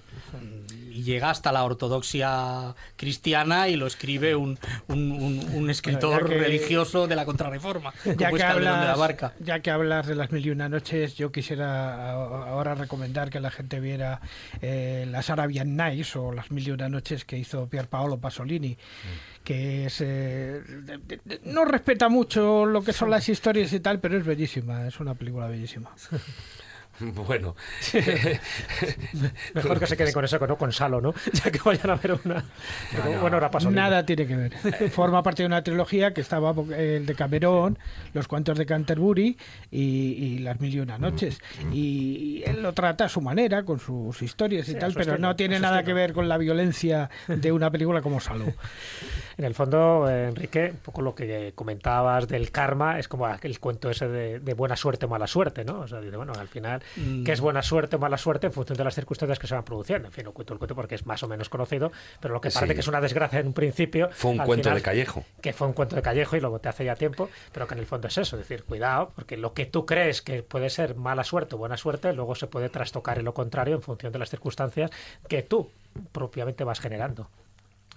[0.92, 4.58] Y llega hasta la ortodoxia cristiana y lo escribe un,
[4.88, 8.98] un, un- un escritor que- religioso de la contrarreforma, como Ya que, de la hablas,
[9.00, 9.34] Barca.
[9.40, 13.40] ya que hablas de las mil y una noches, yo quisiera a- ahora recomendar que
[13.40, 14.22] la gente viera
[14.62, 18.78] eh, las Arabian Nights o las mil y una noches que hizo Pier Paolo Pasolini,
[19.44, 23.80] que es eh, de- de- de- no respeta mucho lo que son las historias y
[23.80, 25.90] tal, pero es bellísima, es una película bellísima.
[27.00, 27.56] Bueno,
[29.56, 31.14] Mejor que se queden con eso, que no con Salo, ¿no?
[31.34, 32.44] Ya que vayan a ver una.
[33.20, 33.72] Bueno, ahora pasó.
[33.72, 34.90] Nada tiene que ver.
[34.92, 37.80] Forma parte de una trilogía que estaba el de Cameron,
[38.14, 39.38] Los cuentos de Canterbury
[39.72, 41.40] y, y Las mil y una noches.
[41.72, 45.14] Y, y él lo trata a su manera, con sus historias y Sí, tal, pero
[45.14, 45.96] estilo, no tiene nada estilo.
[45.96, 48.50] que ver con la violencia de una película como Salud.
[49.38, 53.60] En el fondo, eh, Enrique, un poco lo que comentabas del karma es como el
[53.60, 55.82] cuento ese de, de buena suerte o mala suerte, ¿no?
[55.82, 57.24] O sea, dice, bueno, al final, Mm.
[57.24, 59.64] ¿qué es buena suerte o mala suerte en función de las circunstancias que se van
[59.64, 60.08] produciendo?
[60.08, 62.50] En fin, no cuento el cuento porque es más o menos conocido, pero lo que
[62.50, 62.76] parece Sí.
[62.76, 64.10] que es una desgracia en un principio.
[64.12, 65.24] Fue un cuento final- de Callejo.
[65.42, 67.80] Que fue un cuento de Callejo y luego te hace ya tiempo, pero que en
[67.80, 70.96] el fondo es eso, es decir, cuidado, porque lo que tú crees que puede ser
[70.96, 74.20] mala suerte o buena suerte, luego se puede trastocar en lo contrario en función de
[74.20, 74.92] las circunstancias
[75.28, 75.70] que tú
[76.12, 77.28] propiamente vas generando.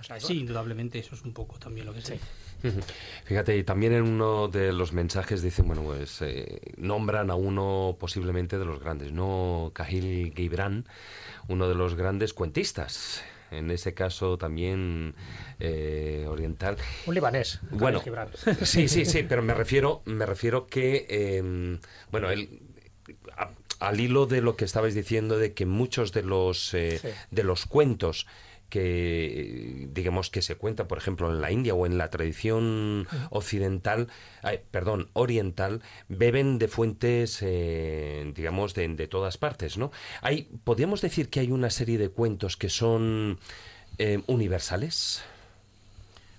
[0.04, 2.24] O sea, Sí, indudablemente eso es un poco también lo que se dice.
[2.68, 2.80] Ujú.
[3.24, 7.96] Fíjate, y también en uno de los mensajes dicen, bueno, pues eh, nombran a uno
[7.98, 9.70] posiblemente de los grandes, ¿no?
[9.74, 10.86] Cahil Gibran,
[11.48, 13.22] uno de los grandes cuentistas.
[13.50, 15.14] En ese caso también
[15.60, 16.76] eh, oriental.
[17.06, 17.60] Un libanés.
[17.70, 18.02] Bueno,
[18.62, 21.78] sí, sí, sí, pero me refiero, me refiero que, eh,
[22.10, 22.60] bueno, él,
[23.36, 23.50] a-
[23.80, 27.08] al hilo de lo que estabais diciendo de que muchos de los eh, Sí.
[27.30, 28.26] de los cuentos
[28.74, 34.08] que digamos que se cuenta por ejemplo en la India o en la tradición occidental
[34.72, 39.92] perdón oriental beben de fuentes eh, digamos de, de todas partes no
[40.22, 43.38] hay podríamos decir que hay una serie de cuentos que son
[43.98, 45.22] eh, universales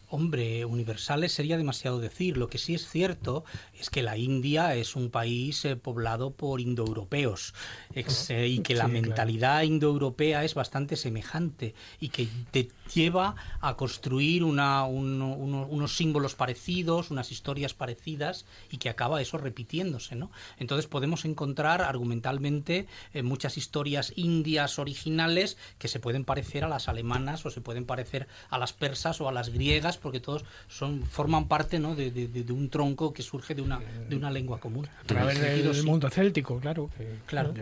[0.09, 2.37] Hombre, universales sería demasiado decir.
[2.37, 6.61] Lo que sí es cierto es que la India es un país eh, poblado por
[6.61, 7.53] indoeuropeos
[7.93, 9.01] ex- eh, y que la claro.
[9.01, 15.95] mentalidad indoeuropea es bastante semejante y que te lleva a construir una- un- uno- unos
[15.95, 20.15] símbolos parecidos, unas historias parecidas y que acaba eso repitiéndose.
[20.15, 20.31] ¿no?
[20.59, 26.87] Entonces podemos encontrar argumentalmente eh, muchas historias indias originales que se pueden parecer a las
[26.87, 31.03] alemanas o se pueden parecer a las persas o a las griegas porque todos son
[31.03, 31.95] forman parte ¿no?
[31.95, 34.87] de, de- de- de un tronco que surge de una, de una lengua común.
[35.01, 35.81] A través del sí.
[35.85, 36.89] mundo céltico, claro.
[36.97, 37.53] que Claro.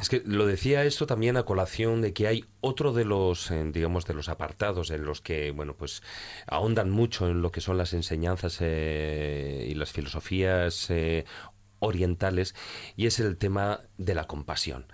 [0.00, 3.64] Es que lo decía esto también a colación de que hay otro de los, eh,
[3.72, 6.02] digamos, de los apartados en los que, bueno, pues
[6.48, 11.24] ahondan mucho en lo que son las enseñanzas eh, y las filosofías eh,
[11.78, 12.54] orientales
[12.96, 14.86] y es el tema de la compasión.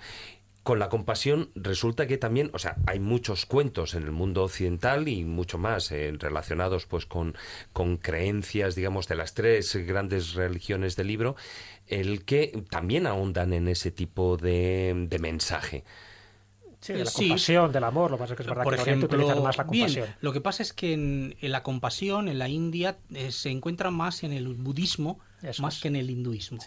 [0.62, 5.08] Con la compasión resulta que también, o sea, hay muchos cuentos en el mundo occidental
[5.08, 7.34] y mucho más eh, relacionados pues con,
[7.72, 11.34] con creencias, digamos, de las tres grandes religiones del libro,
[11.88, 15.82] el que también ahondan en ese tipo de, de mensaje.
[16.80, 17.24] Sí, de la Sí.
[17.28, 19.56] compasión, del amor, lo que pasa es que es verdad Por que ejemplo, utilizan más
[19.56, 20.16] la bien, compasión.
[20.20, 23.90] lo que pasa es que en, en la compasión, en la India, eh, se encuentra
[23.90, 25.82] más en el budismo Eso más es.
[25.82, 26.58] que en el hinduismo.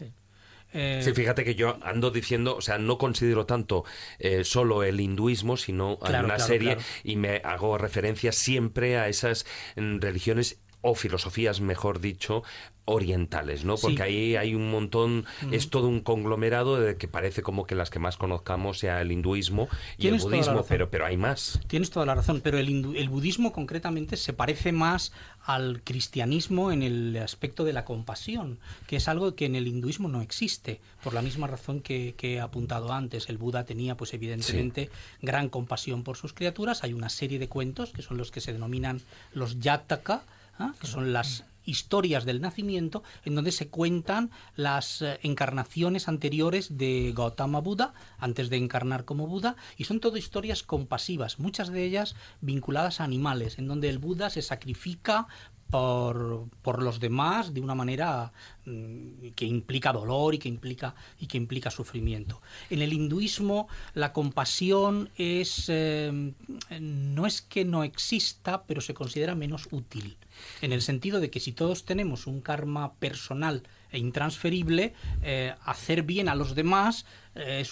[0.75, 3.85] Eh, Sí, fíjate que yo ando diciendo, o sea, no considero tanto
[4.19, 6.89] eh, solo el hinduismo, sino hay una claro, serie claro.
[7.03, 9.45] y me hago referencia siempre a esas
[9.77, 12.43] mm, religiones o filosofías, mejor dicho,
[12.87, 13.75] orientales, ¿no?
[13.77, 14.01] Porque Sí.
[14.03, 17.97] ahí hay un montón, es todo un conglomerado de que parece como que las que
[17.97, 19.67] más conozcamos sea el hinduismo
[19.97, 21.59] y el budismo, pero, pero hay más.
[21.65, 25.11] Tienes toda la razón, pero el, hindu- el budismo concretamente se parece más
[25.43, 30.07] al cristianismo en el aspecto de la compasión, que es algo que en el hinduismo
[30.07, 33.27] no existe, por la misma razón que, que he apuntado antes.
[33.29, 34.91] El Buda tenía, pues evidentemente,
[35.23, 36.83] gran compasión por sus criaturas.
[36.83, 39.01] Hay una serie de cuentos, que son los que se denominan
[39.33, 40.21] los yataka,
[40.59, 40.73] ¿ah?
[40.79, 47.13] que son las historias del nacimiento en donde se cuentan las eh, encarnaciones anteriores de
[47.15, 52.15] Gautama Buda antes de encarnar como Buda y son todo historias compasivas, muchas de ellas
[52.41, 55.27] vinculadas a animales, en donde el Buda se sacrifica
[55.69, 58.31] por, los demás de una manera
[58.65, 62.41] mm, que implica dolor y que implica y que implica sufrimiento.
[62.69, 66.33] En el hinduismo la compasión es eh,
[66.79, 70.17] no es que no exista, pero se considera menos útil,
[70.61, 74.93] en el sentido de que si todos tenemos un karma personal e intransferible,
[75.23, 77.05] eh, hacer bien a los demás
[77.35, 77.65] eh,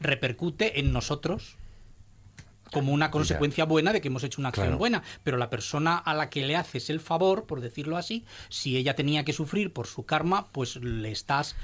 [0.00, 1.56] repercute en nosotros
[2.74, 5.02] como una consecuencia buena de que hemos hecho una acción buena.
[5.22, 8.94] Pero la persona a la que le haces el favor, por decirlo así, si ella
[8.94, 11.56] tenía que sufrir por su karma, pues le estás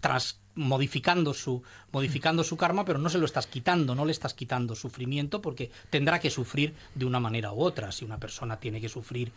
[0.00, 1.62] tras modificando su
[1.92, 5.70] modificando su karma, pero no se lo estás quitando, no le estás quitando sufrimiento porque
[5.90, 7.92] tendrá que sufrir de una manera u otra.
[7.92, 9.32] Si una persona tiene que sufrir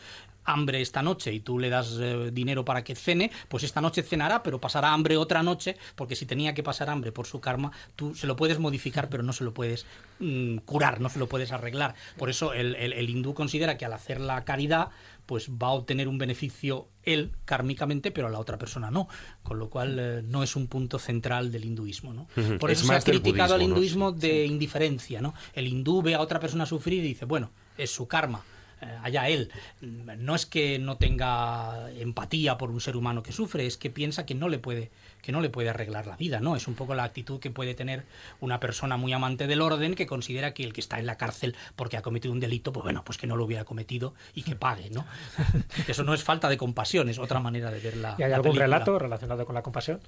[0.46, 4.04] hambre esta noche y tú le das eh, dinero para que cene, pues esta noche
[4.04, 7.72] cenará, pero pasará hambre otra noche, porque si tenía que pasar hambre por su karma,
[7.96, 9.86] tú se lo puedes modificar, pero no se lo puedes
[10.20, 11.96] mm, curar, no se lo puedes arreglar.
[12.18, 14.90] Por eso el, el hindú considera que al hacer la caridad,
[15.26, 19.08] pues va a obtener un beneficio él kármicamente, pero a la otra persona no.
[19.44, 22.14] Con lo cual eh, no es un punto central del hinduismo.
[22.14, 22.28] ¿no?
[22.60, 25.22] Por eso se ha criticado al hinduismo de indiferencia.
[25.22, 25.34] ¿no?
[25.54, 28.44] El hindú ve a otra persona sufrir y dice, bueno, es su karma
[28.82, 29.52] eh, allá él.
[29.82, 34.26] No es que no tenga empatía por un ser humano que sufre, es que piensa
[34.26, 34.92] que no le puede
[35.24, 36.56] que no le puede arreglar la vida, ¿no?
[36.56, 38.04] Es un poco la actitud que puede tener
[38.42, 41.56] una persona muy amante del orden que considera que el que está en la cárcel
[41.76, 44.56] porque ha cometido un delito, pues bueno, pues que no lo hubiera cometido y que
[44.56, 45.06] pague, ¿no?
[45.88, 48.56] Eso no es falta de compasión, es otra manera de ver la ¿Y hay algún
[48.56, 50.02] relato relacionado con la compasión?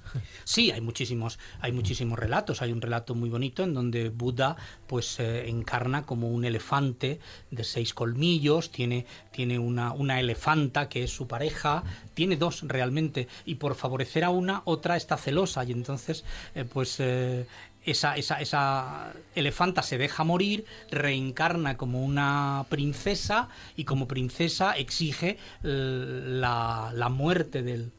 [0.44, 2.62] Sí, hay muchísimos, hay muchísimos relatos.
[2.62, 7.20] Hay un relato muy bonito en donde Buda pues eh, encarna como un elefante
[7.52, 11.84] de seis colmillos, tiene, tiene una, una elefanta que es su pareja,
[12.14, 16.26] tiene dos realmente, y por favorecer a una, otra está celosa y entonces
[16.56, 17.46] eh, pues eh,
[17.86, 25.38] esa, esa, esa, elefanta se deja morir, reencarna como una princesa y como princesa exige
[25.62, 27.92] la, la muerte del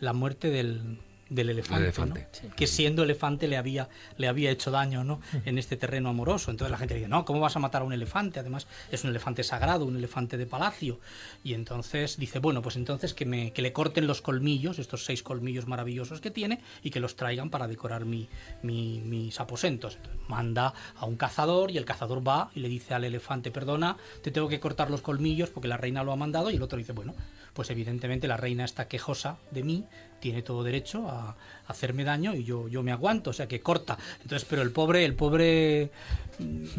[0.00, 5.20] la muerte del, del elefante, que siendo elefante le había, le había hecho daño ¿no?
[5.44, 6.50] en este terreno amoroso.
[6.50, 8.38] Entonces la gente dice, no, ¿cómo vas a matar a un elefante?
[8.38, 11.00] Además es un elefante sagrado, un elefante de palacio.
[11.42, 15.22] Y entonces dice, bueno, pues entonces que, me, que le corten los colmillos, estos seis
[15.22, 18.28] colmillos maravillosos que tiene, y que los traigan para decorar mi,
[18.62, 19.98] mis aposentos.
[20.28, 24.30] manda a un cazador y el cazador va y le dice al elefante, perdona, te
[24.30, 26.92] tengo que cortar los colmillos porque la reina lo ha mandado, y el otro dice,
[26.92, 27.14] bueno,
[27.52, 29.84] pues evidentemente la reina está quejosa de mí,
[30.20, 31.36] tiene todo derecho a,
[31.66, 33.98] hacerme daño y yo, yo me aguanto, o sea que corta.
[34.22, 35.90] Entonces, pero el pobre, el pobre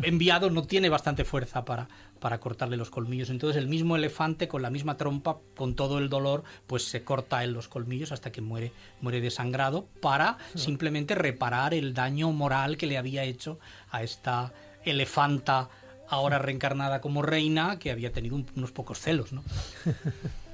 [0.02, 1.90] enviado no tiene bastante fuerza para,
[2.22, 3.30] para cortarle los colmillos.
[3.30, 7.44] Entonces el mismo elefante con la misma trompa, con todo el dolor, pues se corta
[7.44, 12.88] en los colmillos hasta que muere, muere desangrado para simplemente reparar el daño moral que
[12.88, 13.60] le había hecho
[13.92, 14.54] a esta
[14.84, 15.70] elefanta
[16.10, 19.44] ahora reencarnada como reina que había tenido unos pocos celos, ¿no?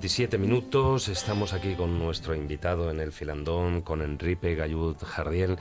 [0.00, 5.58] 27 minutos, estamos aquí con nuestro invitado en el filandón, con Enrique Gallud Jardiel.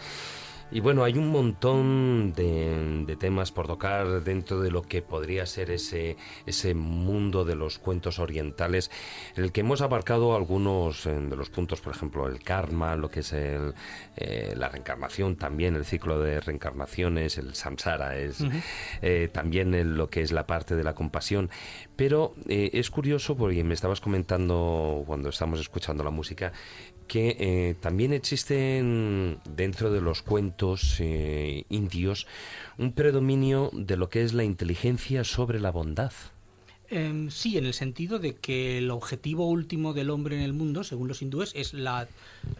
[0.71, 5.71] Y bueno, hay un montón de, temas por tocar dentro de lo que podría ser
[5.71, 8.91] ese, ese mundo de los cuentos orientales,
[9.35, 13.09] en el que hemos abarcado algunos eh, de los puntos, por ejemplo, el karma, lo
[13.09, 13.73] que es el,
[14.15, 18.43] eh, la reencarnación, también el ciclo de reencarnaciones, el samsara, es
[19.01, 21.49] eh, también lo que es la parte de la compasión.
[21.95, 26.53] Pero es curioso, porque me estabas comentando cuando estamos escuchando la música,
[27.09, 32.27] que eh, también existen dentro de los cuentos eh, indios
[32.77, 36.13] un predominio de lo que es la inteligencia sobre la bondad.
[36.91, 40.83] Em, sí, en el sentido de que el objetivo último del hombre en el mundo,
[40.83, 42.07] según los hindúes, es la,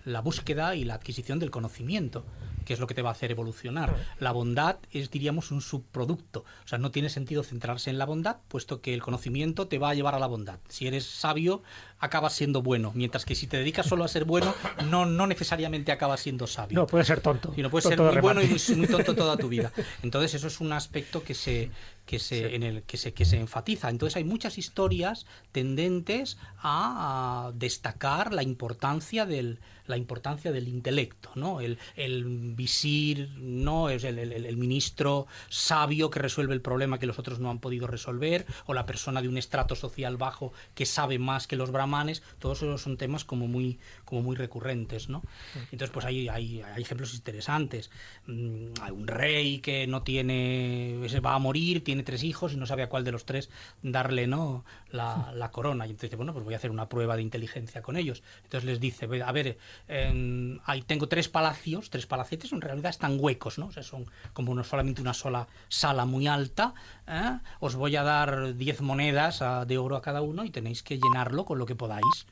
[0.05, 2.23] la búsqueda y la adquisición del conocimiento
[2.69, 3.95] que es lo que te va a hacer evolucionar.
[4.19, 6.45] La bondad es, diríamos, un subproducto.
[6.63, 9.89] O sea, no tiene sentido centrarse en la bondad, puesto que el conocimiento te va
[9.89, 10.59] a llevar a la bondad.
[10.67, 11.63] Si eres sabio,
[11.97, 14.53] acabas siendo bueno, mientras que si te dedicas solo a ser bueno,
[14.85, 16.77] no, no necesariamente acabas siendo sabio.
[16.77, 17.51] No, puede ser tonto.
[17.57, 19.71] Y no puedes ser muy bueno y muy, muy tonto toda tu vida.
[20.03, 21.71] Entonces, eso es un aspecto que se,
[22.09, 23.87] que se, en el que se, que se enfatiza.
[23.87, 29.59] Entonces hay muchas historias tendentes a, a destacar la importancia del,
[29.89, 31.61] la importancia del intelecto, ¿no?
[31.61, 32.23] El, el
[32.55, 33.89] visir, ¿no?
[33.89, 37.59] Es el, el, el, ministro sabio que resuelve el problema que los otros no han
[37.59, 41.71] podido resolver, o la persona de un estrato social bajo que sabe más que los
[41.71, 45.23] brahmanes, todos esos son temas como muy, como muy recurrentes, ¿no?
[45.71, 47.89] Entonces, pues hay, hay, hay ejemplos interesantes.
[48.27, 52.57] Mm, hay un rey que no tiene, se va a morir, tiene tres hijos y
[52.57, 53.49] no sabe a cuál de los tres
[53.81, 54.65] darle, ¿no?
[54.91, 55.87] La, corona.
[55.87, 58.23] Y entonces, bueno, pues voy a hacer una prueba de inteligencia con ellos.
[58.43, 59.57] Entonces les dice, a ver,
[59.87, 63.67] eh, ahí tengo tres palacios, tres palacetes, en realidad están huecos, ¿no?
[63.67, 66.73] O sea, son como no solamente una sola sala muy alta.
[67.07, 67.39] ¿eh?
[67.59, 70.97] Os voy a dar diez monedas a, de oro a cada uno y tenéis que
[70.97, 72.27] llenarlo con lo que podáis,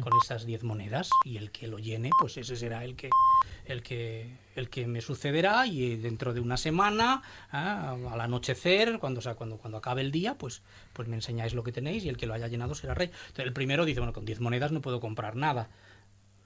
[0.00, 1.10] con esas diez monedas.
[1.24, 3.10] Y el que lo llene, pues ese será el que
[3.64, 7.56] el que el que me sucederá y dentro de una semana ¿eh?
[7.56, 10.62] al anochecer cuando sea, cuando cuando acabe el día pues
[10.94, 13.44] pues me enseñáis lo que tenéis y el que lo haya llenado será rey Entonces,
[13.44, 15.68] el primero dice bueno con diez monedas no puedo comprar nada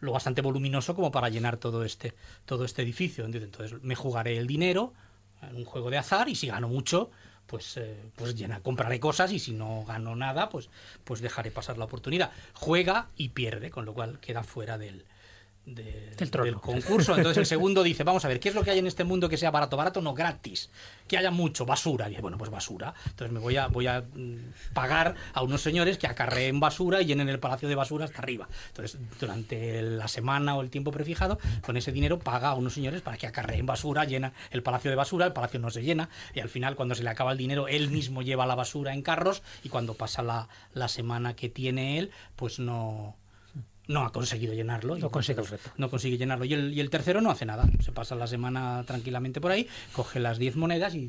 [0.02, 2.14] lo bastante voluminoso como para llenar todo este,
[2.44, 3.24] todo este edificio.
[3.24, 4.93] Entonces me jugaré el dinero
[5.40, 7.10] en un juego de azar y si gano mucho,
[7.47, 10.69] pues, eh, pues llena, compraré cosas y si no gano nada, pues,
[11.05, 12.32] pues dejaré pasar la oportunidad.
[12.55, 15.05] Juega y pierde, con lo cual queda fuera del,
[15.64, 17.16] de, del, del, concurso.
[17.16, 19.28] Entonces el segundo dice, vamos a ver, ¿qué es lo que hay en este mundo
[19.28, 19.76] que sea barato?
[19.76, 20.70] Barato no, gratis.
[21.06, 22.06] Que haya mucho, basura.
[22.06, 22.94] Y dice, bueno, pues basura.
[23.06, 24.05] Entonces me voy a, voy a
[24.72, 28.48] pagar a unos señores que acarreen basura y llenen el palacio de basura hasta arriba.
[28.68, 33.02] Entonces, durante la semana o el tiempo prefijado, con ese dinero paga a unos señores
[33.02, 36.40] para que acarreen basura, llena el palacio de basura, el palacio no se llena, y
[36.40, 39.43] al final, cuando se le acaba el dinero, él mismo lleva la basura en carros,
[39.62, 43.16] y cuando pasa la, la semana que tiene él, pues no
[43.88, 44.96] no ha conseguido llenarlo.
[44.96, 45.70] No consigue el reto.
[45.76, 46.44] No consigue llenarlo.
[46.44, 47.64] Y el, y el, tercero no hace nada.
[47.80, 51.09] Se pasa la semana tranquilamente por ahí, coge las 10 monedas y,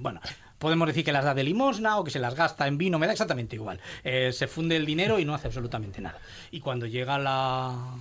[0.00, 0.20] bueno,
[0.58, 3.06] podemos decir que las da de limosna o que se las gasta en vino, me
[3.06, 3.80] da exactamente igual.
[4.04, 6.18] Eh, se funde el dinero y no hace absolutamente nada.
[6.50, 7.96] Y cuando llega la,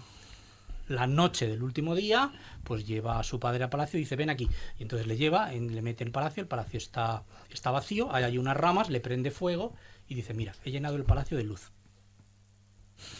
[0.87, 2.31] la noche del último día,
[2.63, 4.47] pues lleva a su padre al palacio y dice, ven aquí.
[4.77, 8.23] Y entonces le lleva, le mete en el palacio, el palacio está, está vacío, hay,
[8.23, 9.73] hay unas ramas, le prende fuego
[10.07, 11.71] y dice, mira, he llenado el palacio de luz.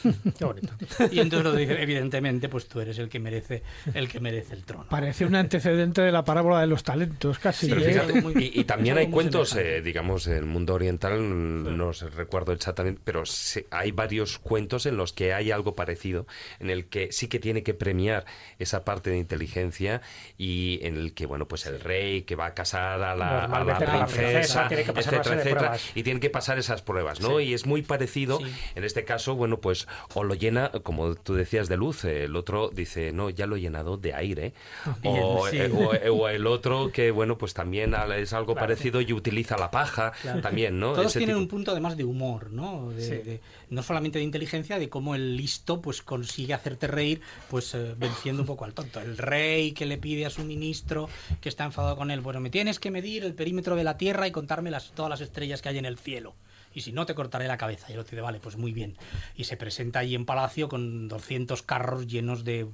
[0.38, 0.74] Qué bonito.
[1.12, 3.64] Y entonces lo dice, evidentemente, pues tú eres el que merece
[3.94, 4.86] el que merece el trono.
[4.90, 7.68] Parece un antecedente de la parábola de los talentos, casi.
[7.68, 11.24] Sí, fíjate, muy, y, y, también hay cuentos, eh, digamos, en el mundo oriental, sí.
[11.24, 16.26] no os recuerdo exactamente, pero sí, hay varios cuentos en los que hay algo parecido,
[16.60, 18.26] en el que sí que tiene que premiar
[18.60, 20.02] esa parte de inteligencia
[20.38, 23.64] y en el que, bueno, pues el rey que va a casar a la, a
[23.64, 27.40] la princesa, etcétera, etcétera, y tiene que pasar esas pruebas, ¿no?
[27.40, 27.46] Sí.
[27.46, 28.40] Y es muy parecido,
[28.76, 32.36] en este caso, bueno, pues pues o lo llena, como tú decías, de luz, el
[32.36, 34.54] otro dice, no, ya lo he llenado de aire,
[35.06, 35.58] o, sí.
[35.60, 35.72] eh,
[36.10, 38.68] o, o, el otro que, bueno, pues también es algo Claro.
[38.68, 40.42] parecido y utiliza la paja Claro.
[40.42, 40.92] también, ¿no?
[40.92, 42.90] Todos Ese tienen tipo- un punto además de humor, ¿no?
[42.92, 43.12] De- Sí.
[43.30, 43.40] de-
[43.70, 48.42] no solamente de inteligencia, de cómo el listo pues consigue hacerte reír, pues eh, venciendo
[48.42, 49.00] un poco al tonto.
[49.00, 51.08] El rey que le pide a su ministro
[51.40, 54.28] que está enfadado con él, bueno, me tienes que medir el perímetro de la Tierra
[54.28, 56.34] y contarme las, todas las estrellas que hay en el cielo.
[56.74, 57.88] Y si no, te cortaré la cabeza.
[57.90, 58.98] Y el otro dice, vale, pues muy bien.
[59.36, 62.68] Y se presenta ahí en palacio con 200 carros llenos de,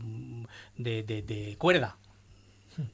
[0.77, 1.97] de, de- de cuerda,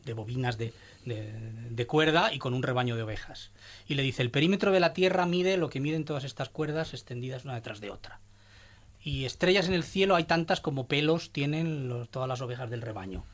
[0.05, 0.73] de bobinas de,
[1.05, 1.33] de-
[1.69, 3.51] de cuerda y con un rebaño de ovejas.
[3.87, 6.93] Y le dice, el perímetro de la Tierra mide lo que miden todas estas cuerdas
[6.93, 8.19] extendidas una detrás de otra.
[9.03, 12.81] Y estrellas en el cielo hay tantas como pelos tienen los- todas las ovejas del
[12.81, 13.25] rebaño.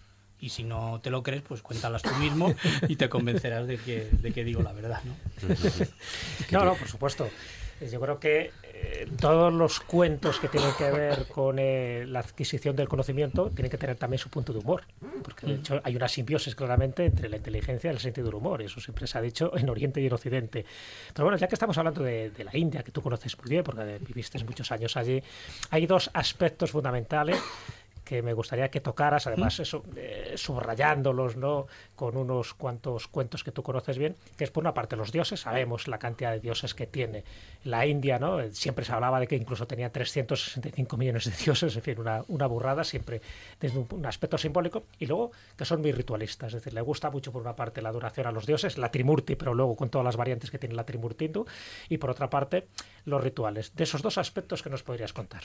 [0.41, 2.55] Y si no te lo crees, pues cuéntalas tú mismo
[2.87, 5.13] y te convencerás de que, de que digo la verdad, ¿no?
[6.51, 7.29] No, no, por supuesto.
[7.87, 12.75] Yo creo que eh, todos los cuentos que tienen que ver con eh, la adquisición
[12.75, 14.83] del conocimiento tienen que tener también su punto de humor.
[15.23, 18.61] Porque de hecho hay una simbiosis claramente entre la inteligencia y el sentido del humor.
[18.61, 20.65] Eso siempre se ha dicho en Oriente y en Occidente.
[21.13, 23.63] Pero bueno, ya que estamos hablando de, de la India, que tú conoces muy bien
[23.63, 25.21] porque viviste muchos años allí,
[25.71, 27.37] hay dos aspectos fundamentales
[28.09, 31.67] que me gustaría que tocaras, además eso, eh, subrayándolos, ¿no?
[31.95, 35.41] Con unos cuantos cuentos que tú conoces bien, que es por una parte los dioses,
[35.41, 37.23] sabemos la cantidad de dioses que tiene
[37.65, 38.39] la India, ¿no?
[38.51, 42.47] Siempre se hablaba de que incluso tenía 365 millones de dioses, en fin, una, una
[42.47, 43.21] burrada, siempre
[43.59, 47.11] desde un, un aspecto simbólico, y luego que son muy ritualistas, es decir, le gusta
[47.11, 50.03] mucho por una parte la adoración a los dioses, la Trimurti, pero luego con todas
[50.03, 51.45] las variantes que tiene la Trimurti hindú,
[51.89, 52.69] y por otra parte
[53.05, 53.75] los rituales.
[53.75, 55.43] De esos dos aspectos que nos podrías contar.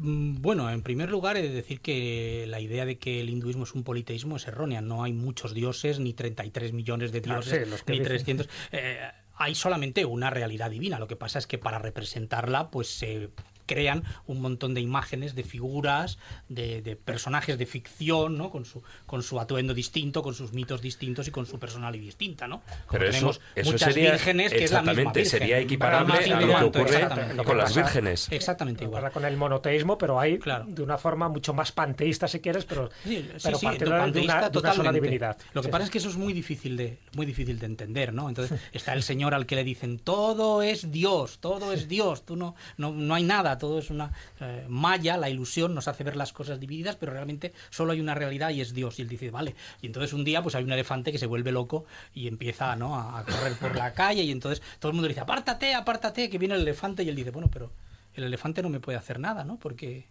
[0.00, 3.64] Mm, Bueno, en primer lugar, he de decir que la idea de que el hinduismo
[3.64, 4.80] es un politeísmo es errónea.
[4.80, 8.06] No hay muchos dioses, ni 33 millones de Ah, dioses, sí, ni dicen.
[8.36, 8.48] 300.
[8.72, 8.98] Eh,
[9.36, 10.98] hay solamente una realidad divina.
[10.98, 13.30] Lo que pasa es que para representarla, pues se
[13.68, 16.18] crean un montón de imágenes, de figuras,
[16.48, 18.50] de, de personajes de ficción, ¿no?
[18.50, 22.48] Con su, con su atuendo distinto, con sus mitos distintos y con su personalidad distinta,
[22.48, 22.60] ¿no?
[22.86, 25.38] Como Pero eso, tenemos eso muchas sería, vírgenes, que es la misma exactamente, virgen.
[25.40, 27.34] sería equiparable a lo que ocurre exactamente.
[27.34, 28.28] Lo que con las vírgenes.
[28.32, 29.12] Exactamente igual.
[29.12, 30.64] con el monoteísmo, pero hay Claro.
[30.66, 34.00] de una forma mucho más panteísta, si quieres, pero, Sí, sí, pero sí, partiendo de,
[34.00, 34.92] una, de una sola totalmente.
[35.00, 35.36] divinidad.
[35.52, 35.88] Lo que Sí, pasa sí.
[35.88, 38.28] es que eso es muy difícil de muy difícil de entender, ¿no?
[38.28, 42.36] Entonces está el señor al que le dicen todo es Dios, todo es Dios, tú
[42.36, 46.16] no no, no hay nada, todo es una eh, malla, la ilusión nos hace ver
[46.16, 48.98] las cosas divididas, pero realmente solo hay una realidad y es Dios.
[48.98, 49.54] Y él dice, vale.
[49.82, 52.96] Y entonces un día pues hay un elefante que se vuelve loco y empieza, ¿no?
[52.96, 56.30] a, a correr por la calle y entonces todo el mundo le dice, apártate, apártate,
[56.30, 57.72] que viene el elefante y él dice, bueno, pero
[58.14, 59.58] el elefante no me puede hacer nada, ¿no?
[59.58, 60.06] Porque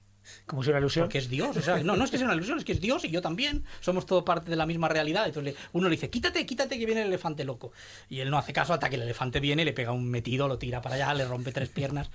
[0.46, 1.06] Como si una ilusión.
[1.06, 2.80] porque es Dios, o sea, no, no es que sea una ilusión, es que es
[2.82, 3.64] Dios y yo también.
[3.82, 5.26] Somos todo parte de la misma realidad.
[5.26, 7.72] Entonces uno le dice, quítate, quítate que viene el elefante loco.
[8.10, 10.58] Y él no hace caso hasta que el elefante viene, le pega un metido, lo
[10.58, 12.10] tira para allá, le rompe tres piernas.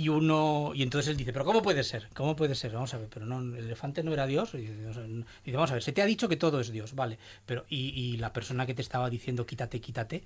[0.00, 2.08] Y uno, y entonces él dice, pero ¿cómo puede ser?
[2.14, 2.72] ¿Cómo puede ser?
[2.72, 4.54] Vamos a ver, pero no, el elefante no era Dios.
[4.54, 7.18] Y dice, vamos a ver, se te ha dicho que todo es Dios, vale.
[7.44, 10.24] Pero, y, y la persona que te estaba diciendo, quítate, quítate,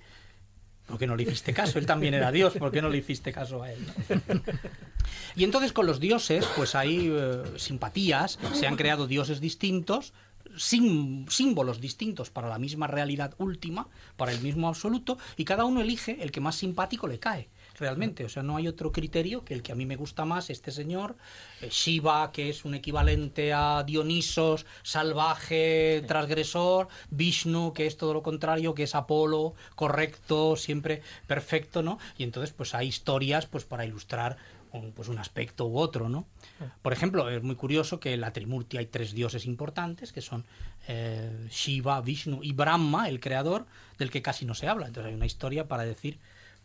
[0.87, 1.77] ¿por qué no le hiciste caso?
[1.77, 3.79] Él también era Dios, ¿por qué no le hiciste caso a él?
[5.35, 10.13] Y entonces con los dioses, pues hay eh, simpatías, se han creado dioses distintos,
[10.57, 15.81] sim- símbolos distintos para la misma realidad última, para el mismo absoluto, y cada uno
[15.81, 17.49] elige el que más simpático le cae.
[17.77, 20.49] Realmente, o sea, no hay otro criterio que el que a mí me gusta más,
[20.49, 21.15] este señor,
[21.61, 28.23] eh, Shiva, que es un equivalente a Dionisos, salvaje, transgresor, Vishnu, que es todo lo
[28.23, 31.99] contrario, que es Apolo, correcto, siempre perfecto, ¿no?
[32.17, 34.37] Y entonces, pues hay historias, pues para ilustrar
[34.71, 36.25] un, pues un aspecto u otro, ¿no?
[36.81, 40.45] Por ejemplo, es muy curioso que en la Trimurti hay tres dioses importantes, que son
[40.87, 43.65] eh, Shiva, Vishnu y Brahma, el creador,
[43.97, 44.87] del que casi no se habla.
[44.87, 46.19] Entonces hay una historia para decir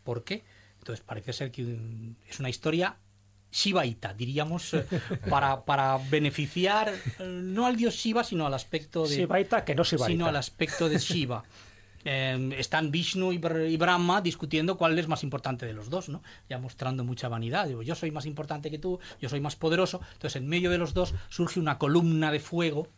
[0.04, 0.44] por qué.
[0.80, 2.96] Entonces parece ser que un- es una historia
[3.52, 4.84] shivaíta, diríamos, eh,
[5.30, 6.88] para, para beneficiar
[7.18, 9.16] eh, no al dios Shiva, sino al aspecto de...
[9.16, 10.06] Shivaita, que no Shivaita.
[10.12, 11.42] Sino al aspecto de Shiva.
[12.04, 16.08] Eh, están Vishnu y, Br- y Brahma discutiendo cuál es más importante de los dos,
[16.08, 16.22] ¿no?
[16.48, 17.66] Ya mostrando mucha vanidad.
[17.66, 20.00] Digo, yo soy más importante que tú, yo soy más poderoso.
[20.14, 22.88] Entonces, en medio de los dos surge una columna de fuego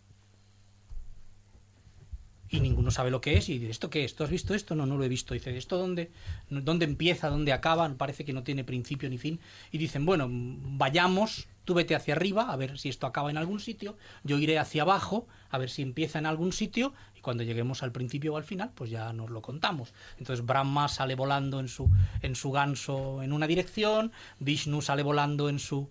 [2.52, 4.14] y ninguno sabe lo que es y dice, ¿esto qué es?
[4.14, 4.74] ¿Tú has visto esto?
[4.74, 5.32] No, no lo he visto.
[5.32, 6.10] Dice, ¿esto dónde,
[6.50, 7.30] dónde empieza?
[7.30, 7.88] ¿Dónde acaba?
[7.94, 9.40] Parece que no tiene principio ni fin.
[9.70, 13.58] Y dicen, bueno, vayamos, tú vete hacia arriba a ver si esto acaba en algún
[13.58, 17.82] sitio, yo iré hacia abajo a ver si empieza en algún sitio y cuando lleguemos
[17.82, 19.94] al principio o al final, pues ya nos lo contamos.
[20.18, 25.48] Entonces Brahma sale volando en su, en su ganso en una dirección, Vishnu sale volando
[25.48, 25.88] en su,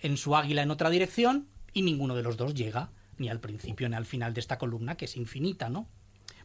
[0.00, 3.88] en su águila en otra dirección y ninguno de los dos llega ni al principio
[3.88, 5.88] ni al final de esta columna que es infinita, ¿no?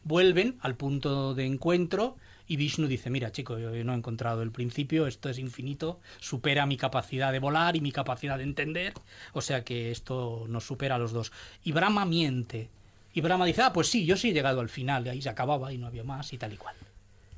[0.04, 2.16] Vuelven al punto de encuentro
[2.48, 6.64] y Vishnu dice, mira chico, yo no he encontrado el principio, esto es infinito, supera
[6.64, 8.94] mi capacidad de volar y mi capacidad de entender,
[9.34, 11.30] o sea que esto nos supera a los dos.
[11.62, 12.70] Y Brahma miente.
[13.12, 15.28] Y Brahma dice, ah, pues sí, yo sí he llegado al final, y ahí se
[15.28, 16.74] acababa y no había más y tal y cual.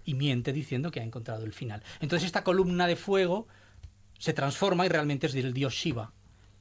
[0.05, 1.82] Y miente diciendo que ha encontrado el final.
[2.01, 3.49] Entonces esta columna de fuego
[4.16, 6.12] se transforma y realmente es del dios Shiva,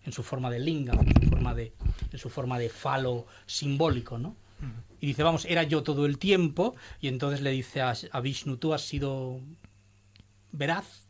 [0.05, 1.73] en su forma de linga, en su forma de,
[2.11, 4.35] en su forma de falo simbólico, ¿no?
[5.01, 6.75] Y dice, vamos, era yo todo el tiempo.
[7.01, 9.39] Y entonces le dice a, Vishnu, tú has sido
[10.51, 11.08] veraz,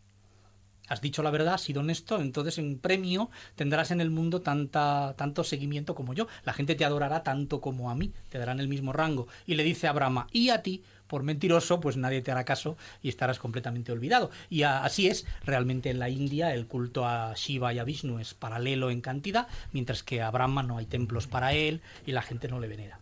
[0.90, 5.14] has dicho la verdad, has sido honesto, entonces en premio tendrás en el mundo tanta,
[5.18, 6.28] tanto seguimiento como yo.
[6.44, 9.28] La gente te adorará tanto como a mí, te darán el mismo rango.
[9.46, 12.78] Y le dice a Brahma, y a ti, por mentiroso, pues nadie te hará caso
[13.02, 14.30] y estarás completamente olvidado.
[14.50, 18.34] Y así es, realmente en la India el culto a Shiva y a Vishnu es
[18.34, 22.48] paralelo en cantidad, mientras que a Brahma no hay templos para él y la gente
[22.48, 23.00] no le venera.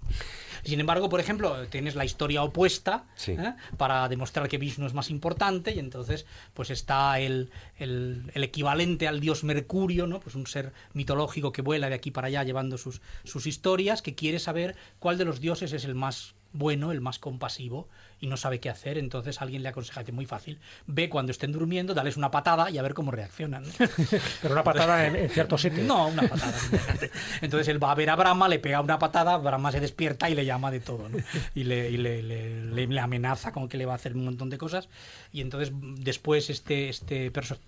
[0.70, 3.32] Sin embargo, por ejemplo, tienes la historia opuesta Sí.
[3.32, 3.54] ¿eh?
[3.78, 9.08] para demostrar que Vishnu es más importante y entonces pues está el, el- el equivalente
[9.08, 10.20] al dios Mercurio, ¿no?
[10.20, 14.16] pues un ser mitológico que vuela de aquí para allá llevando sus, sus historias, que
[14.16, 17.88] quiere saber cuál de los dioses es el más bueno, el más compasivo,
[18.20, 21.32] y no sabe qué hacer, entonces alguien le aconseja que es muy fácil, ve cuando
[21.32, 23.64] estén durmiendo, dales una patada y a ver cómo reaccionan.
[24.42, 25.86] Pero una patada en, en ciertos sitios.
[25.86, 26.54] No, una patada.
[27.42, 30.36] Entonces él va a ver a Brahma, le pega una patada, Brahma se despierta y
[30.36, 31.18] le llama de todo, ¿no?
[31.56, 34.26] Y le, y le, le- le- le amenaza con que le va a hacer un
[34.26, 34.90] montón de cosas.
[35.32, 37.60] Y entonces después este, este perso-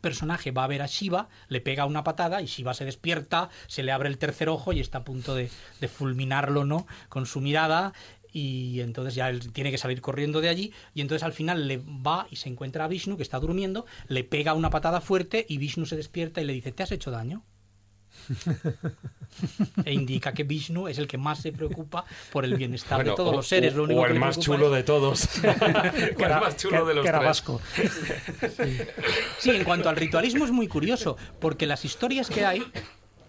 [0.00, 3.82] personaje va a ver a Shiva, le pega una patada y Shiva se despierta, se
[3.82, 5.50] le abre el tercer ojo y está a punto de,
[5.80, 6.86] de fulminarlo, ¿no?
[7.08, 7.94] Con su mirada.
[8.36, 10.72] Y entonces ya él tiene que salir corriendo de allí.
[10.92, 14.24] Y entonces al final le va y se encuentra a Vishnu, que está durmiendo, le
[14.24, 17.44] pega una patada fuerte y Vishnu se despierta y le dice, ¿te has hecho daño?
[19.84, 23.16] e indica que Vishnu es el que más se preocupa por el bienestar Bueno, de
[23.16, 23.74] todos o- los seres.
[23.74, 25.28] Lo o único que el le más chulo de todos.
[25.44, 27.60] O el más chulo de los que vasco.
[29.38, 32.64] Sí, en cuanto al ritualismo es muy curioso, porque las historias que hay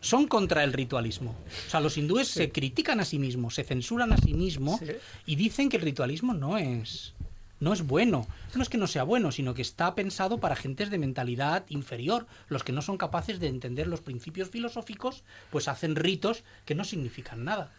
[0.05, 1.35] son contra el ritualismo.
[1.67, 4.79] O sea, los hindúes se critican a sí mismos, se censuran a sí mismos
[5.25, 7.13] y dicen que el ritualismo no es
[7.59, 8.27] no es bueno.
[8.53, 12.27] No es que no sea bueno, sino que está pensado para gentes de mentalidad inferior.
[12.47, 16.83] Los que no son capaces de entender los principios filosóficos, pues hacen ritos que no
[16.83, 17.71] significan nada.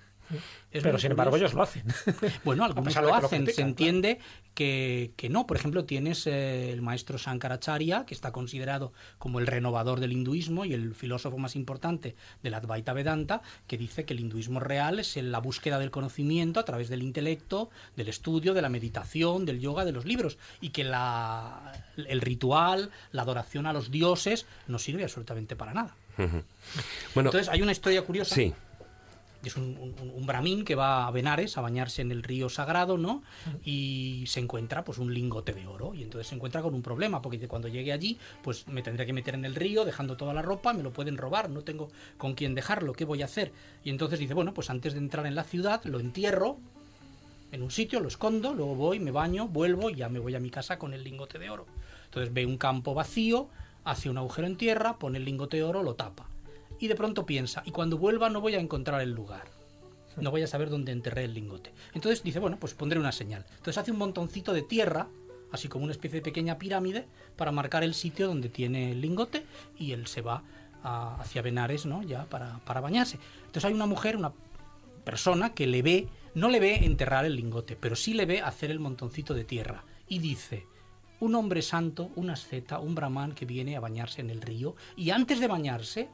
[0.71, 1.85] Es Pero sin embargo ellos lo hacen.
[2.45, 3.47] Bueno, algunos lo hacen.
[3.47, 4.19] Se entiende
[4.55, 5.47] que, que no.
[5.47, 10.65] Por ejemplo, tienes eh, el maestro Shankaracharya, que está considerado como el renovador del hinduismo
[10.65, 15.17] y el filósofo más importante del Advaita Vedanta, que dice que el hinduismo real es
[15.17, 19.85] la búsqueda del conocimiento a través del intelecto, del estudio, de la meditación, del yoga,
[19.85, 25.05] de los libros, y que la, el ritual, la adoración a los dioses, no sirve
[25.05, 25.95] absolutamente para nada.
[26.17, 28.35] Bueno, Entonces hay una historia curiosa.
[28.35, 28.55] sí.
[29.45, 32.99] Es un, un- un brahmin que va a Benares a bañarse en el río sagrado,
[32.99, 33.23] ¿no?
[33.65, 35.95] Y se encuentra pues un lingote de oro.
[35.95, 39.13] Y entonces se encuentra con un problema, porque cuando llegue allí, pues me tendré que
[39.13, 41.89] meter en el río, dejando toda la ropa, me lo pueden robar, no tengo
[42.19, 43.53] con quién dejarlo, ¿qué voy a hacer?
[43.85, 46.59] Y entonces dice, bueno, pues antes de entrar en la ciudad, lo entierro
[47.53, 50.41] en un sitio, lo escondo, luego voy, me baño, vuelvo y ya me voy a
[50.41, 51.67] mi casa con el lingote de oro.
[52.07, 53.49] Entonces ve un campo vacío,
[53.85, 56.27] hace un agujero en tierra, pone el lingote de oro, lo tapa.
[56.79, 59.45] Y de pronto piensa, y cuando vuelva no voy a encontrar el lugar.
[60.17, 61.73] No voy a saber dónde enterré el lingote.
[61.93, 63.45] Entonces dice, bueno, pues pondré una señal.
[63.51, 65.09] Entonces hace un montoncito de tierra,
[65.53, 69.45] así como una especie de pequeña pirámide, para marcar el sitio donde tiene el lingote
[69.79, 70.43] y él se va
[70.83, 72.03] a- hacia Benares, ¿no?
[72.03, 73.19] Ya para, para bañarse.
[73.41, 74.33] Entonces hay una mujer, una
[75.05, 78.71] persona que le ve, no le ve enterrar el lingote, pero sí le ve hacer
[78.71, 79.85] el montoncito de tierra.
[80.09, 80.65] Y dice,
[81.21, 85.11] un hombre santo, un asceta, un brahman que viene a bañarse en el río y
[85.11, 86.09] antes de bañarse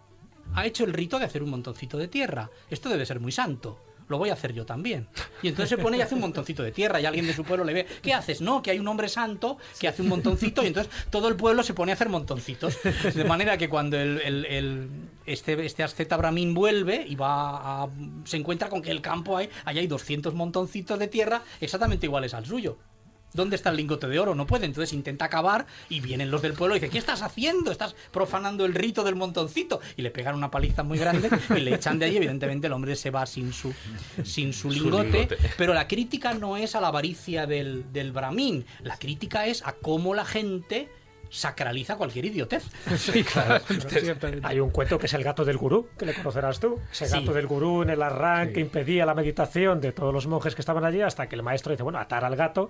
[0.55, 2.51] ha hecho el rito de hacer un montoncito de tierra.
[2.71, 3.79] Esto debe ser muy santo.
[4.09, 5.09] Lo voy a hacer yo también.
[5.43, 7.65] Y entonces se pone y hace un montoncito de tierra y alguien de su pueblo
[7.65, 8.41] le ve, ¿qué haces?
[8.41, 11.63] No, que hay un hombre santo que hace un montoncito y entonces todo el pueblo
[11.63, 12.79] se pone a hacer montoncitos.
[13.15, 14.91] De manera que cuando el,
[15.25, 17.89] este, este asceta brahmin vuelve y va a,
[18.25, 22.35] se encuentra con que el campo hay, ahí hay 200 montoncitos de tierra exactamente iguales
[22.35, 22.79] al suyo.
[23.35, 24.35] ¿Dónde está el lingote de oro?
[24.35, 24.67] No puede.
[24.67, 27.71] Entonces intenta acabar y vienen los del pueblo y dicen, ¿qué estás haciendo?
[27.71, 29.81] Estás profanando el rito del montoncito.
[29.97, 32.17] Y le pegan una paliza muy grande y le echan de allí.
[32.17, 33.73] Evidentemente el hombre se va sin su,
[34.25, 35.11] sin su Su lingote.
[35.13, 35.37] lingote.
[35.57, 38.65] Pero la crítica no es a la avaricia del, del brahmin.
[38.83, 40.89] La crítica es a cómo la gente
[41.33, 42.65] sacraliza cualquier idiotez.
[42.97, 43.65] Sí, claro.
[44.43, 46.79] Hay un cuento que es el gato del gurú, que le conocerás tú.
[46.93, 47.19] Ese Sí.
[47.19, 50.85] gato del gurú en el arranque impedía la meditación de todos los monjes que estaban
[50.85, 52.69] allí hasta que el maestro dice, bueno, atar al gato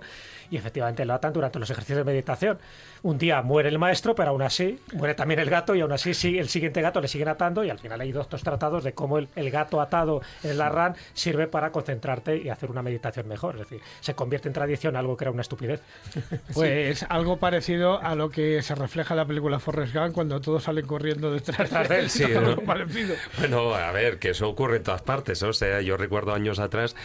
[0.49, 2.57] y efectivamente lo atan durante los ejercicios de meditación.
[3.03, 6.13] Un día muere el maestro, pero aún así muere también el gato y aún así
[6.13, 9.17] sí, el siguiente gato le siguen atando y al final hay dos tratados de cómo
[9.17, 13.55] el, el gato atado en el arran sirve para concentrarte y hacer una meditación mejor.
[13.55, 15.81] Es decir, se convierte en tradición algo que era una estupidez.
[16.53, 20.63] Pues algo parecido a lo que se refleja en la película Forrest Gump cuando todos
[20.63, 22.09] salen corriendo detrás de él.
[22.09, 22.25] Sí.
[23.37, 25.41] Bueno, a ver, que eso ocurre en todas partes.
[25.41, 25.49] ¿no?
[25.49, 26.95] O sea, yo recuerdo años atrás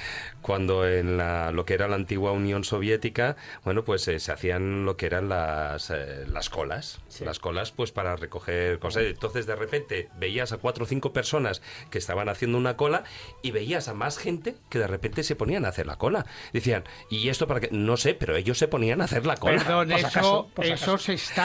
[0.43, 4.85] cuando en la, lo que era la antigua Unión Soviética, bueno, pues eh, se hacían
[4.85, 7.01] lo que eran las, eh, las colas.
[7.21, 9.05] Las colas, pues para recoger cosas.
[9.05, 13.05] Entonces, de repente, veías a cuatro o cinco personas que estaban haciendo una cola
[13.43, 16.27] y veías a más gente que de repente se ponían a hacer la cola.
[16.53, 17.69] Decían, ¿y esto para qué?
[17.73, 19.59] No sé, pero ellos se ponían a hacer la cola.
[19.59, 21.38] Perdón, eso, acaso, eso se está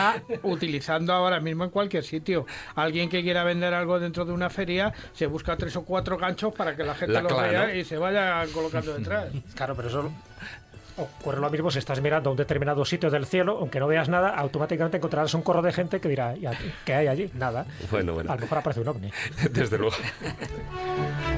[0.44, 2.46] utilizando ahora mismo en cualquier sitio.
[2.76, 6.54] Alguien que quiera vender algo dentro de una feria se busca tres o cuatro ganchos
[6.54, 7.74] para que la gente La lo cla, vea ¿no?
[7.74, 9.26] y se vaya colocando detrás.
[9.56, 10.12] Claro, pero eso
[10.96, 14.10] ocurre lo mismo si estás mirando a un determinado sitio del cielo, aunque no veas
[14.10, 16.52] nada, automáticamente encontrarás un corro de gente que dirá, "¿Y a-
[16.86, 17.32] ¿qué hay allí?
[17.34, 17.66] Nada.
[17.90, 18.32] Bueno, bueno.
[18.32, 19.12] A lo mejor aparece un ovni.
[19.52, 19.96] Desde luego.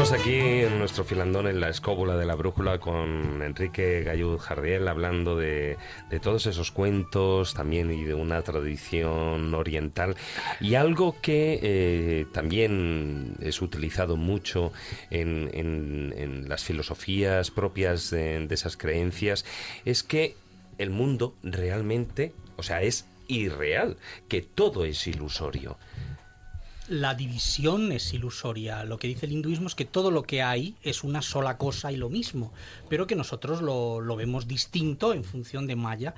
[0.00, 4.88] Seguimos aquí en nuestro filandón en la escóbula de la brújula con Enrique Gallud Jardiel
[4.88, 5.76] hablando de,
[6.22, 10.16] todos esos cuentos también y de una tradición oriental.
[10.58, 14.72] Y algo que eh, también es utilizado mucho
[15.10, 19.44] en, en, en las filosofías propias de, de esas creencias
[19.84, 20.34] es que
[20.78, 23.98] el mundo realmente, o sea, es irreal,
[24.28, 25.76] que todo es ilusorio
[26.90, 28.82] la división es ilusoria.
[28.82, 31.92] Lo que dice el hinduismo es que todo lo que hay es una sola cosa
[31.92, 32.52] y lo mismo,
[32.88, 36.14] pero que nosotros lo, lo vemos distinto en función de Maya,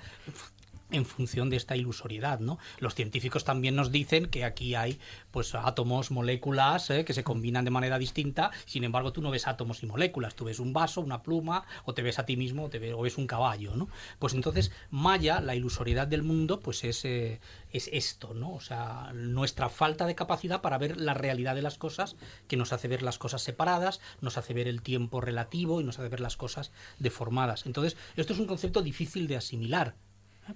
[0.92, 2.58] en función de esta ilusoriedad, ¿no?
[2.78, 4.98] Los científicos también nos dicen que aquí hay
[5.30, 7.04] pues átomos, moléculas ¿eh?
[7.04, 10.44] que se combinan de manera distinta, sin embargo tú no ves átomos y moléculas, tú
[10.44, 13.02] ves un vaso, una pluma, o te ves a ti mismo, o, te ves, o
[13.02, 13.88] ves un caballo, ¿no?
[14.18, 17.40] Pues entonces Maya, la ilusoriedad del mundo, pues es, eh,
[17.70, 18.52] es esto, ¿no?
[18.52, 22.16] O sea, nuestra falta de capacidad para ver la realidad de las cosas,
[22.48, 25.98] que nos hace ver las cosas separadas, nos hace ver el tiempo relativo y nos
[25.98, 27.66] hace ver las cosas deformadas.
[27.66, 29.94] Entonces, esto es un concepto difícil de asimilar.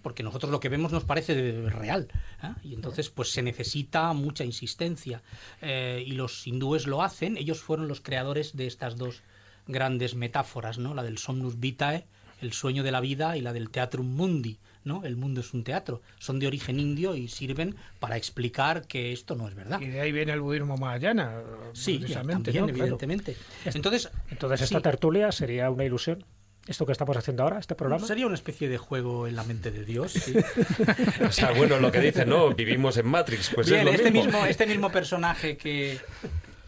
[0.03, 2.09] Porque nosotros lo que vemos nos parece real
[2.43, 2.53] ¿eh?
[2.63, 5.23] y entonces pues se necesita mucha insistencia
[5.63, 9.23] eh, y los hindúes lo hacen ellos fueron los creadores de estas dos
[9.67, 12.07] grandes metáforas no la del somnus vitae
[12.41, 15.05] el sueño de la vida y la del teatrum mundi ¿no?
[15.05, 16.01] El mundo es un teatro.
[16.21, 19.81] Son de origen indio y sirven para explicar que esto no es verdad.
[19.81, 21.43] Y de ahí viene el budismo mahayana.
[21.73, 23.37] Sí, también, evidentemente.
[23.65, 26.25] Entonces, Entonces esta tertulia sería una ilusión
[26.67, 28.07] esto que estamos haciendo ahora, este programa.
[28.07, 30.13] Sería una especie de juego en la mente de Dios.
[30.13, 30.35] Sí.
[31.27, 32.53] o sea, bueno, lo que dicen, ¿no?
[32.55, 33.51] Vivimos en Matrix.
[33.55, 34.33] Pues es lo este mismo.
[34.33, 34.47] mismo.
[34.47, 35.99] Este mismo personaje que,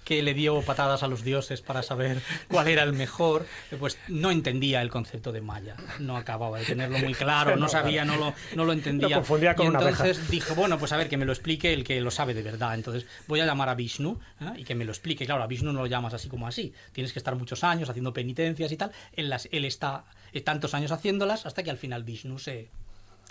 [0.09, 3.44] que le dio patadas a los dioses para saber cuál era el mejor,
[3.78, 8.06] pues no entendía el concepto de Maya, no acababa de tenerlo muy claro, no sabía,
[8.06, 9.10] no lo, no lo entendía.
[9.10, 11.74] Lo confundía con y una entonces dijo, bueno, pues a ver, que me lo explique
[11.74, 12.72] el que lo sabe de verdad.
[12.72, 14.52] Entonces voy a llamar a Vishnu ¿eh?
[14.56, 15.26] y que me lo explique.
[15.26, 18.14] Claro, a Vishnu no lo llamas así como así, tienes que estar muchos años haciendo
[18.14, 18.90] penitencias y tal.
[19.12, 22.70] Él, las, él está eh, tantos años haciéndolas hasta que al final Vishnu se,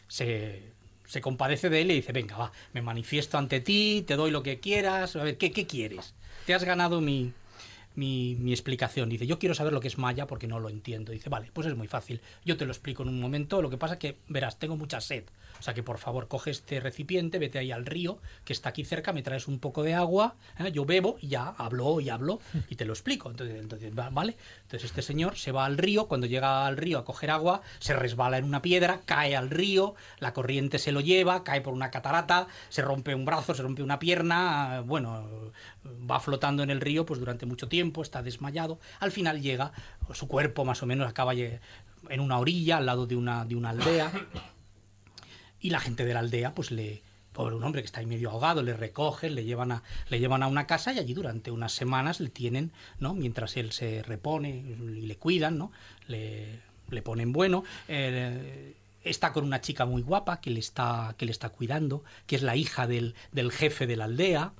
[0.07, 0.61] se,
[1.07, 4.43] se compadece de él y dice, venga, va, me manifiesto ante ti, te doy lo
[4.43, 6.13] que quieras, a ver, ¿qué, qué quieres?
[6.47, 7.33] Te has ganado mi,
[7.97, 9.09] mi, explicación.
[9.09, 11.11] Dice, yo quiero saber lo que es Maya porque no lo entiendo.
[11.11, 12.21] Dice, vale, pues es muy fácil.
[12.45, 13.61] Yo te lo explico en un momento.
[13.61, 15.25] Lo que pasa que, verás, tengo mucha sed.
[15.59, 18.83] O sea que por favor coge este recipiente, vete ahí al río que está aquí
[18.83, 20.71] cerca, me traes un poco de agua, ¿eh?
[20.71, 23.29] yo bebo y ya hablo y hablo y te lo explico.
[23.29, 24.37] Entonces, entonces, vale.
[24.63, 27.93] Entonces este señor se va al río, cuando llega al río a coger agua, se
[27.93, 31.91] resbala en una piedra, cae al río, la corriente se lo lleva, cae por una
[31.91, 35.51] catarata, se rompe un brazo, se rompe una pierna, bueno,
[36.09, 38.79] va flotando en el río pues durante mucho tiempo, está desmayado.
[38.99, 39.71] Al final llega,
[40.13, 43.69] su cuerpo más o menos acaba en una orilla, al lado de una, de una
[43.69, 44.11] aldea
[45.59, 47.01] y la gente de la aldea pues le
[47.33, 50.41] pobre un hombre que está ahí medio ahogado le recogen le llevan a le llevan
[50.43, 54.49] a una casa y allí durante unas semanas le tienen no mientras él se repone
[54.49, 55.71] y le cuidan no
[56.07, 56.59] le,
[56.89, 58.73] le ponen bueno eh,
[59.03, 62.41] está con una chica muy guapa que le está que le está cuidando que es
[62.41, 64.53] la hija del, del jefe de la aldea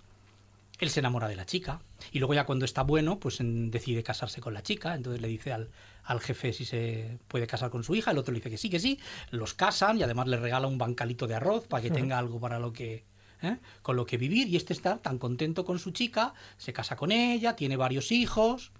[0.79, 1.81] él se enamora de la chica
[2.11, 4.95] y luego ya cuando está bueno pues decide casarse con la chica.
[4.95, 5.69] Entonces le dice al,
[6.03, 8.69] al jefe si se puede casar con su hija, el otro le dice que sí,
[8.69, 8.99] que sí,
[9.31, 12.59] los casan y además le regala un bancalito de arroz para que tenga algo para
[12.59, 13.05] lo que...
[13.41, 13.57] ¿eh?
[13.81, 14.47] con lo que vivir.
[14.47, 18.71] Y este está tan contento con su chica, se casa con ella, tiene varios hijos,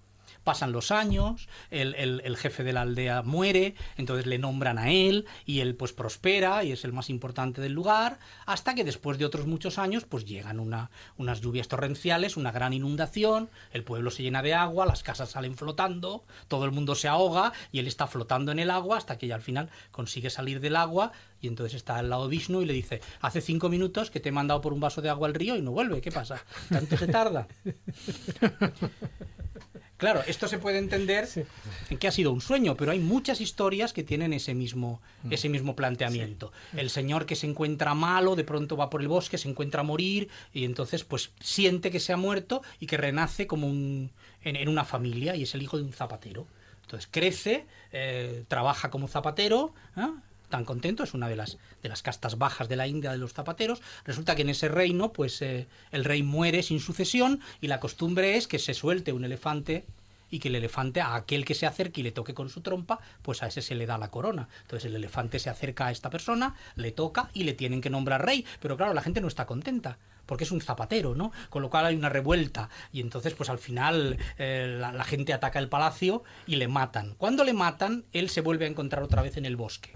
[0.47, 5.25] pasan los años, el, el, jefe de la aldea muere, entonces le nombran a él
[5.45, 9.25] y él pues prospera y es el más importante del lugar, hasta que después de
[9.25, 14.23] otros muchos años pues llegan una, unas lluvias torrenciales, una gran inundación, el pueblo se
[14.23, 18.07] llena de agua, las casas salen flotando, todo el mundo se ahoga y él está
[18.07, 21.11] flotando en el agua hasta que ya al final consigue salir del agua
[21.41, 24.29] y entonces está al lado de Vishnu y le dice, hace cinco minutos que te
[24.29, 26.41] he mandado por un vaso de agua al río y no vuelve, ¿qué pasa?
[26.69, 27.49] ¿Tanto se tarda?
[29.97, 31.27] Claro, esto se puede entender
[31.89, 35.33] en que ha sido un sueño, pero hay muchas historias que tienen ese mismo, mm.
[35.33, 36.51] ese mismo planteamiento.
[36.75, 39.83] El señor que se encuentra malo, de pronto va por el bosque, se encuentra a
[39.83, 44.11] morir y entonces pues siente que se ha muerto y que renace como un,
[44.43, 46.45] en, una familia y es el hijo de un zapatero.
[46.83, 50.07] Entonces crece, eh, trabaja como zapatero, ¿eh?
[50.49, 51.57] tan contento, es una de las,
[51.87, 53.81] de las castas bajas de la India de los zapateros.
[54.05, 58.35] Resulta que en ese reino, pues eh, el rey muere sin sucesión y la costumbre
[58.35, 59.85] es que se suelte un elefante
[60.29, 62.99] y que el elefante a aquel que se acerque y le toque con su trompa,
[63.21, 64.49] pues a ese se le da la corona.
[64.63, 68.25] Entonces el elefante se acerca a esta persona, le toca y le tienen que nombrar
[68.25, 71.31] rey, pero claro, la gente no está contenta porque es un zapatero, ¿no?
[71.49, 75.31] Con lo cual hay una revuelta y entonces pues al final eh, la, la gente
[75.31, 77.15] ataca el palacio y le matan.
[77.17, 79.93] Cuando le matan, él se vuelve a encontrar otra vez en el bosque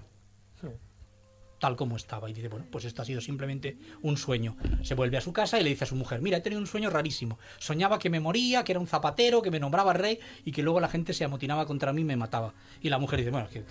[1.62, 2.30] tal como estaba.
[2.30, 4.58] Y dice, bueno, pues esto ha sido simplemente un sueño.
[4.82, 6.68] Se vuelve a su casa y le dice a su mujer, mira, he tenido un
[6.68, 7.38] sueño rarísimo.
[7.60, 10.80] Soñaba que me moría, que era un zapatero, que me nombraba rey y que luego
[10.82, 12.56] la gente se amotinaba contra mí y me mataba.
[12.82, 13.64] Y la mujer dice, bueno, que,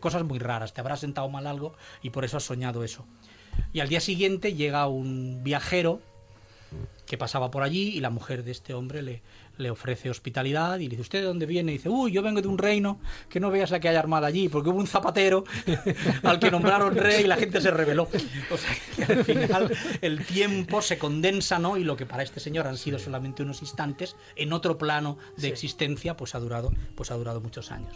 [0.00, 3.04] cosas muy raras, te habrá sentado mal algo y por eso has soñado eso.
[3.74, 6.00] Y al día siguiente llega un viajero
[7.06, 9.22] que pasaba por allí y la mujer de este hombre le,
[9.58, 11.72] le ofrece hospitalidad y le dice, ¿usted de dónde viene?
[11.72, 14.26] Y dice, uy, yo vengo de un reino que no veas la que hay armada
[14.26, 15.44] allí, porque hubo un zapatero
[16.22, 18.08] al que nombraron rey y la gente se rebeló.
[18.50, 21.76] O sea, que al final el tiempo se condensa, ¿no?
[21.76, 25.48] Y lo que para este señor han sido solamente unos instantes, en otro plano de
[25.48, 27.94] existencia, pues ha durado, pues ha durado muchos años.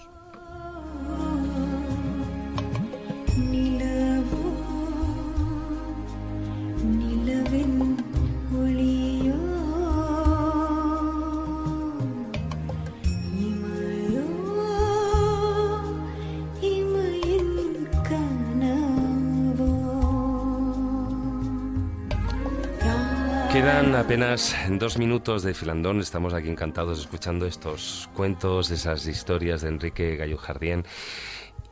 [23.62, 26.00] Quedan apenas dos minutos de filandón.
[26.00, 30.82] Estamos aquí encantados escuchando estos cuentos, esas historias de Enrique Gallo Jardín.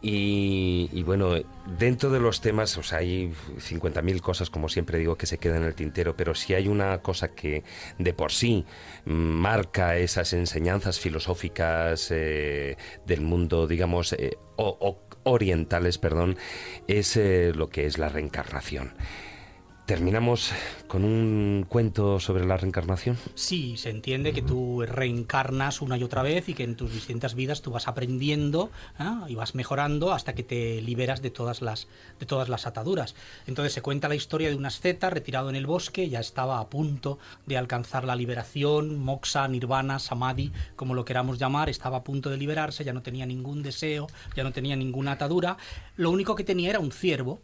[0.01, 1.33] Y, bueno,
[1.81, 5.63] dentro de los temas, o sea, hay 50.000 cosas, como siempre digo, que se quedan
[5.63, 7.65] en el tintero, pero si hay una cosa que
[7.99, 8.65] de por sí
[9.05, 14.39] marca esas enseñanzas filosóficas eh, del mundo, digamos, eh,
[15.25, 16.37] orientales, perdón,
[16.87, 18.95] es eh, lo que es la reencarnación.
[19.91, 20.53] ¿Terminamos
[20.87, 23.19] con un cuento sobre la reencarnación?
[23.35, 27.35] Sí, se entiende que tú reencarnas una y otra vez y que en tus distintas
[27.35, 29.27] vidas tú vas aprendiendo ¿ah?
[29.27, 31.89] y vas mejorando hasta que te liberas de todas las
[32.21, 33.17] de todas las ataduras.
[33.49, 36.69] Entonces se cuenta la historia de un asceta retirado en el bosque, ya estaba a
[36.69, 42.31] punto de alcanzar la liberación, moksha, nirvana, samadhi, como lo queramos llamar, estaba a punto
[42.31, 44.07] de liberarse, ya no tenía ningún deseo,
[44.37, 45.57] ya no tenía ninguna atadura.
[45.97, 47.41] Lo único que tenía era un ciervo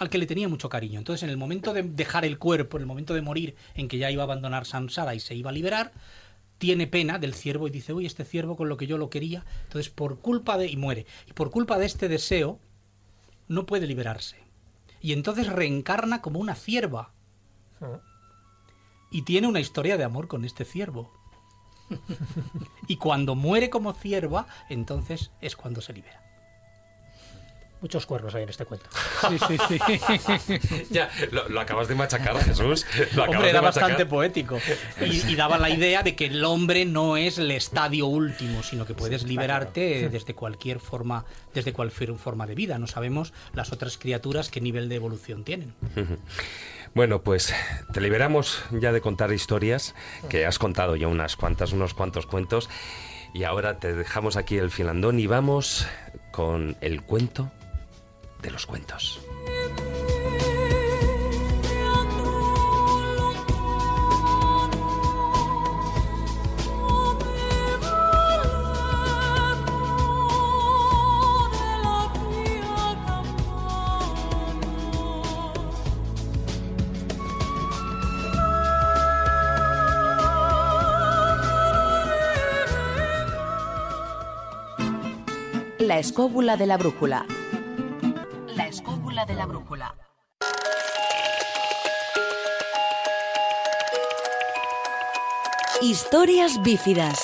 [0.00, 0.98] al que le tenía mucho cariño.
[0.98, 3.98] Entonces, en el momento de dejar el cuerpo, en el momento de morir, en que
[3.98, 5.92] ya iba a abandonar Sansara y se iba a liberar,
[6.56, 9.44] tiene pena del ciervo y dice, uy, este ciervo con lo que yo lo quería.
[9.64, 10.68] Entonces, por culpa de...
[10.68, 11.04] y muere.
[11.28, 12.58] Y por culpa de este deseo,
[13.46, 14.38] no puede liberarse.
[15.02, 17.12] Y entonces reencarna como una cierva.
[19.10, 21.12] Y tiene una historia de amor con este ciervo.
[22.88, 26.29] y cuando muere como cierva, entonces es cuando se libera.
[27.80, 28.86] Muchos cuernos hay en este cuento.
[29.28, 30.86] Sí, sí, sí.
[30.90, 32.84] ya, lo, acabas de machacar, Jesús.
[33.16, 34.58] hombre, era bastante poético.
[35.00, 38.92] Y, daba la idea de que el hombre no es el estadio último, sino que
[38.92, 41.24] puedes liberarte desde cualquier forma,
[41.54, 42.78] desde cualquier forma de vida.
[42.78, 45.74] No sabemos las otras criaturas qué nivel de evolución tienen.
[46.92, 47.54] Bueno, pues
[47.92, 49.94] te liberamos ya de contar historias,
[50.28, 52.68] que has contado ya unas cuantas, unos cuantos cuentos.
[53.32, 55.86] Y ahora te dejamos aquí el filandón y vamos
[56.32, 57.52] con el cuento
[58.42, 59.20] de los cuentos.
[85.78, 87.26] La escóbula de la brújula
[89.26, 89.94] de la brújula.
[95.82, 97.18] Historias bífidas.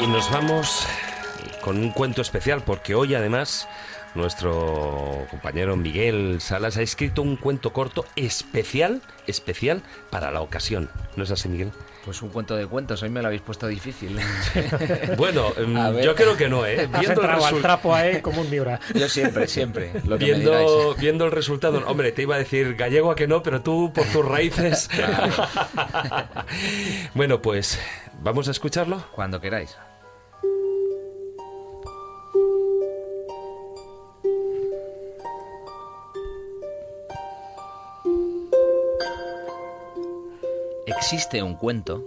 [0.00, 0.86] Y nos vamos
[1.60, 3.68] con un cuento especial porque hoy además
[4.18, 10.90] nuestro compañero Miguel Salas ha escrito un cuento corto especial, especial para la ocasión.
[11.16, 11.70] ¿No es así, Miguel?
[12.04, 14.18] Pues un cuento de cuentos, hoy me lo habéis puesto difícil.
[15.16, 16.88] bueno, em, yo creo que no, ¿eh?
[16.98, 18.80] Viendo el al trapo ahí como un vibra.
[18.92, 19.92] Yo siempre, siempre.
[20.18, 23.92] viendo, viendo el resultado, hombre, te iba a decir gallego a que no, pero tú
[23.94, 24.90] por tus raíces.
[27.14, 27.78] bueno, pues,
[28.20, 29.04] ¿vamos a escucharlo?
[29.14, 29.76] Cuando queráis.
[41.10, 42.04] Existe un cuento,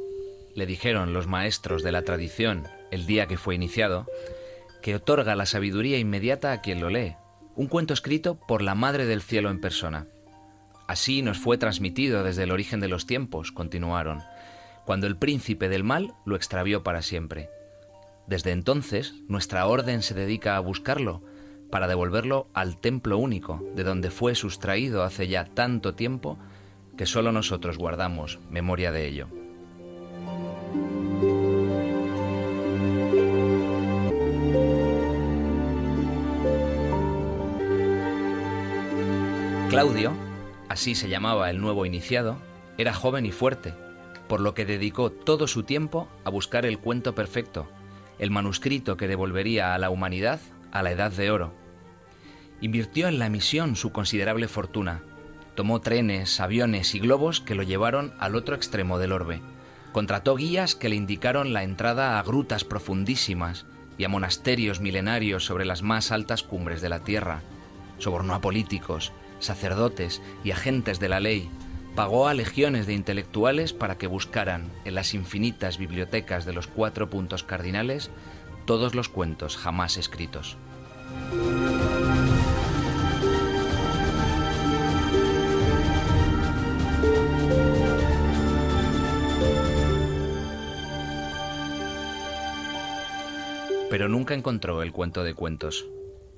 [0.54, 4.06] le dijeron los maestros de la tradición el día que fue iniciado,
[4.84, 7.16] que otorga la sabiduría inmediata a quien lo lee,
[7.56, 10.06] un cuento escrito por la Madre del Cielo en persona.
[10.88, 14.22] Así nos fue transmitido desde el origen de los tiempos, continuaron,
[14.86, 17.50] cuando el príncipe del mal lo extravió para siempre.
[18.28, 21.24] Desde entonces, nuestra orden se dedica a buscarlo,
[21.72, 26.38] para devolverlo al templo único, de donde fue sustraído hace ya tanto tiempo
[26.98, 29.28] que solo nosotros guardamos memoria de ello.
[39.70, 40.12] Claudio,
[40.68, 42.38] así se llamaba el nuevo iniciado,
[42.78, 43.74] era joven y fuerte,
[44.28, 47.70] por lo que dedicó todo su tiempo a buscar el cuento perfecto,
[48.20, 50.40] el manuscrito que devolvería a la humanidad
[50.72, 51.54] a la edad de oro.
[52.62, 55.04] Invirtió en la misión su considerable fortuna,
[55.56, 59.42] tomó trenes, aviones y globos que lo llevaron al otro extremo del orbe,
[59.92, 63.66] contrató guías que le indicaron la entrada a grutas profundísimas
[63.98, 67.42] y a monasterios milenarios sobre las más altas cumbres de la Tierra,
[67.98, 71.50] sobornó a políticos, sacerdotes y agentes de la ley,
[71.96, 77.10] pagó a legiones de intelectuales para que buscaran en las infinitas bibliotecas de los cuatro
[77.10, 78.10] puntos cardinales
[78.66, 80.58] todos los cuentos jamás escritos.
[93.92, 95.86] Pero nunca encontró el cuento de cuentos.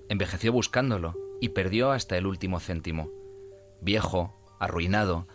[0.10, 3.12] Envejeció buscándolo y perdió hasta el último céntimo.
[3.80, 5.28] Viejo, arruinado,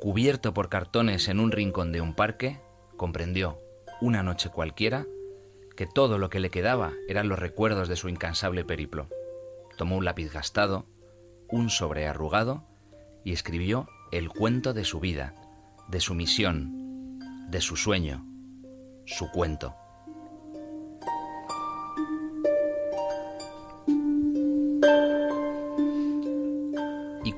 [0.00, 2.58] cubierto por cartones en un rincón de un parque,
[2.96, 3.60] comprendió,
[4.00, 5.06] una noche cualquiera,
[5.76, 9.06] que todo lo que le quedaba eran los recuerdos de su incansable periplo.
[9.76, 10.86] Tomó un lápiz gastado,
[11.48, 12.64] un sobre arrugado,
[13.22, 15.36] y escribió el cuento de su vida,
[15.86, 18.26] de su misión, de su sueño,
[19.06, 19.76] su cuento.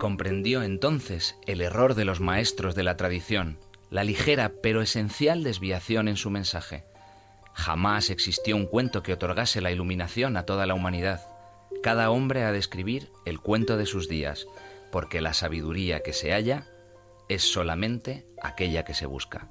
[0.02, 6.08] Comprendió entonces el error de los maestros de la tradición, la ligera pero esencial desviación
[6.08, 6.82] en su mensaje.
[7.54, 11.24] Jamás existió un cuento que otorgase la iluminación a toda la humanidad.
[11.84, 14.48] Cada hombre ha de escribir el cuento de sus días,
[14.90, 16.66] porque la sabiduría que se halla
[17.28, 19.50] es solamente aquella que se busca.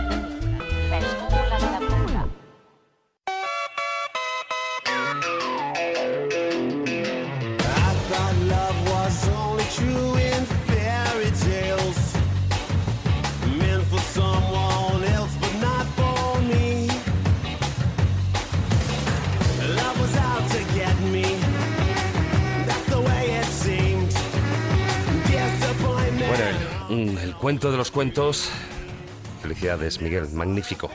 [27.71, 28.49] De los cuentos.
[29.41, 30.89] Felicidades, Miguel, magnífico.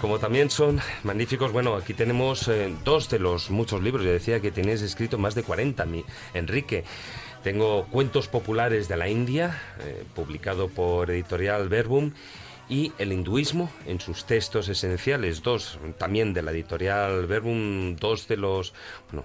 [0.00, 4.04] Como también son magníficos, bueno, aquí tenemos eh, dos de los muchos libros.
[4.04, 6.04] Yo decía que tenías escrito más de 40, mi
[6.34, 6.84] Enrique.
[7.42, 12.12] Tengo Cuentos Populares de la India, eh, publicado por Editorial Verbum,
[12.68, 18.36] y El hinduismo en sus textos esenciales, dos también de la Editorial Verbum, dos de
[18.36, 18.74] los,
[19.10, 19.24] bueno,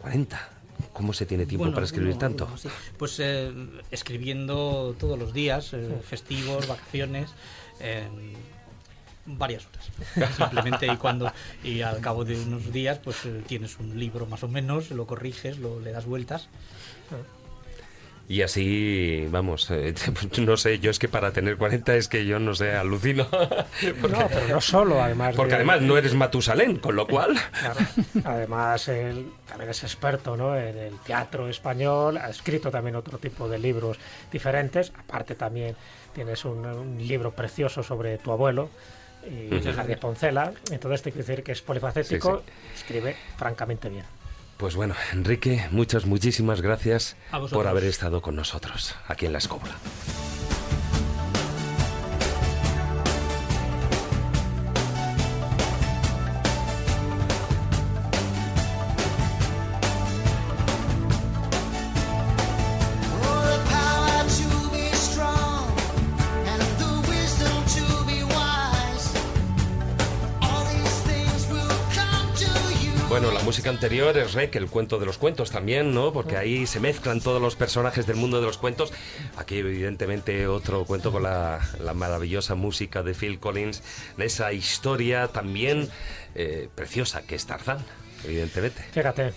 [0.00, 0.55] 40.
[0.96, 2.46] ¿Cómo se tiene tiempo Bueno, para escribir uno- tanto?
[2.46, 2.68] uno, sí.
[2.96, 3.52] Pues eh,
[3.90, 7.30] escribiendo todos los días, eh, festivos, vacaciones,
[7.80, 8.08] eh,
[9.26, 10.32] varias horas.
[10.36, 11.30] Simplemente y cuando
[11.62, 15.06] y al cabo de unos días, pues eh, tienes un libro más o menos, lo
[15.06, 16.48] corriges, lo le das vueltas.
[18.28, 19.94] Y así, vamos, eh,
[20.38, 23.24] no sé, yo es que para tener 40 es que yo no sé, alucino.
[23.30, 25.36] Porque, No, pero no solo, además.
[25.36, 27.36] porque de- además no eres Matusalén, con lo cual...
[27.60, 27.80] Claro.
[28.24, 30.56] Además, él también es experto ¿no?
[30.56, 33.96] en el teatro español, ha escrito también otro tipo de libros
[34.32, 34.92] diferentes.
[34.98, 35.76] Aparte, también
[36.12, 38.70] tienes un, un libro precioso sobre tu abuelo,
[39.28, 39.72] y Ujú.
[39.72, 40.52] Javier Poncela.
[40.72, 42.42] Entonces, te quiero decir que es polifacético,
[42.74, 44.04] escribe francamente bien.
[44.56, 47.16] Pues bueno, Enrique, muchas, muchísimas gracias
[47.52, 49.76] por haber estado con nosotros aquí en La Escobla.
[73.66, 76.12] Música anterior es Rec, el cuento de los cuentos también, ¿no?
[76.12, 78.92] Porque ahí se mezclan todos los personajes del mundo de los cuentos.
[79.36, 83.82] Aquí, evidentemente, otro cuento con la, la maravillosa música de Phil Collins,
[84.18, 85.88] esa historia también
[86.36, 87.78] eh, preciosa que es Tarzán,
[88.22, 88.82] evidentemente.
[88.92, 89.32] Fíjate,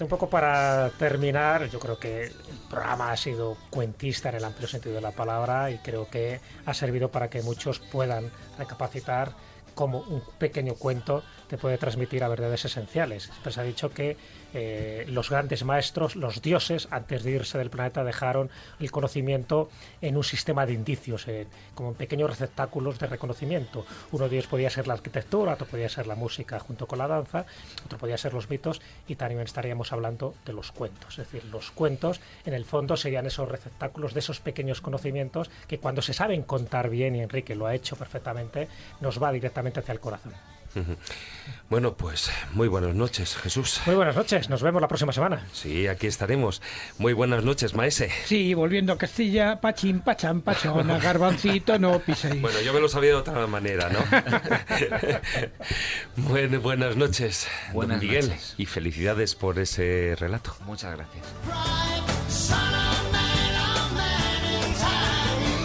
[0.00, 2.32] un poco para terminar, yo creo que el
[2.68, 6.74] programa ha sido cuentista en el amplio sentido de la palabra y creo que ha
[6.74, 9.32] servido para que muchos puedan recapacitar
[9.74, 13.30] cómo un pequeño cuento te puede transmitir a verdades esenciales.
[13.48, 14.16] Se ha dicho que
[14.54, 19.70] eh, los grandes maestros, los dioses, antes de irse del planeta, dejaron el conocimiento
[20.00, 21.26] en un sistema de indicios,
[21.74, 23.84] como en pequeños receptáculos de reconocimiento.
[24.12, 27.08] Uno de ellos podía ser la arquitectura, otro podía ser la música junto con la
[27.08, 27.46] danza,
[27.84, 31.18] otro podía ser los mitos y también estaríamos hablando de los cuentos.
[31.18, 35.78] Es decir, los cuentos en el fondo serían esos receptáculos de esos pequeños conocimientos que
[35.78, 38.68] cuando se saben contar bien, y Enrique lo ha hecho perfectamente,
[39.00, 40.32] nos va directamente hacia el corazón.
[41.68, 43.80] Bueno, pues muy buenas noches, Jesús.
[43.86, 45.46] Muy buenas noches, nos vemos la próxima semana.
[45.52, 46.60] Sí, aquí estaremos.
[46.98, 48.10] Muy buenas noches, maese.
[48.24, 52.40] Sí, volviendo a Castilla, pachín, pachán, pachona, garbancito, no piséis.
[52.40, 54.00] Bueno, yo me lo sabía de otra manera, ¿no?
[56.28, 60.56] bueno, buenas noches, buenas Miguel, y felicidades por ese relato.
[60.66, 61.24] Muchas gracias.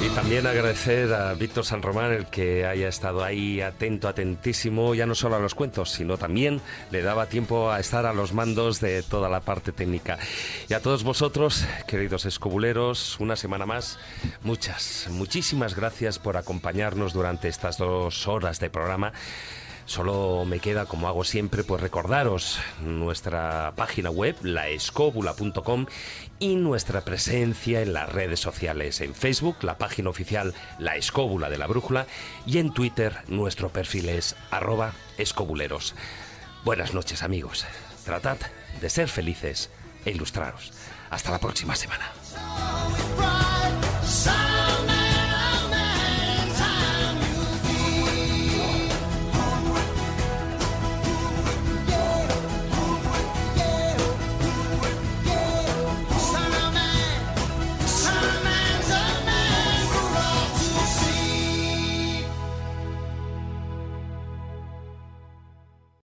[0.05, 5.07] Y también agradecer a Víctor San Román el que haya estado ahí atento, atentísimo, ya
[5.07, 6.61] no solo a los cuentos, sino también
[6.91, 10.19] le daba tiempo a estar a los mandos de toda la parte técnica.
[10.69, 13.97] Y a todos vosotros, queridos escobuleros, una semana más,
[14.43, 19.11] muchas, muchísimas gracias por acompañarnos durante estas dos horas de programa.
[19.85, 25.85] Solo me queda, como hago siempre, pues recordaros nuestra página web, laescóbula.com
[26.39, 31.59] y nuestra presencia en las redes sociales, en Facebook, la página oficial La Escóbula de
[31.59, 32.07] la Brújula
[32.47, 35.93] y en Twitter nuestro perfil es arroba escobuleros.
[36.63, 37.67] Buenas noches amigos,
[38.05, 38.37] tratad
[38.81, 39.69] de ser felices
[40.03, 40.73] e ilustraros.
[41.11, 42.11] Hasta la próxima semana.